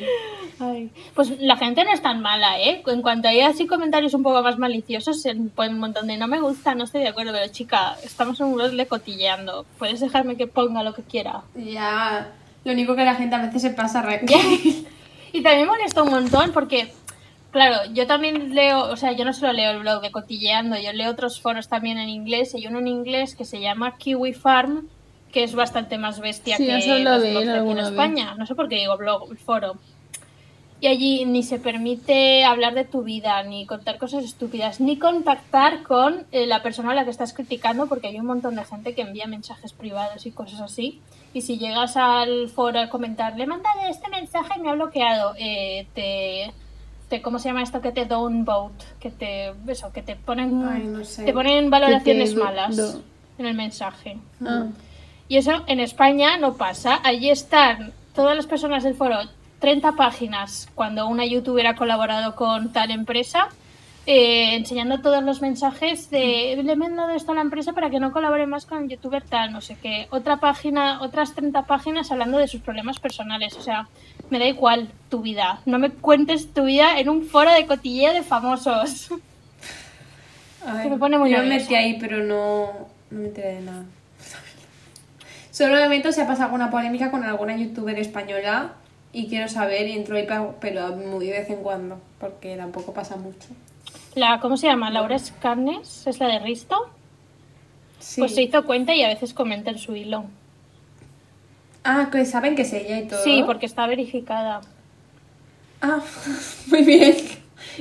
Ay. 0.60 0.92
Pues 1.14 1.40
la 1.40 1.56
gente 1.56 1.84
no 1.86 1.92
es 1.94 2.02
tan 2.02 2.22
mala, 2.22 2.60
¿eh? 2.60 2.84
En 2.88 3.02
cuanto 3.02 3.30
hay 3.30 3.42
así 3.42 3.68
comentarios 3.68 4.14
un 4.14 4.24
poco 4.24 4.44
más 4.44 4.58
maliciosos, 4.58 5.22
se 5.22 5.34
ponen 5.34 5.76
un 5.76 5.80
montón 5.80 6.08
de 6.08 6.18
no 6.18 6.28
me 6.28 6.42
gusta, 6.42 6.76
no 6.76 6.84
estoy 6.84 7.02
de 7.02 7.10
acuerdo, 7.10 7.32
pero 7.32 7.52
chica, 7.52 7.96
estamos 8.04 8.40
en 8.42 8.48
un 8.48 8.56
blog 8.56 8.72
de 8.72 8.86
cotilleando. 8.86 9.66
Puedes 9.78 10.02
dejarme 10.02 10.36
que 10.36 10.48
ponga 10.48 10.84
lo 10.84 10.94
que 10.94 11.04
quiera. 11.04 11.44
Ya, 11.56 12.34
lo 12.66 12.74
único 12.74 12.96
que 12.96 13.06
la 13.06 13.16
gente 13.16 13.36
a 13.36 13.46
veces 13.46 13.62
se 13.62 13.70
pasa, 13.70 14.02
Raquel. 14.02 14.86
Y 15.34 15.44
también 15.44 15.68
molesta 15.68 16.04
un 16.04 16.10
montón 16.10 16.52
porque, 16.52 16.92
claro, 17.52 17.92
yo 17.94 18.08
también 18.08 18.56
leo, 18.56 18.90
o 18.90 18.96
sea, 18.96 19.12
yo 19.12 19.26
no 19.26 19.34
solo 19.34 19.54
leo 19.54 19.72
el 19.72 19.80
blog 19.80 20.02
de 20.02 20.10
Cotilleando, 20.10 20.78
yo 20.80 20.92
leo 20.94 21.12
otros 21.12 21.42
foros 21.42 21.68
también 21.68 21.98
en 21.98 22.10
inglés. 22.10 22.56
Hay 22.56 22.66
uno 22.66 22.80
en 22.80 22.88
inglés 22.88 23.36
que 23.36 23.46
se 23.46 23.60
llama 23.60 23.98
Kiwi 23.98 24.34
Farm, 24.34 24.88
que 25.32 25.44
es 25.44 25.54
bastante 25.56 25.98
más 25.98 26.20
bestia 26.20 26.58
Sí, 26.58 26.66
que 26.68 26.74
los 26.74 26.86
de 26.86 27.02
blogs 27.02 27.24
él 27.26 27.34
de 27.34 27.40
aquí 27.40 27.44
en 27.44 27.50
alguna 27.50 27.82
vez. 27.84 27.90
España. 27.92 28.36
No 28.38 28.46
sé 28.46 28.56
por 28.56 28.68
qué 28.70 28.76
digo 28.76 28.98
blog, 28.98 29.36
foro. 29.38 29.76
y 30.80 30.86
allí 30.88 31.26
ni 31.26 31.42
se 31.42 31.58
permite 31.58 32.44
hablar 32.46 32.76
de 32.76 32.86
tu 32.86 33.02
vida, 33.04 33.42
ni 33.44 33.66
contar 33.66 33.98
cosas 33.98 34.24
estúpidas, 34.24 34.80
ni 34.80 34.98
contactar 35.00 35.82
con 35.84 36.26
eh, 36.32 36.46
la 36.46 36.62
persona 36.62 36.92
a 36.92 36.96
la 36.96 37.04
que 37.04 37.10
estás 37.10 37.34
criticando, 37.34 37.88
porque 37.88 38.08
hay 38.08 38.20
un 38.20 38.28
montón 38.28 38.56
de 38.56 38.64
gente 38.64 38.94
que 38.94 39.02
envía 39.02 39.26
mensajes 39.26 39.74
privados 39.74 40.26
y 40.28 40.32
cosas 40.32 40.62
así. 40.62 41.02
Y 41.34 41.42
si 41.42 41.58
llegas 41.58 41.98
al 41.98 42.48
foro 42.50 42.80
a 42.80 42.90
comentar, 42.90 43.36
le 43.36 43.44
he 43.44 43.48
mandado 43.48 43.80
este 43.90 44.08
mensaje 44.10 44.54
y 44.58 44.62
me 44.62 44.70
ha 44.70 44.74
bloqueado, 44.74 45.34
eh, 45.40 45.88
te, 45.96 46.54
te, 47.10 47.22
¿cómo 47.24 47.40
se 47.40 47.50
llama 47.50 47.64
esto? 47.64 47.82
Que 47.82 47.92
te 47.92 48.06
downvote, 48.06 48.86
que 49.00 49.10
te, 49.10 49.54
eso, 49.68 49.92
que 49.92 50.04
te 50.04 50.16
ponen, 50.16 50.64
Ay, 50.64 50.84
no 50.84 51.04
sé. 51.04 51.26
te 51.26 51.34
ponen 51.34 51.70
valoraciones 51.72 52.36
do- 52.36 52.44
malas 52.44 52.98
en 53.40 53.46
el 53.48 53.56
mensaje. 53.56 54.18
Ah. 54.46 54.68
Y 55.28 55.38
eso 55.38 55.64
en 55.68 55.80
España 55.80 56.38
no 56.38 56.54
pasa. 56.56 57.00
Allí 57.04 57.30
están 57.30 57.92
todas 58.16 58.36
las 58.36 58.48
personas 58.48 58.84
del 58.84 58.96
foro, 58.96 59.18
30 59.60 59.94
páginas, 59.94 60.70
cuando 60.76 61.08
una 61.08 61.26
youtuber 61.26 61.68
ha 61.68 61.76
colaborado 61.76 62.36
con 62.36 62.72
tal 62.72 62.92
empresa, 62.92 63.50
eh, 64.06 64.56
enseñando 64.56 65.02
todos 65.02 65.22
los 65.22 65.42
mensajes 65.42 66.10
de 66.10 66.62
le 66.64 66.72
he 66.72 66.76
mandado 66.78 67.10
esto 67.12 67.34
a 67.34 67.36
la 67.36 67.42
empresa 67.42 67.74
para 67.74 67.90
que 67.90 68.00
no 68.00 68.14
colabore 68.14 68.48
más 68.48 68.66
con 68.66 68.84
el 68.84 68.90
youtuber 68.90 69.22
tal, 69.22 69.52
no 69.52 69.60
sé 69.60 69.78
qué. 69.82 70.08
Otra 70.12 70.38
página, 70.38 71.02
otras 71.02 71.34
30 71.34 71.64
páginas 71.64 72.10
hablando 72.12 72.38
de 72.38 72.48
sus 72.48 72.62
problemas 72.62 73.00
personales. 73.00 73.58
O 73.58 73.62
sea, 73.62 73.90
me 74.30 74.40
da 74.40 74.46
igual 74.46 74.90
tu 75.10 75.22
vida. 75.22 75.60
No 75.66 75.78
me 75.78 75.90
cuentes 75.90 76.54
tu 76.54 76.66
vida 76.66 77.00
en 77.00 77.10
un 77.10 77.26
foro 77.26 77.52
de 77.52 77.66
cotilleo 77.66 78.14
de 78.14 78.24
famosos. 78.24 79.10
Ay, 80.66 80.84
Que 80.84 80.90
me 80.92 80.98
pone 80.98 81.18
muy 81.18 81.30
yo 81.30 81.40
me 81.40 81.58
metí 81.58 81.76
ahí, 81.76 81.98
pero 82.00 82.24
no, 82.24 82.72
no 83.12 83.20
me 83.20 83.26
enteré 83.26 83.56
de 83.56 83.62
nada. 83.62 83.84
Solo 85.58 85.74
me 85.74 85.90
meto 85.90 86.12
si 86.12 86.22
ha 86.22 86.28
pasado 86.28 86.46
alguna 86.46 86.70
polémica 86.70 87.10
con 87.10 87.24
alguna 87.24 87.58
youtuber 87.58 87.98
española 87.98 88.74
y 89.12 89.28
quiero 89.28 89.48
saber 89.48 89.88
y 89.88 89.94
entro 89.94 90.16
ahí, 90.16 90.28
pero 90.60 90.96
muy 90.96 91.26
de 91.26 91.32
vez 91.32 91.50
en 91.50 91.64
cuando, 91.64 92.00
porque 92.20 92.56
tampoco 92.56 92.94
pasa 92.94 93.16
mucho. 93.16 93.48
La, 94.14 94.40
¿Cómo 94.40 94.56
se 94.56 94.68
llama? 94.68 94.92
Laura 94.92 95.16
Escarnes, 95.16 96.06
es 96.06 96.20
la 96.20 96.28
de 96.28 96.38
Risto. 96.38 96.92
Sí. 97.98 98.22
Pues 98.22 98.36
se 98.36 98.44
hizo 98.44 98.66
cuenta 98.68 98.94
y 98.94 99.02
a 99.02 99.08
veces 99.08 99.34
comenta 99.34 99.72
en 99.72 99.80
su 99.80 99.96
hilo. 99.96 100.26
Ah, 101.84 102.10
que 102.12 102.24
saben 102.26 102.56
que 102.56 102.62
es 102.62 102.74
ella 102.74 103.00
y 103.00 103.08
todo. 103.08 103.24
Sí, 103.24 103.42
porque 103.44 103.66
está 103.66 103.88
verificada. 103.88 104.62
Ah, 105.82 106.02
muy 106.68 106.84
bien. 106.84 107.16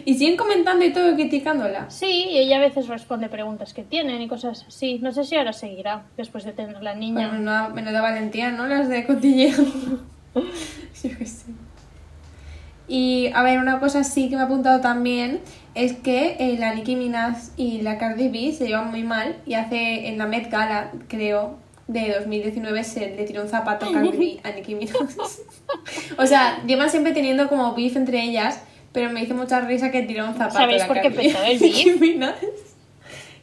Y 0.04 0.14
siguen 0.14 0.36
comentando 0.36 0.84
y 0.84 0.92
todo 0.92 1.14
criticándola. 1.14 1.90
Sí, 1.90 2.26
y 2.30 2.38
ella 2.38 2.56
a 2.56 2.60
veces 2.60 2.88
responde 2.88 3.28
preguntas 3.28 3.74
que 3.74 3.82
tienen 3.82 4.20
y 4.20 4.28
cosas 4.28 4.64
así. 4.66 4.98
No 5.02 5.12
sé 5.12 5.24
si 5.24 5.36
ahora 5.36 5.52
seguirá 5.52 6.04
después 6.16 6.44
de 6.44 6.52
tener 6.52 6.82
la 6.82 6.94
niña. 6.94 7.28
Bueno, 7.28 7.32
menuda, 7.32 7.68
menuda 7.70 8.00
valentía, 8.02 8.50
¿no? 8.50 8.66
Las 8.66 8.88
de 8.88 9.06
cotilleo. 9.06 9.56
Yo 10.34 11.10
qué 11.18 11.26
sé. 11.26 11.46
Y 12.88 13.30
a 13.34 13.42
ver, 13.42 13.58
una 13.58 13.80
cosa 13.80 14.04
sí 14.04 14.28
que 14.28 14.36
me 14.36 14.42
ha 14.42 14.44
apuntado 14.44 14.80
también 14.80 15.40
es 15.74 15.94
que 15.94 16.36
eh, 16.38 16.56
la 16.58 16.74
Nicki 16.74 16.96
Minaj 16.96 17.36
y 17.56 17.82
la 17.82 17.98
Cardi 17.98 18.28
B 18.28 18.52
se 18.52 18.66
llevan 18.66 18.90
muy 18.90 19.02
mal 19.02 19.36
y 19.44 19.54
hace 19.54 20.08
en 20.08 20.18
la 20.18 20.26
Met 20.26 20.50
Gala, 20.50 20.92
creo, 21.08 21.58
de 21.88 22.14
2019 22.18 22.84
se 22.84 23.14
le 23.14 23.24
tiró 23.24 23.42
un 23.42 23.48
zapato 23.48 23.86
a 23.86 23.92
Cardi 23.92 24.16
B 24.16 24.40
a 24.44 24.52
Nicki 24.52 24.74
Minaj. 24.76 24.94
o 26.18 26.26
sea, 26.26 26.62
llevan 26.64 26.90
siempre 26.90 27.12
teniendo 27.12 27.48
como 27.48 27.74
beef 27.74 27.96
entre 27.96 28.22
ellas, 28.22 28.62
pero 28.97 29.11
me 29.12 29.22
hizo 29.22 29.34
mucha 29.34 29.61
risa 29.61 29.90
que 29.90 30.01
tiró 30.03 30.24
un 30.26 30.32
zapato 30.32 30.55
¿Sabéis 30.57 30.84
por 30.84 30.99
qué 31.03 31.09
empezó 31.09 31.38
el 31.44 31.59
beef? 31.61 32.34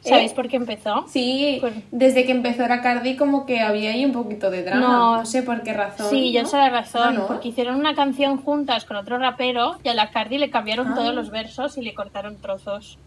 ¿Sabéis 0.02 0.32
¿Eh? 0.32 0.34
por 0.34 0.48
qué 0.48 0.56
empezó? 0.56 1.06
Sí, 1.08 1.58
Pues- 1.60 1.74
desde 1.92 2.26
que 2.26 2.32
empezó 2.32 2.66
la 2.66 2.82
Cardi 2.82 3.14
como 3.14 3.46
que 3.46 3.60
había 3.60 3.92
ahí 3.92 4.04
un 4.04 4.10
poquito 4.10 4.50
de 4.50 4.64
drama. 4.64 4.80
No. 4.80 5.16
No, 5.18 5.26
sé 5.26 5.44
por 5.44 5.62
qué 5.62 5.72
razón. 5.72 6.10
Sí, 6.10 6.32
yo 6.32 6.42
¿no? 6.42 6.48
sé 6.48 6.56
la 6.56 6.70
razón. 6.70 7.02
Ah, 7.04 7.12
¿no? 7.12 7.26
Porque 7.28 7.48
hicieron 7.50 7.76
una 7.76 7.94
canción 7.94 8.42
juntas 8.42 8.84
con 8.84 8.96
otro 8.96 9.16
rapero 9.18 9.76
y 9.84 9.88
a 9.90 9.94
la 9.94 10.10
Cardi 10.10 10.38
le 10.38 10.50
cambiaron 10.50 10.88
Ah. 10.88 10.94
todos 10.96 11.14
los 11.14 11.30
versos 11.30 11.78
y 11.78 11.82
le 11.82 11.94
cortaron 11.94 12.36
trozos. 12.36 12.98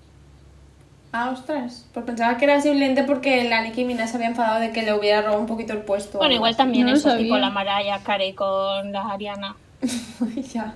Ah, 1.12 1.30
ostras. 1.32 1.86
Pues 1.94 2.06
pensaba 2.06 2.38
que 2.38 2.46
era 2.46 2.62
simplemente 2.62 3.04
porque 3.04 3.44
la 3.44 3.62
Nicki 3.62 3.84
Minaj 3.84 4.08
se 4.08 4.16
había 4.16 4.30
enfadado 4.30 4.60
de 4.62 4.72
que 4.72 4.84
le 4.84 4.94
hubiera 4.94 5.22
robado 5.22 5.42
un 5.42 5.48
poquito 5.48 5.74
el 5.74 5.80
puesto. 5.80 6.18
Bueno, 6.18 6.34
igual 6.34 6.56
también 6.56 6.88
eso, 6.88 7.16
tipo 7.18 7.38
la 7.38 7.50
Mariah 7.50 8.00
Carey 8.04 8.32
con 8.34 8.92
la 8.94 9.02
Ariana. 9.12 9.56
ya. 10.54 10.74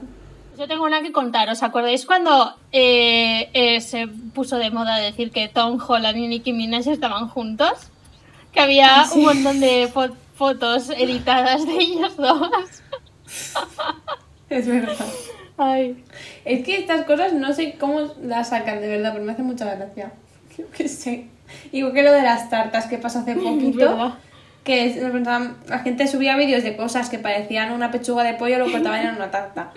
Yo 0.62 0.68
tengo 0.68 0.86
una 0.86 1.02
que 1.02 1.12
contar. 1.12 1.50
¿Os 1.50 1.64
acordáis 1.64 2.06
cuando 2.06 2.54
eh, 2.72 3.50
eh, 3.54 3.82
se 3.82 4.08
puso 4.08 4.60
de 4.60 4.70
moda 4.70 4.98
decir 4.98 5.32
que 5.32 5.48
Tom 5.48 5.80
Holland 5.86 6.16
y 6.20 6.28
Nicki 6.28 6.54
Minaj 6.54 6.86
estaban 6.88 7.30
juntos? 7.30 7.72
Que 8.52 8.60
había 8.60 9.06
un 9.16 9.24
montón 9.24 9.60
de 9.60 9.90
fo- 9.92 10.14
fotos 10.36 10.92
editadas 10.92 11.66
de 11.66 11.74
ellos 11.74 12.16
dos. 12.16 12.48
Es 14.52 14.68
verdad. 14.68 14.96
Ay. 15.58 16.04
Es 16.46 16.64
que 16.64 16.78
estas 16.78 17.06
cosas 17.06 17.34
no 17.34 17.54
sé 17.54 17.78
cómo 17.80 18.14
las 18.22 18.50
sacan 18.50 18.82
de 18.82 18.88
verdad, 18.88 19.14
pero 19.14 19.26
me 19.26 19.32
hace 19.32 19.42
mucha 19.42 19.66
gracia. 19.74 20.12
Yo 20.60 20.66
qué 20.78 20.88
sé. 20.88 21.26
Igual 21.72 21.94
que 21.94 22.04
lo 22.04 22.12
de 22.12 22.22
las 22.22 22.52
tartas 22.52 22.86
que 22.86 23.00
pasó 23.00 23.18
hace 23.20 23.34
poquito. 23.36 24.16
Que 24.64 25.10
la 25.68 25.80
gente 25.80 26.08
subía 26.08 26.38
vídeos 26.38 26.62
de 26.62 26.78
cosas 26.78 27.10
que 27.10 27.18
parecían 27.18 27.72
una 27.72 27.90
pechuga 27.90 28.22
de 28.22 28.36
pollo, 28.36 28.60
lo 28.60 28.72
cortaban 28.72 29.08
en 29.08 29.16
una 29.16 29.32
tarta. 29.32 29.72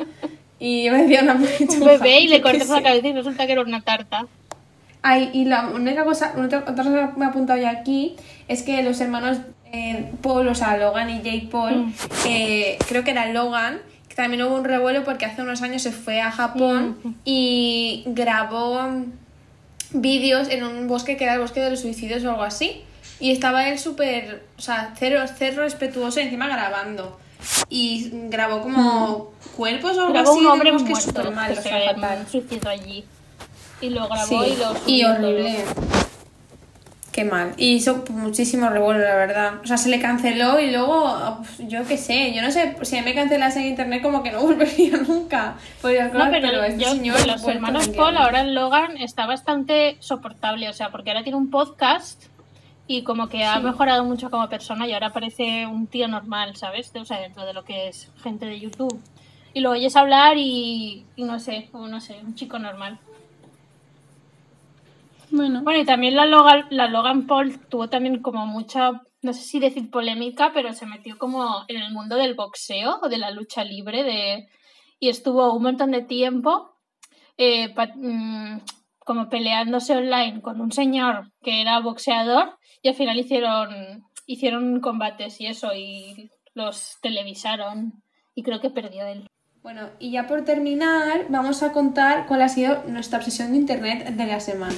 Y 0.66 0.88
me 0.90 1.02
decía 1.02 1.22
una. 1.22 1.34
Un 1.34 1.84
bebé 1.84 2.20
y 2.20 2.28
le 2.28 2.40
cortas 2.40 2.68
la 2.68 2.82
cabeza 2.82 3.08
y 3.08 3.12
resulta 3.12 3.46
que 3.46 3.52
era 3.52 3.60
una 3.60 3.82
tarta. 3.82 4.26
Ay, 5.02 5.30
y 5.34 5.44
la 5.44 5.66
única 5.68 6.04
cosa, 6.04 6.32
otra, 6.42 6.60
otra 6.60 6.74
cosa 6.84 7.10
que 7.12 7.18
me 7.18 7.26
he 7.26 7.28
apuntado 7.28 7.60
yo 7.60 7.68
aquí 7.68 8.16
es 8.48 8.62
que 8.62 8.82
los 8.82 8.98
hermanos 9.02 9.38
eh, 9.72 10.10
Paul, 10.22 10.48
o 10.48 10.54
sea, 10.54 10.76
Logan 10.78 11.10
y 11.10 11.16
Jake 11.22 11.48
Paul, 11.50 11.86
Mm. 11.86 11.92
eh, 12.26 12.78
creo 12.88 13.04
que 13.04 13.10
era 13.10 13.26
Logan, 13.32 13.80
que 14.08 14.14
también 14.14 14.42
hubo 14.44 14.54
un 14.54 14.64
revuelo 14.64 15.04
porque 15.04 15.26
hace 15.26 15.42
unos 15.42 15.60
años 15.62 15.82
se 15.82 15.90
fue 15.92 16.20
a 16.22 16.30
Japón 16.30 16.96
Mm. 17.02 17.08
y 17.24 18.04
grabó 18.06 18.80
mm, 18.82 19.04
vídeos 19.92 20.48
en 20.48 20.64
un 20.64 20.88
bosque 20.88 21.16
que 21.16 21.24
era 21.24 21.34
el 21.34 21.40
bosque 21.40 21.60
de 21.60 21.70
los 21.70 21.80
suicidios 21.80 22.24
o 22.24 22.30
algo 22.30 22.42
así. 22.44 22.82
Y 23.20 23.30
estaba 23.32 23.68
él 23.68 23.78
súper, 23.78 24.44
o 24.58 24.62
sea, 24.62 24.92
cero, 24.98 25.20
cero 25.36 25.62
respetuoso 25.62 26.20
y 26.20 26.24
encima 26.24 26.46
grabando. 26.48 27.18
Y 27.68 28.10
grabó 28.28 28.60
como 28.62 29.32
cuerpos 29.56 29.96
o 29.96 30.00
algo 30.02 30.12
Grabó 30.12 30.30
así. 30.32 30.40
un 30.40 30.46
hombre 30.46 30.72
muerto 30.72 31.32
mal, 31.32 31.52
que 31.52 31.58
o 31.58 31.62
se 31.62 31.68
sea, 31.68 31.94
fatal. 31.94 32.26
suicidó 32.30 32.68
allí. 32.68 33.04
Y 33.80 33.90
lo 33.90 34.06
grabó 34.08 34.26
Sí, 34.26 34.34
y 34.34 34.56
lo 34.56 34.72
y 34.86 35.00
subió 35.02 35.12
horrible. 35.12 35.64
Qué 37.12 37.24
mal. 37.24 37.54
Y 37.56 37.74
hizo 37.74 38.04
muchísimo 38.10 38.68
revuelo, 38.68 38.98
la 38.98 39.14
verdad. 39.14 39.52
O 39.62 39.66
sea, 39.68 39.76
se 39.76 39.88
le 39.88 40.00
canceló 40.00 40.58
y 40.58 40.72
luego, 40.72 41.38
yo 41.60 41.86
qué 41.86 41.96
sé, 41.96 42.32
yo 42.34 42.42
no 42.42 42.50
sé, 42.50 42.76
si 42.82 43.00
me 43.02 43.14
cancelas 43.14 43.54
en 43.56 43.66
internet 43.66 44.02
como 44.02 44.24
que 44.24 44.32
no 44.32 44.40
volvería 44.42 44.96
nunca. 44.96 45.54
Podría. 45.80 46.08
No, 46.08 46.24
hablar, 46.24 46.40
pero, 46.42 46.64
este 46.64 46.82
yo, 46.82 46.90
señor 46.90 47.16
los 47.18 47.42
vuelto 47.42 47.50
hermanos 47.50 47.88
Paul, 47.90 48.16
ahora 48.16 48.42
Logan 48.42 48.96
está 48.96 49.26
bastante 49.26 49.96
soportable, 50.00 50.68
o 50.68 50.72
sea, 50.72 50.90
porque 50.90 51.10
ahora 51.10 51.22
tiene 51.22 51.38
un 51.38 51.50
podcast 51.50 52.24
y 52.86 53.02
como 53.02 53.28
que 53.28 53.44
ha 53.44 53.60
mejorado 53.60 54.04
mucho 54.04 54.30
como 54.30 54.48
persona 54.48 54.86
y 54.86 54.92
ahora 54.92 55.12
parece 55.12 55.66
un 55.66 55.86
tío 55.86 56.06
normal, 56.08 56.54
¿sabes? 56.56 56.92
O 56.94 57.04
sea, 57.04 57.18
dentro 57.20 57.44
de 57.46 57.54
lo 57.54 57.64
que 57.64 57.88
es 57.88 58.10
gente 58.22 58.46
de 58.46 58.60
YouTube. 58.60 59.02
Y 59.54 59.60
lo 59.60 59.70
oyes 59.70 59.96
hablar 59.96 60.36
y, 60.36 61.06
y 61.16 61.24
no 61.24 61.38
sé, 61.38 61.70
o 61.72 61.86
no 61.86 62.00
sé, 62.00 62.20
un 62.24 62.34
chico 62.34 62.58
normal. 62.58 62.98
Bueno, 65.30 65.62
Bueno, 65.62 65.80
y 65.80 65.84
también 65.84 66.14
la 66.16 66.26
Logan, 66.26 66.66
la 66.70 66.86
Logan 66.88 67.26
Paul 67.26 67.58
tuvo 67.68 67.88
también 67.88 68.20
como 68.22 68.46
mucha, 68.46 68.90
no 69.22 69.32
sé 69.32 69.42
si 69.42 69.58
decir 69.58 69.90
polémica, 69.90 70.52
pero 70.52 70.72
se 70.72 70.86
metió 70.86 71.18
como 71.18 71.64
en 71.68 71.80
el 71.82 71.92
mundo 71.92 72.16
del 72.16 72.34
boxeo 72.34 72.98
o 73.02 73.08
de 73.08 73.18
la 73.18 73.30
lucha 73.30 73.64
libre 73.64 74.02
de, 74.04 74.46
y 75.00 75.08
estuvo 75.08 75.52
un 75.54 75.62
montón 75.62 75.90
de 75.90 76.02
tiempo 76.02 76.70
eh, 77.36 77.72
pa- 77.74 77.90
mm, 77.94 78.60
como 79.00 79.28
peleándose 79.28 79.96
online 79.96 80.40
con 80.40 80.60
un 80.60 80.70
señor 80.72 81.32
que 81.42 81.60
era 81.60 81.80
boxeador 81.80 82.56
y 82.84 82.88
al 82.90 82.94
final 82.94 83.18
hicieron, 83.18 84.04
hicieron 84.26 84.78
combates 84.80 85.40
y 85.40 85.46
eso 85.46 85.74
y 85.74 86.30
los 86.54 86.98
televisaron 87.00 87.94
y 88.34 88.42
creo 88.42 88.60
que 88.60 88.68
perdió 88.68 89.06
él. 89.06 89.26
Bueno, 89.62 89.88
y 89.98 90.10
ya 90.10 90.26
por 90.26 90.44
terminar, 90.44 91.24
vamos 91.30 91.62
a 91.62 91.72
contar 91.72 92.26
cuál 92.26 92.42
ha 92.42 92.48
sido 92.50 92.82
nuestra 92.86 93.18
obsesión 93.18 93.52
de 93.52 93.56
internet 93.56 94.08
de 94.10 94.26
la 94.26 94.38
semana. 94.38 94.76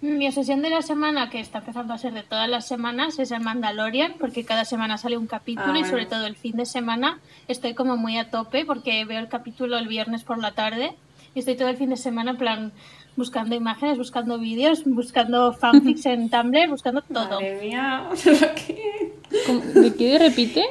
Mi 0.00 0.26
obsesión 0.26 0.60
de 0.62 0.70
la 0.70 0.82
semana, 0.82 1.30
que 1.30 1.38
está 1.38 1.58
empezando 1.58 1.94
a 1.94 1.98
ser 1.98 2.12
de 2.12 2.24
todas 2.24 2.48
las 2.48 2.66
semanas, 2.66 3.20
es 3.20 3.30
el 3.30 3.42
Mandalorian, 3.42 4.14
porque 4.18 4.44
cada 4.44 4.64
semana 4.64 4.98
sale 4.98 5.16
un 5.16 5.28
capítulo 5.28 5.68
Ah, 5.68 5.78
y 5.78 5.80
bueno. 5.82 5.88
sobre 5.88 6.06
todo 6.06 6.26
el 6.26 6.34
fin 6.34 6.56
de 6.56 6.66
semana 6.66 7.20
estoy 7.46 7.74
como 7.74 7.96
muy 7.96 8.18
a 8.18 8.30
tope 8.30 8.64
porque 8.64 9.04
veo 9.04 9.20
el 9.20 9.28
capítulo 9.28 9.78
el 9.78 9.86
viernes 9.86 10.24
por 10.24 10.38
la 10.38 10.50
tarde 10.52 10.96
y 11.34 11.38
estoy 11.38 11.54
todo 11.54 11.68
el 11.68 11.76
fin 11.76 11.90
de 11.90 11.96
semana 11.96 12.32
en 12.32 12.36
plan 12.38 12.72
buscando 13.16 13.54
imágenes, 13.54 13.98
buscando 13.98 14.38
vídeos, 14.38 14.82
buscando 14.84 15.52
fanfics 15.52 16.06
en 16.06 16.28
Tumblr, 16.30 16.68
buscando 16.68 17.02
todo. 17.02 17.40
Madre 17.40 17.58
mía, 17.60 18.08
¿qué? 18.66 19.12
¿cómo- 19.46 19.60
¿de 19.60 19.94
qué 19.94 20.18
repite? 20.18 20.64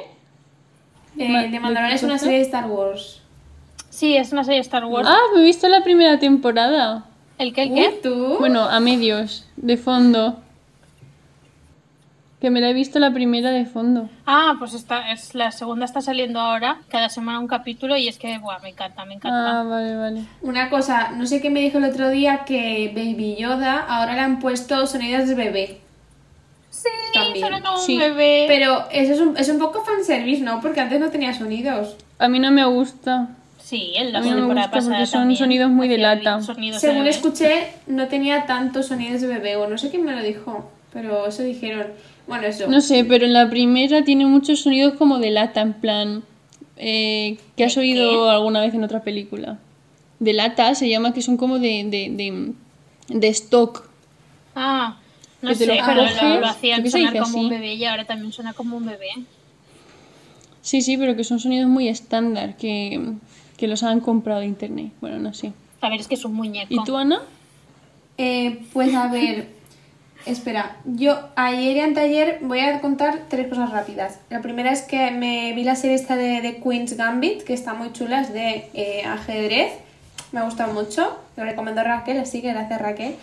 Eh, 1.18 1.32
de 1.32 1.48
¿de 1.48 1.60
Mandalorian 1.60 1.92
es 1.96 2.02
una 2.02 2.18
serie 2.18 2.38
de 2.38 2.44
Star 2.44 2.66
Wars. 2.66 3.20
Sí, 3.90 4.16
es 4.16 4.32
una 4.32 4.44
serie 4.44 4.58
de 4.58 4.62
Star 4.62 4.84
Wars. 4.84 5.08
Ah, 5.10 5.16
me 5.34 5.40
he 5.40 5.44
visto 5.44 5.66
la 5.68 5.82
primera 5.82 6.18
temporada. 6.18 7.04
¿El 7.38 7.52
qué, 7.54 7.62
el 7.64 7.74
qué? 7.74 8.00
tú. 8.02 8.36
Bueno, 8.38 8.62
a 8.64 8.80
medios, 8.80 9.46
de 9.56 9.76
fondo. 9.76 10.38
Que 12.40 12.50
me 12.50 12.60
la 12.60 12.68
he 12.68 12.74
visto 12.74 12.98
la 12.98 13.12
primera 13.12 13.50
de 13.50 13.64
fondo. 13.64 14.10
Ah, 14.26 14.56
pues 14.58 14.74
esta 14.74 15.10
es 15.10 15.34
la 15.34 15.50
segunda 15.52 15.86
está 15.86 16.02
saliendo 16.02 16.38
ahora, 16.38 16.78
cada 16.90 17.08
semana 17.08 17.40
un 17.40 17.46
capítulo 17.48 17.96
y 17.96 18.08
es 18.08 18.18
que 18.18 18.36
buah, 18.38 18.58
me 18.58 18.68
encanta, 18.70 19.06
me 19.06 19.14
encanta. 19.14 19.60
Ah, 19.60 19.62
vale, 19.62 19.96
vale. 19.96 20.20
Una 20.42 20.68
cosa, 20.68 21.12
no 21.16 21.26
sé 21.26 21.40
qué 21.40 21.48
me 21.48 21.60
dijo 21.60 21.78
el 21.78 21.84
otro 21.84 22.10
día 22.10 22.44
que 22.44 22.92
Baby 22.94 23.36
Yoda 23.38 23.78
ahora 23.88 24.12
le 24.14 24.20
han 24.20 24.38
puesto 24.38 24.86
sonidos 24.86 25.28
de 25.28 25.34
bebé. 25.34 25.80
sí, 26.68 26.88
también. 27.14 27.40
suena 27.46 27.62
como 27.62 27.78
Sí, 27.78 27.94
un 27.94 28.00
bebé. 28.00 28.44
Pero 28.48 28.84
eso 28.92 29.12
es 29.14 29.20
un, 29.20 29.36
es 29.38 29.48
un 29.48 29.58
poco 29.58 29.82
fanservice, 29.82 30.42
¿no? 30.42 30.60
Porque 30.60 30.80
antes 30.80 31.00
no 31.00 31.08
tenía 31.08 31.32
sonidos. 31.32 31.96
A 32.18 32.28
mí 32.28 32.38
no 32.38 32.50
me 32.50 32.66
gusta. 32.66 33.28
Sí, 33.62 33.94
A 33.96 34.20
mí 34.20 34.30
no 34.30 34.46
me 34.46 34.54
gusta 34.54 34.70
porque 34.70 35.06
son 35.06 35.20
también 35.22 35.38
sonidos 35.38 35.70
muy 35.70 35.88
de 35.88 35.96
lata. 35.98 36.38
de 36.38 36.78
Según 36.78 37.06
escuché, 37.06 37.72
no 37.86 38.08
tenía 38.08 38.44
tantos 38.44 38.86
sonidos 38.88 39.22
de 39.22 39.26
bebé, 39.26 39.56
o 39.56 39.66
no 39.66 39.78
sé 39.78 39.90
quién 39.90 40.04
me 40.04 40.14
lo 40.14 40.22
dijo, 40.22 40.70
pero 40.92 41.26
eso 41.26 41.42
dijeron. 41.42 41.86
Bueno, 42.26 42.46
eso. 42.46 42.66
No 42.68 42.80
sé, 42.80 43.04
pero 43.04 43.24
en 43.26 43.32
la 43.32 43.48
primera 43.48 44.02
tiene 44.04 44.26
muchos 44.26 44.60
sonidos 44.60 44.94
como 44.94 45.18
de 45.18 45.30
lata, 45.30 45.60
en 45.60 45.74
plan. 45.74 46.22
eh, 46.76 47.38
que 47.56 47.64
has 47.64 47.74
¿De 47.74 47.80
oído 47.82 48.24
qué? 48.24 48.30
alguna 48.30 48.60
vez 48.60 48.74
en 48.74 48.84
otra 48.84 49.02
película. 49.02 49.58
De 50.18 50.32
lata 50.32 50.74
se 50.74 50.88
llama 50.88 51.12
que 51.14 51.22
son 51.22 51.36
como 51.36 51.58
de, 51.58 51.84
de, 51.84 52.10
de, 52.10 52.52
de 53.18 53.28
stock. 53.28 53.88
Ah, 54.54 54.96
no 55.42 55.50
Que 55.50 55.56
te 55.56 55.64
sé, 55.66 55.76
lo 55.76 55.86
pero 55.86 56.00
coges, 56.02 56.22
lo, 56.22 56.40
lo 56.40 56.46
hacían 56.46 56.76
¿por 56.78 56.84
qué 56.84 56.90
se 56.90 56.98
sonar 56.98 57.12
dice 57.12 57.24
como 57.24 57.38
un 57.44 57.48
bebé 57.50 57.74
y 57.74 57.84
ahora 57.84 58.04
también 58.04 58.32
suena 58.32 58.52
como 58.54 58.76
un 58.76 58.86
bebé. 58.86 59.08
Sí, 60.62 60.82
sí, 60.82 60.96
pero 60.96 61.14
que 61.16 61.22
son 61.24 61.38
sonidos 61.38 61.68
muy 61.68 61.86
estándar, 61.88 62.56
que, 62.56 63.12
que 63.56 63.68
los 63.68 63.82
han 63.84 64.00
comprado 64.00 64.40
de 64.40 64.46
internet. 64.46 64.92
Bueno, 65.00 65.18
no 65.18 65.32
sé. 65.32 65.52
A 65.80 65.88
ver, 65.90 66.00
es 66.00 66.08
que 66.08 66.14
es 66.16 66.24
un 66.24 66.34
muñeco. 66.34 66.74
¿Y 66.74 66.82
tú, 66.84 66.96
Ana? 66.96 67.20
Eh, 68.18 68.62
pues 68.72 68.94
a 68.94 69.08
ver, 69.08 69.48
espera, 70.26 70.76
yo 70.84 71.30
ayer 71.36 71.76
y 71.76 71.80
anteayer 71.80 72.38
voy 72.42 72.60
a 72.60 72.80
contar 72.80 73.20
tres 73.28 73.48
cosas 73.48 73.70
rápidas. 73.70 74.18
La 74.28 74.42
primera 74.42 74.72
es 74.72 74.82
que 74.82 75.12
me 75.12 75.52
vi 75.54 75.62
la 75.64 75.76
serie 75.76 75.94
esta 75.94 76.16
de, 76.16 76.40
de 76.40 76.60
Queen's 76.60 76.96
Gambit, 76.96 77.42
que 77.44 77.54
está 77.54 77.74
muy 77.74 77.92
chula, 77.92 78.20
es 78.20 78.32
de 78.32 78.68
eh, 78.74 79.04
ajedrez, 79.04 79.72
me 80.32 80.40
ha 80.40 80.44
gustado 80.44 80.74
mucho, 80.74 81.18
lo 81.36 81.44
recomendó 81.44 81.84
Raquel, 81.84 82.18
así 82.18 82.42
que 82.42 82.52
gracias 82.52 82.80
Raquel. 82.80 83.14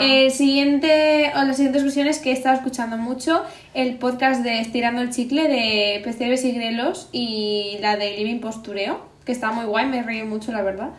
El 0.00 0.30
siguiente, 0.30 1.32
o 1.34 1.42
la 1.42 1.54
siguiente 1.54 1.78
excursión 1.78 2.06
es 2.06 2.18
que 2.18 2.30
he 2.30 2.34
estado 2.34 2.56
escuchando 2.56 2.98
mucho 2.98 3.42
el 3.72 3.96
podcast 3.96 4.42
de 4.42 4.60
Estirando 4.60 5.00
el 5.00 5.10
Chicle 5.10 5.48
de 5.48 6.00
Pescadores 6.04 6.44
y 6.44 6.52
Grelos 6.52 7.08
y 7.10 7.78
la 7.80 7.96
de 7.96 8.16
Living 8.18 8.40
Postureo, 8.40 9.06
que 9.24 9.32
está 9.32 9.50
muy 9.52 9.64
guay, 9.64 9.86
me 9.86 10.00
he 10.00 10.02
reído 10.02 10.26
mucho, 10.26 10.52
la 10.52 10.62
verdad. 10.62 10.90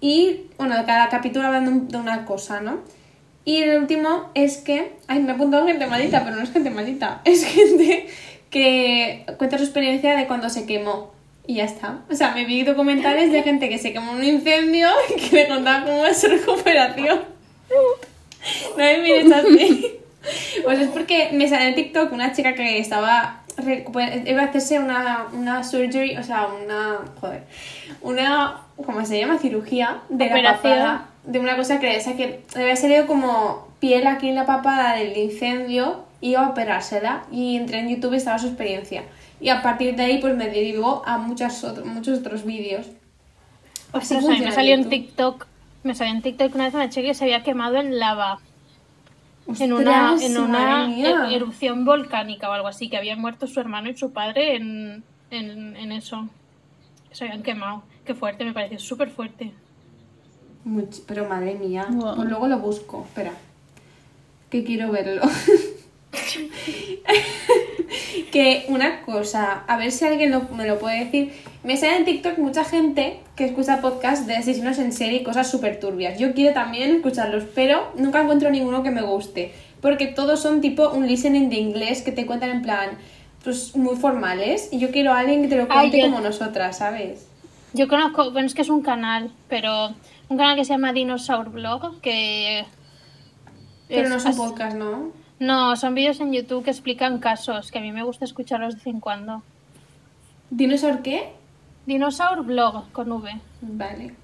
Y, 0.00 0.42
bueno, 0.58 0.74
cada 0.86 1.08
capítulo 1.08 1.46
hablando 1.46 1.70
de 1.86 1.96
una 1.96 2.24
cosa, 2.24 2.60
¿no? 2.60 2.80
Y 3.48 3.62
el 3.62 3.78
último 3.78 4.28
es 4.34 4.58
que, 4.58 4.92
ay, 5.06 5.20
me 5.20 5.30
he 5.30 5.34
apuntado 5.34 5.66
gente 5.66 5.86
malita, 5.86 6.22
pero 6.22 6.36
no 6.36 6.42
es 6.42 6.52
gente 6.52 6.68
malita, 6.68 7.22
es 7.24 7.46
gente 7.46 8.06
que 8.50 9.24
cuenta 9.38 9.56
su 9.56 9.64
experiencia 9.64 10.14
de 10.14 10.26
cuando 10.26 10.50
se 10.50 10.66
quemó. 10.66 11.12
Y 11.46 11.54
ya 11.54 11.64
está. 11.64 12.00
O 12.10 12.14
sea, 12.14 12.32
me 12.32 12.44
vi 12.44 12.62
documentales 12.62 13.32
de 13.32 13.42
gente 13.42 13.70
que 13.70 13.78
se 13.78 13.94
quemó 13.94 14.12
en 14.12 14.18
un 14.18 14.24
incendio 14.24 14.88
y 15.16 15.18
que 15.18 15.34
me 15.34 15.48
contaba 15.48 15.86
cómo 15.86 16.04
es 16.04 16.20
su 16.20 16.26
recuperación. 16.26 17.20
No 18.76 18.76
me 18.76 18.98
mires 18.98 19.32
así. 19.32 19.98
Pues 20.62 20.80
es 20.80 20.88
porque 20.88 21.30
me 21.32 21.48
salió 21.48 21.68
en 21.68 21.74
TikTok 21.74 22.12
una 22.12 22.34
chica 22.34 22.52
que 22.52 22.78
estaba. 22.78 23.44
Iba 24.26 24.42
a 24.42 24.44
hacerse 24.44 24.78
una, 24.78 25.26
una 25.32 25.64
surgery, 25.64 26.18
o 26.18 26.22
sea, 26.22 26.48
una. 26.48 26.98
Joder. 27.18 27.44
Una. 28.02 28.60
¿Cómo 28.84 29.02
se 29.06 29.18
llama? 29.18 29.38
Cirugía 29.38 30.02
de 30.10 30.28
la 30.28 30.52
papada. 30.52 31.08
De 31.30 31.38
una 31.38 31.56
cosa 31.56 31.78
que, 31.78 31.96
o 31.96 32.00
sea, 32.00 32.16
que 32.16 32.40
le 32.54 32.62
había 32.62 32.76
salido 32.76 33.06
como 33.06 33.68
piel 33.80 34.06
aquí 34.06 34.28
en 34.28 34.34
la 34.34 34.46
papada 34.46 34.94
del 34.96 35.16
incendio. 35.16 36.04
Iba 36.20 36.46
a 36.46 36.48
operársela 36.48 37.24
y 37.30 37.56
entré 37.56 37.78
en 37.78 37.88
YouTube 37.90 38.14
y 38.14 38.16
estaba 38.16 38.38
su 38.40 38.48
experiencia. 38.48 39.04
Y 39.40 39.50
a 39.50 39.62
partir 39.62 39.94
de 39.94 40.02
ahí, 40.02 40.18
pues 40.18 40.34
me 40.34 40.46
derivó 40.48 41.02
a 41.06 41.16
muchas 41.18 41.62
otro- 41.62 41.84
muchos 41.84 42.18
otros 42.18 42.44
vídeos. 42.44 42.86
Así 43.92 44.16
Ostras, 44.16 44.24
a 44.24 44.28
mí 44.30 44.44
me 44.44 44.50
salió 44.52 44.74
en. 44.74 44.88
TikTok. 44.88 45.46
Me 45.84 45.94
salió 45.94 46.12
en 46.14 46.22
TikTok 46.22 46.54
una 46.56 46.64
vez 46.64 46.74
una 46.74 46.90
chica 46.90 47.06
que 47.08 47.14
se 47.14 47.22
había 47.24 47.44
quemado 47.44 47.76
en 47.76 47.98
lava. 48.00 48.40
en 49.60 49.72
una, 49.72 50.16
en 50.20 50.38
una 50.38 50.88
er- 50.88 51.32
erupción 51.34 51.84
volcánica 51.84 52.50
o 52.50 52.52
algo 52.52 52.68
así, 52.68 52.88
que 52.90 52.96
habían 52.98 53.20
muerto 53.20 53.46
su 53.46 53.60
hermano 53.60 53.88
y 53.88 53.96
su 53.96 54.12
padre 54.12 54.56
en, 54.56 55.04
en, 55.30 55.76
en 55.76 55.92
eso. 55.92 56.28
Se 57.12 57.24
habían 57.24 57.42
quemado. 57.42 57.82
Qué 58.04 58.14
fuerte, 58.14 58.44
me 58.44 58.52
pareció 58.52 58.78
súper 58.80 59.08
fuerte. 59.10 59.52
Much- 60.68 61.00
pero 61.06 61.26
madre 61.28 61.54
mía, 61.54 61.86
pues 61.88 62.28
luego 62.28 62.46
lo 62.46 62.58
busco, 62.58 63.04
espera. 63.08 63.32
Que 64.50 64.64
quiero 64.64 64.90
verlo. 64.90 65.22
que 68.32 68.66
una 68.68 69.02
cosa, 69.02 69.64
a 69.66 69.76
ver 69.76 69.92
si 69.92 70.04
alguien 70.04 70.30
lo- 70.30 70.42
me 70.54 70.66
lo 70.66 70.78
puede 70.78 71.04
decir. 71.04 71.32
Me 71.64 71.76
sale 71.76 71.96
en 71.96 72.04
TikTok 72.04 72.38
mucha 72.38 72.64
gente 72.64 73.20
que 73.36 73.46
escucha 73.46 73.80
podcasts 73.80 74.26
de 74.26 74.36
asesinos 74.36 74.78
en 74.78 74.92
serie 74.92 75.20
y 75.20 75.24
cosas 75.24 75.50
súper 75.50 75.80
turbias. 75.80 76.18
Yo 76.18 76.34
quiero 76.34 76.54
también 76.54 76.96
escucharlos, 76.96 77.44
pero 77.54 77.92
nunca 77.96 78.20
encuentro 78.22 78.50
ninguno 78.50 78.82
que 78.82 78.90
me 78.90 79.02
guste. 79.02 79.52
Porque 79.80 80.06
todos 80.08 80.40
son 80.40 80.60
tipo 80.60 80.90
un 80.90 81.06
listening 81.06 81.48
de 81.50 81.56
inglés 81.56 82.02
que 82.02 82.12
te 82.12 82.26
cuentan 82.26 82.50
en 82.50 82.62
plan, 82.62 82.90
pues 83.44 83.76
muy 83.76 83.96
formales. 83.96 84.68
Y 84.72 84.78
yo 84.78 84.90
quiero 84.90 85.12
a 85.12 85.20
alguien 85.20 85.42
que 85.42 85.48
te 85.48 85.56
lo 85.56 85.68
cuente 85.68 86.00
como 86.00 86.20
nosotras, 86.20 86.78
¿sabes? 86.78 87.26
Yo 87.74 87.86
conozco, 87.86 88.30
bueno, 88.32 88.46
es 88.46 88.54
que 88.54 88.62
es 88.62 88.70
un 88.70 88.82
canal, 88.82 89.30
pero 89.48 89.90
un 90.28 90.36
canal 90.36 90.56
que 90.56 90.64
se 90.64 90.72
llama 90.72 90.92
Dinosaur 90.92 91.50
Blog, 91.50 92.00
que... 92.00 92.64
Pero 93.88 94.02
es 94.02 94.10
no 94.10 94.16
es 94.16 94.24
un 94.24 94.30
as- 94.30 94.36
podcast, 94.36 94.76
¿no? 94.76 95.12
No, 95.40 95.76
son 95.76 95.94
vídeos 95.94 96.20
en 96.20 96.32
YouTube 96.32 96.64
que 96.64 96.70
explican 96.70 97.18
casos, 97.18 97.70
que 97.70 97.78
a 97.78 97.80
mí 97.80 97.92
me 97.92 98.02
gusta 98.02 98.24
escucharlos 98.24 98.74
de 98.74 98.78
vez 98.78 98.86
en 98.88 99.00
cuando. 99.00 99.42
¿Dinosaur 100.50 101.02
qué? 101.02 101.32
Dinosaur 101.86 102.44
Blog, 102.44 102.90
con 102.92 103.10
V. 103.12 103.40
Vale. 103.62 104.14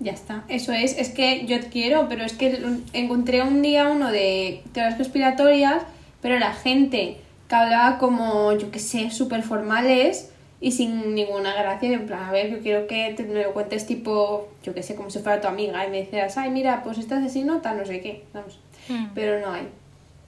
Ya 0.00 0.12
está. 0.12 0.44
Eso 0.48 0.72
es. 0.72 0.98
Es 0.98 1.10
que 1.10 1.46
yo 1.46 1.58
quiero, 1.70 2.08
pero 2.08 2.24
es 2.24 2.32
que 2.32 2.80
encontré 2.92 3.42
un 3.42 3.62
día 3.62 3.88
uno 3.88 4.10
de 4.10 4.62
teorías 4.72 4.96
conspiratorias, 4.96 5.82
pero 6.20 6.38
la 6.38 6.54
gente 6.54 7.20
que 7.48 7.54
hablaba 7.54 7.98
como, 7.98 8.52
yo 8.54 8.70
qué 8.70 8.78
sé, 8.78 9.10
súper 9.10 9.42
formales 9.42 10.32
y 10.60 10.72
sin 10.72 11.14
ninguna 11.14 11.54
gracia. 11.54 11.92
En 11.92 12.06
plan, 12.06 12.24
a 12.24 12.32
ver, 12.32 12.50
yo 12.50 12.60
quiero 12.60 12.86
que 12.86 13.14
te, 13.16 13.24
me 13.24 13.42
lo 13.42 13.52
cuentes 13.52 13.86
tipo, 13.86 14.48
yo 14.62 14.74
qué 14.74 14.82
sé, 14.82 14.94
como 14.94 15.10
si 15.10 15.18
fuera 15.20 15.40
tu 15.40 15.48
amiga 15.48 15.86
y 15.86 15.90
me 15.90 16.00
dijeras, 16.02 16.36
ay, 16.36 16.50
mira, 16.50 16.82
pues 16.82 16.98
este 16.98 17.14
asesino, 17.14 17.60
tal, 17.60 17.78
no 17.78 17.86
sé 17.86 18.00
qué. 18.00 18.24
Vamos. 18.34 18.58
Mm. 18.88 19.06
Pero 19.14 19.40
no 19.46 19.52
hay. 19.52 19.68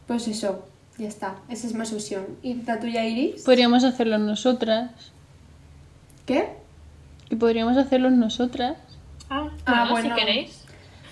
Pues 0.06 0.26
eso. 0.28 0.64
Ya 0.98 1.08
está. 1.08 1.36
Esa 1.48 1.66
es 1.66 1.74
mi 1.74 1.86
solución. 1.86 2.26
¿Y 2.42 2.54
la 2.54 2.78
tuya, 2.78 3.04
Iris? 3.06 3.42
Podríamos 3.42 3.82
hacerlo 3.82 4.18
nosotras. 4.18 4.90
¿Qué? 6.26 6.50
Que 7.28 7.36
podríamos 7.36 7.76
hacerlo 7.76 8.10
nosotras. 8.10 8.76
Ah, 9.30 9.48
Ah, 9.64 9.86
bueno, 9.90 9.90
bueno. 9.90 10.14
si 10.14 10.20
queréis. 10.20 10.64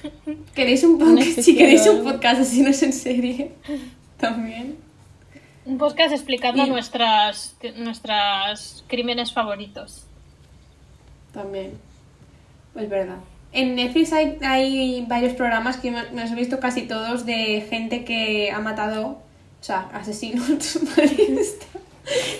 ¿Queréis 0.54 0.84
un 0.84 0.98
podcast? 0.98 1.38
Si 1.42 1.56
queréis 1.56 1.86
un 1.86 2.04
podcast 2.04 2.40
así 2.42 2.62
no 2.62 2.68
es 2.68 2.82
en 2.82 2.92
serie. 2.92 3.52
También. 4.18 4.76
Un 5.70 5.78
podcast 5.78 6.12
explicando 6.12 6.66
Y- 6.66 6.68
nuestras, 6.70 7.56
nuestras 7.76 8.84
crímenes 8.88 9.32
favoritos. 9.32 10.04
También. 11.32 11.78
Es 12.74 12.88
verdad. 12.88 13.18
En 13.52 13.76
Netflix 13.76 14.12
hay, 14.12 14.36
hay 14.42 15.04
varios 15.08 15.34
programas 15.34 15.76
que 15.76 15.90
me 15.92 16.02
me 16.10 16.22
los 16.22 16.30
he 16.32 16.34
visto 16.34 16.58
casi 16.60 16.82
todos 16.82 17.24
de 17.24 17.66
gente 17.70 18.04
que 18.04 18.50
ha 18.50 18.58
matado, 18.60 19.06
o 19.06 19.18
sea, 19.60 19.88
asesinos, 19.92 20.48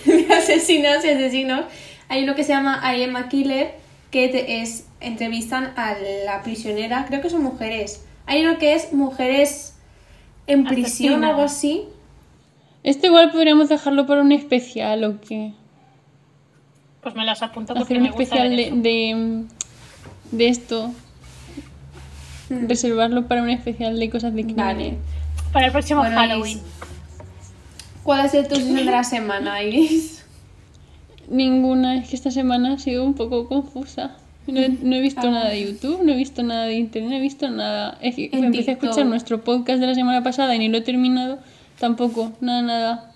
de 0.05 0.33
asesinos 0.33 1.03
y 1.05 1.09
asesinos. 1.09 1.65
Hay 2.09 2.23
uno 2.23 2.35
que 2.35 2.43
se 2.43 2.49
llama 2.53 2.81
I 2.95 3.03
Am 3.03 3.15
a 3.15 3.29
Killer, 3.29 3.75
que 4.09 4.27
te- 4.27 4.61
es, 4.61 4.87
entrevistan 4.99 5.73
a 5.77 5.95
la 6.25 6.43
prisionera, 6.43 7.05
creo 7.07 7.21
que 7.21 7.29
son 7.29 7.43
mujeres. 7.43 8.05
Hay 8.25 8.45
uno 8.45 8.57
que 8.57 8.73
es 8.73 8.91
mujeres 8.93 9.75
en 10.47 10.65
prisión 10.65 11.23
o 11.23 11.27
algo 11.29 11.43
así. 11.43 11.85
Esto 12.83 13.07
igual 13.07 13.31
podríamos 13.31 13.69
dejarlo 13.69 14.05
para 14.07 14.21
un 14.21 14.31
especial 14.31 15.03
o 15.03 15.21
qué. 15.21 15.53
Pues 17.01 17.15
me 17.15 17.25
las 17.25 17.41
apunto 17.41 17.73
porque 17.73 17.83
Hacer 17.95 17.97
un 17.97 18.03
me 18.03 18.09
gusta 18.09 18.23
especial 18.23 18.49
ver 18.49 18.57
de, 18.57 18.67
eso. 18.67 18.75
de, 18.75 19.43
de 20.37 20.47
esto. 20.47 20.91
Hmm. 22.49 22.67
Reservarlo 22.67 23.27
para 23.27 23.43
un 23.43 23.49
especial 23.49 23.97
de 23.99 24.09
cosas 24.09 24.33
de 24.33 24.43
Vale. 24.43 24.53
crímenes. 24.55 24.93
Para 25.53 25.67
el 25.67 25.71
próximo 25.71 26.01
Bueno, 26.01 26.15
Halloween. 26.15 26.57
Iris, 26.57 26.63
¿Cuál 28.03 28.21
ha 28.21 28.27
sido 28.29 28.45
tu 28.45 28.55
sesión 28.55 28.75
de 28.77 28.83
la 28.85 29.03
semana, 29.03 29.61
Iris? 29.63 30.25
Ninguna, 31.29 31.97
es 31.97 32.09
que 32.09 32.15
esta 32.15 32.31
semana 32.31 32.73
ha 32.73 32.79
sido 32.79 33.05
un 33.05 33.13
poco 33.13 33.47
confusa. 33.47 34.17
No, 34.47 34.59
he- 34.59 34.69
no 34.69 34.95
he 34.95 35.01
visto 35.01 35.21
Ah. 35.27 35.31
nada 35.31 35.49
de 35.49 35.63
YouTube, 35.65 36.01
no 36.03 36.11
he 36.13 36.15
visto 36.15 36.41
nada 36.41 36.65
de 36.65 36.73
internet, 36.75 37.11
no 37.11 37.17
he 37.17 37.21
visto 37.21 37.47
nada. 37.49 37.97
Es 38.01 38.15
que 38.15 38.29
En 38.33 38.43
empecé 38.43 38.71
a 38.71 38.73
TikTok. 38.73 38.89
escuchar 38.89 39.05
nuestro 39.07 39.43
podcast 39.43 39.79
de 39.79 39.87
la 39.87 39.93
semana 39.95 40.23
pasada 40.23 40.55
y 40.55 40.59
ni 40.59 40.67
lo 40.67 40.77
he 40.79 40.81
terminado. 40.81 41.37
Tampoco, 41.81 42.31
nada, 42.41 42.61
nada. 42.61 43.11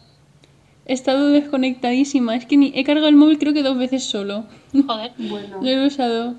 He 0.88 0.93
estado 0.93 1.30
desconectadísima. 1.30 2.36
Es 2.36 2.47
que 2.47 2.57
ni 2.57 2.72
he 2.74 2.84
cargado 2.84 3.07
el 3.07 3.16
móvil 3.16 3.38
creo 3.38 3.53
que 3.53 3.61
dos 3.61 3.78
veces 3.78 4.03
solo. 4.03 4.45
Joder. 4.88 5.11
Bueno. 5.20 5.59
Lo 5.61 5.70
he 5.70 5.86
usado. 5.86 6.34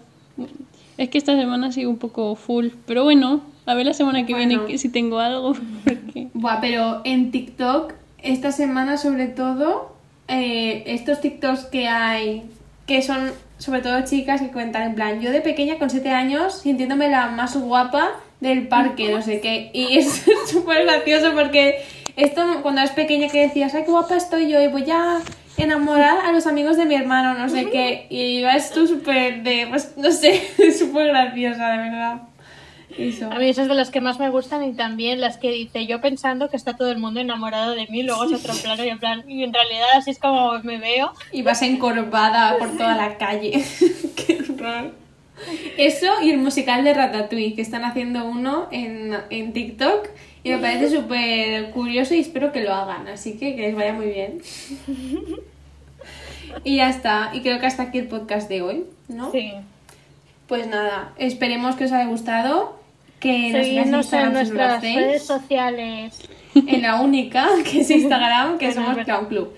Es 0.99 1.09
que 1.09 1.19
esta 1.19 1.37
semana 1.37 1.69
ha 1.69 1.73
sido 1.73 1.89
un 1.89 1.99
poco 1.99 2.35
full. 2.35 2.71
Pero 2.85 3.05
bueno, 3.05 3.43
A 3.65 3.75
ver 3.75 3.87
la 3.87 3.95
semana 3.95 4.27
que 4.27 4.35
viene 4.35 4.59
Bueno. 4.59 4.77
si 4.77 4.89
tengo 4.89 5.21
algo. 5.21 5.55
Porque... 5.85 6.27
Buah, 6.35 6.61
pero 6.61 7.01
en 7.05 7.31
TikTok, 7.31 7.93
esta 8.19 8.51
semana 8.51 8.97
sobre 8.97 9.29
todo, 9.29 9.95
eh, 10.27 10.83
estos 10.87 11.21
TikToks 11.21 11.67
que 11.67 11.87
hay, 11.87 12.43
que 12.87 13.03
son 13.03 13.31
sobre 13.59 13.83
todo 13.83 14.05
chicas 14.05 14.41
que 14.41 14.49
cuentan 14.49 14.83
en 14.83 14.95
plan, 14.97 15.21
yo 15.21 15.31
de 15.31 15.43
pequeña 15.43 15.79
con 15.79 15.91
7 15.91 16.11
años 16.11 16.59
sintiéndome 16.59 17.09
la 17.09 17.29
más 17.29 17.57
guapa 17.57 18.11
del 18.41 18.67
parque, 18.69 19.13
no 19.13 19.23
sé 19.23 19.41
qué. 19.41 19.71
Y 19.73 19.97
es 19.97 20.25
súper 20.47 20.85
gracioso 20.85 21.33
porque 21.35 21.77
esto 22.17 22.63
cuando 22.63 22.81
eres 22.81 22.93
pequeña 22.93 23.29
que 23.29 23.43
decías, 23.43 23.75
ay, 23.75 23.85
qué 23.85 23.91
guapa 23.91 24.17
estoy 24.17 24.51
yo 24.51 24.61
y 24.61 24.69
voy 24.69 24.91
a 24.91 25.21
enamorar 25.57 26.25
a 26.25 26.33
los 26.33 26.47
amigos 26.47 26.77
de 26.77 26.87
mi 26.87 26.95
hermano, 26.95 27.35
no 27.35 27.49
sé 27.49 27.71
qué. 27.71 28.07
Y 28.11 28.43
vas 28.43 28.71
tú 28.73 28.87
súper 28.87 29.43
de, 29.43 29.67
pues 29.69 29.97
no 29.97 30.11
sé, 30.11 30.43
súper 30.79 31.09
graciosa, 31.09 31.71
de 31.71 31.79
verdad. 31.79 32.23
Eso. 32.97 33.31
A 33.31 33.39
mí 33.39 33.49
esas 33.49 33.69
de 33.69 33.75
las 33.75 33.91
que 33.91 34.01
más 34.01 34.19
me 34.19 34.31
gustan 34.31 34.65
y 34.65 34.73
también 34.73 35.21
las 35.21 35.37
que 35.37 35.51
dice 35.51 35.87
yo 35.87 36.01
pensando 36.01 36.49
que 36.49 36.57
está 36.57 36.77
todo 36.77 36.91
el 36.91 36.99
mundo 36.99 37.21
enamorado 37.21 37.75
de 37.75 37.87
mí, 37.89 38.03
luego 38.03 38.25
es 38.25 38.33
otro 38.33 38.55
plano 38.55 38.85
y 38.85 38.89
en 38.89 38.99
plan, 38.99 39.29
y 39.29 39.43
en 39.43 39.53
realidad 39.53 39.89
así 39.97 40.13
es 40.13 40.19
como 40.19 40.59
me 40.63 40.79
veo. 40.79 41.13
Y 41.33 41.43
vas 41.43 41.61
encorvada 41.61 42.57
por 42.57 42.77
toda 42.77 42.95
la 42.95 43.19
calle. 43.19 43.63
Qué 44.17 44.39
horror. 44.49 44.93
Eso 45.77 46.07
y 46.23 46.31
el 46.31 46.39
musical 46.39 46.85
de 46.85 46.95
Ratatouille, 46.95 47.55
que 47.55 47.61
están 47.61 47.85
haciendo 47.85 48.25
uno 48.25 48.69
en, 48.71 49.15
en 49.29 49.53
TikTok. 49.53 50.09
Y 50.47 50.51
me 50.53 50.59
parece 50.59 50.91
súper 50.91 51.71
curioso 51.71 52.15
y 52.15 52.21
espero 52.21 52.53
que 52.53 52.63
lo 52.63 52.73
hagan. 52.75 53.09
Así 53.09 53.37
que 53.39 53.57
que 53.57 53.63
les 53.63 53.75
vaya 53.75 53.93
muy 53.93 54.07
bien. 54.07 54.41
Y 56.65 56.77
ya 56.77 56.89
está. 56.89 57.31
Y 57.35 57.41
creo 57.41 57.59
que 57.61 57.67
hasta 57.67 57.85
aquí 57.85 57.99
el 57.99 58.09
podcast 58.09 58.49
de 58.49 58.63
hoy, 58.63 58.85
¿no? 59.09 59.31
Sí. 59.33 59.53
Pues 60.49 60.67
nada, 60.69 61.13
esperemos 61.19 61.77
que 61.77 61.85
os 61.85 61.93
haya 61.93 62.07
gustado. 62.07 62.79
Que 63.21 63.51
nos 63.51 63.55
en 63.61 63.65
Seguidnos 63.65 64.13
en 64.13 64.21
Instagram 64.21 64.29
si 64.29 64.35
no 64.35 64.39
lo 64.39 64.45
nuestras 64.45 64.79
hacéis. 64.79 64.97
redes 64.97 65.23
sociales. 65.25 66.29
en 66.55 66.83
la 66.83 67.01
única, 67.01 67.49
que 67.65 67.81
es 67.81 67.91
Instagram, 67.91 68.59
que 68.59 68.73
somos. 68.75 68.97
Clown 69.05 69.27
Club. 69.27 69.55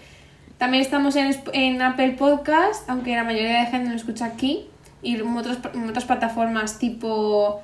También 0.59 0.83
estamos 0.83 1.15
en, 1.17 1.37
en 1.53 1.83
Apple 1.83 2.13
Podcast, 2.13 2.89
aunque 2.91 3.15
la 3.15 3.25
mayoría 3.25 3.61
de 3.61 3.67
gente 3.67 3.91
lo 3.91 3.97
escucha 3.97 4.25
aquí, 4.27 4.67
y 5.03 5.15
en, 5.17 5.23
otros- 5.37 5.59
en 5.75 5.89
otras 5.89 6.05
plataformas 6.05 6.79
tipo 6.81 7.61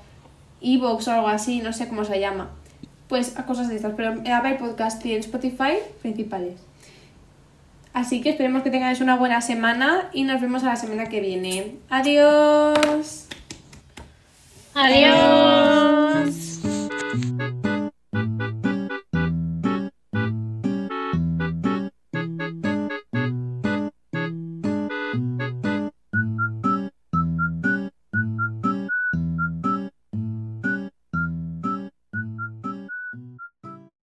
Evox 0.61 1.09
o 1.09 1.13
algo 1.13 1.29
así, 1.29 1.61
no 1.61 1.73
sé 1.73 1.89
cómo 1.89 2.05
se 2.05 2.21
llama. 2.21 2.51
Pues 3.15 3.39
a 3.39 3.47
cosas 3.47 3.69
de 3.69 3.77
estas, 3.77 3.93
pero 3.97 4.11
en 4.11 4.33
Apple 4.33 4.57
Podcast 4.57 5.07
y 5.07 5.13
en 5.13 5.21
Spotify 5.21 5.75
principales. 6.03 6.55
Así 7.93 8.21
que 8.21 8.31
esperemos 8.31 8.65
que 8.65 8.73
tengáis 8.73 9.01
una 9.01 9.15
buena 9.15 9.41
semana 9.41 10.11
y 10.13 10.25
nos 10.25 10.41
vemos 10.41 10.65
a 10.65 10.71
la 10.71 10.75
semana 10.75 11.07
que 11.07 11.21
viene. 11.21 11.77
Adiós. 11.91 13.29
Adiós. 14.75 15.94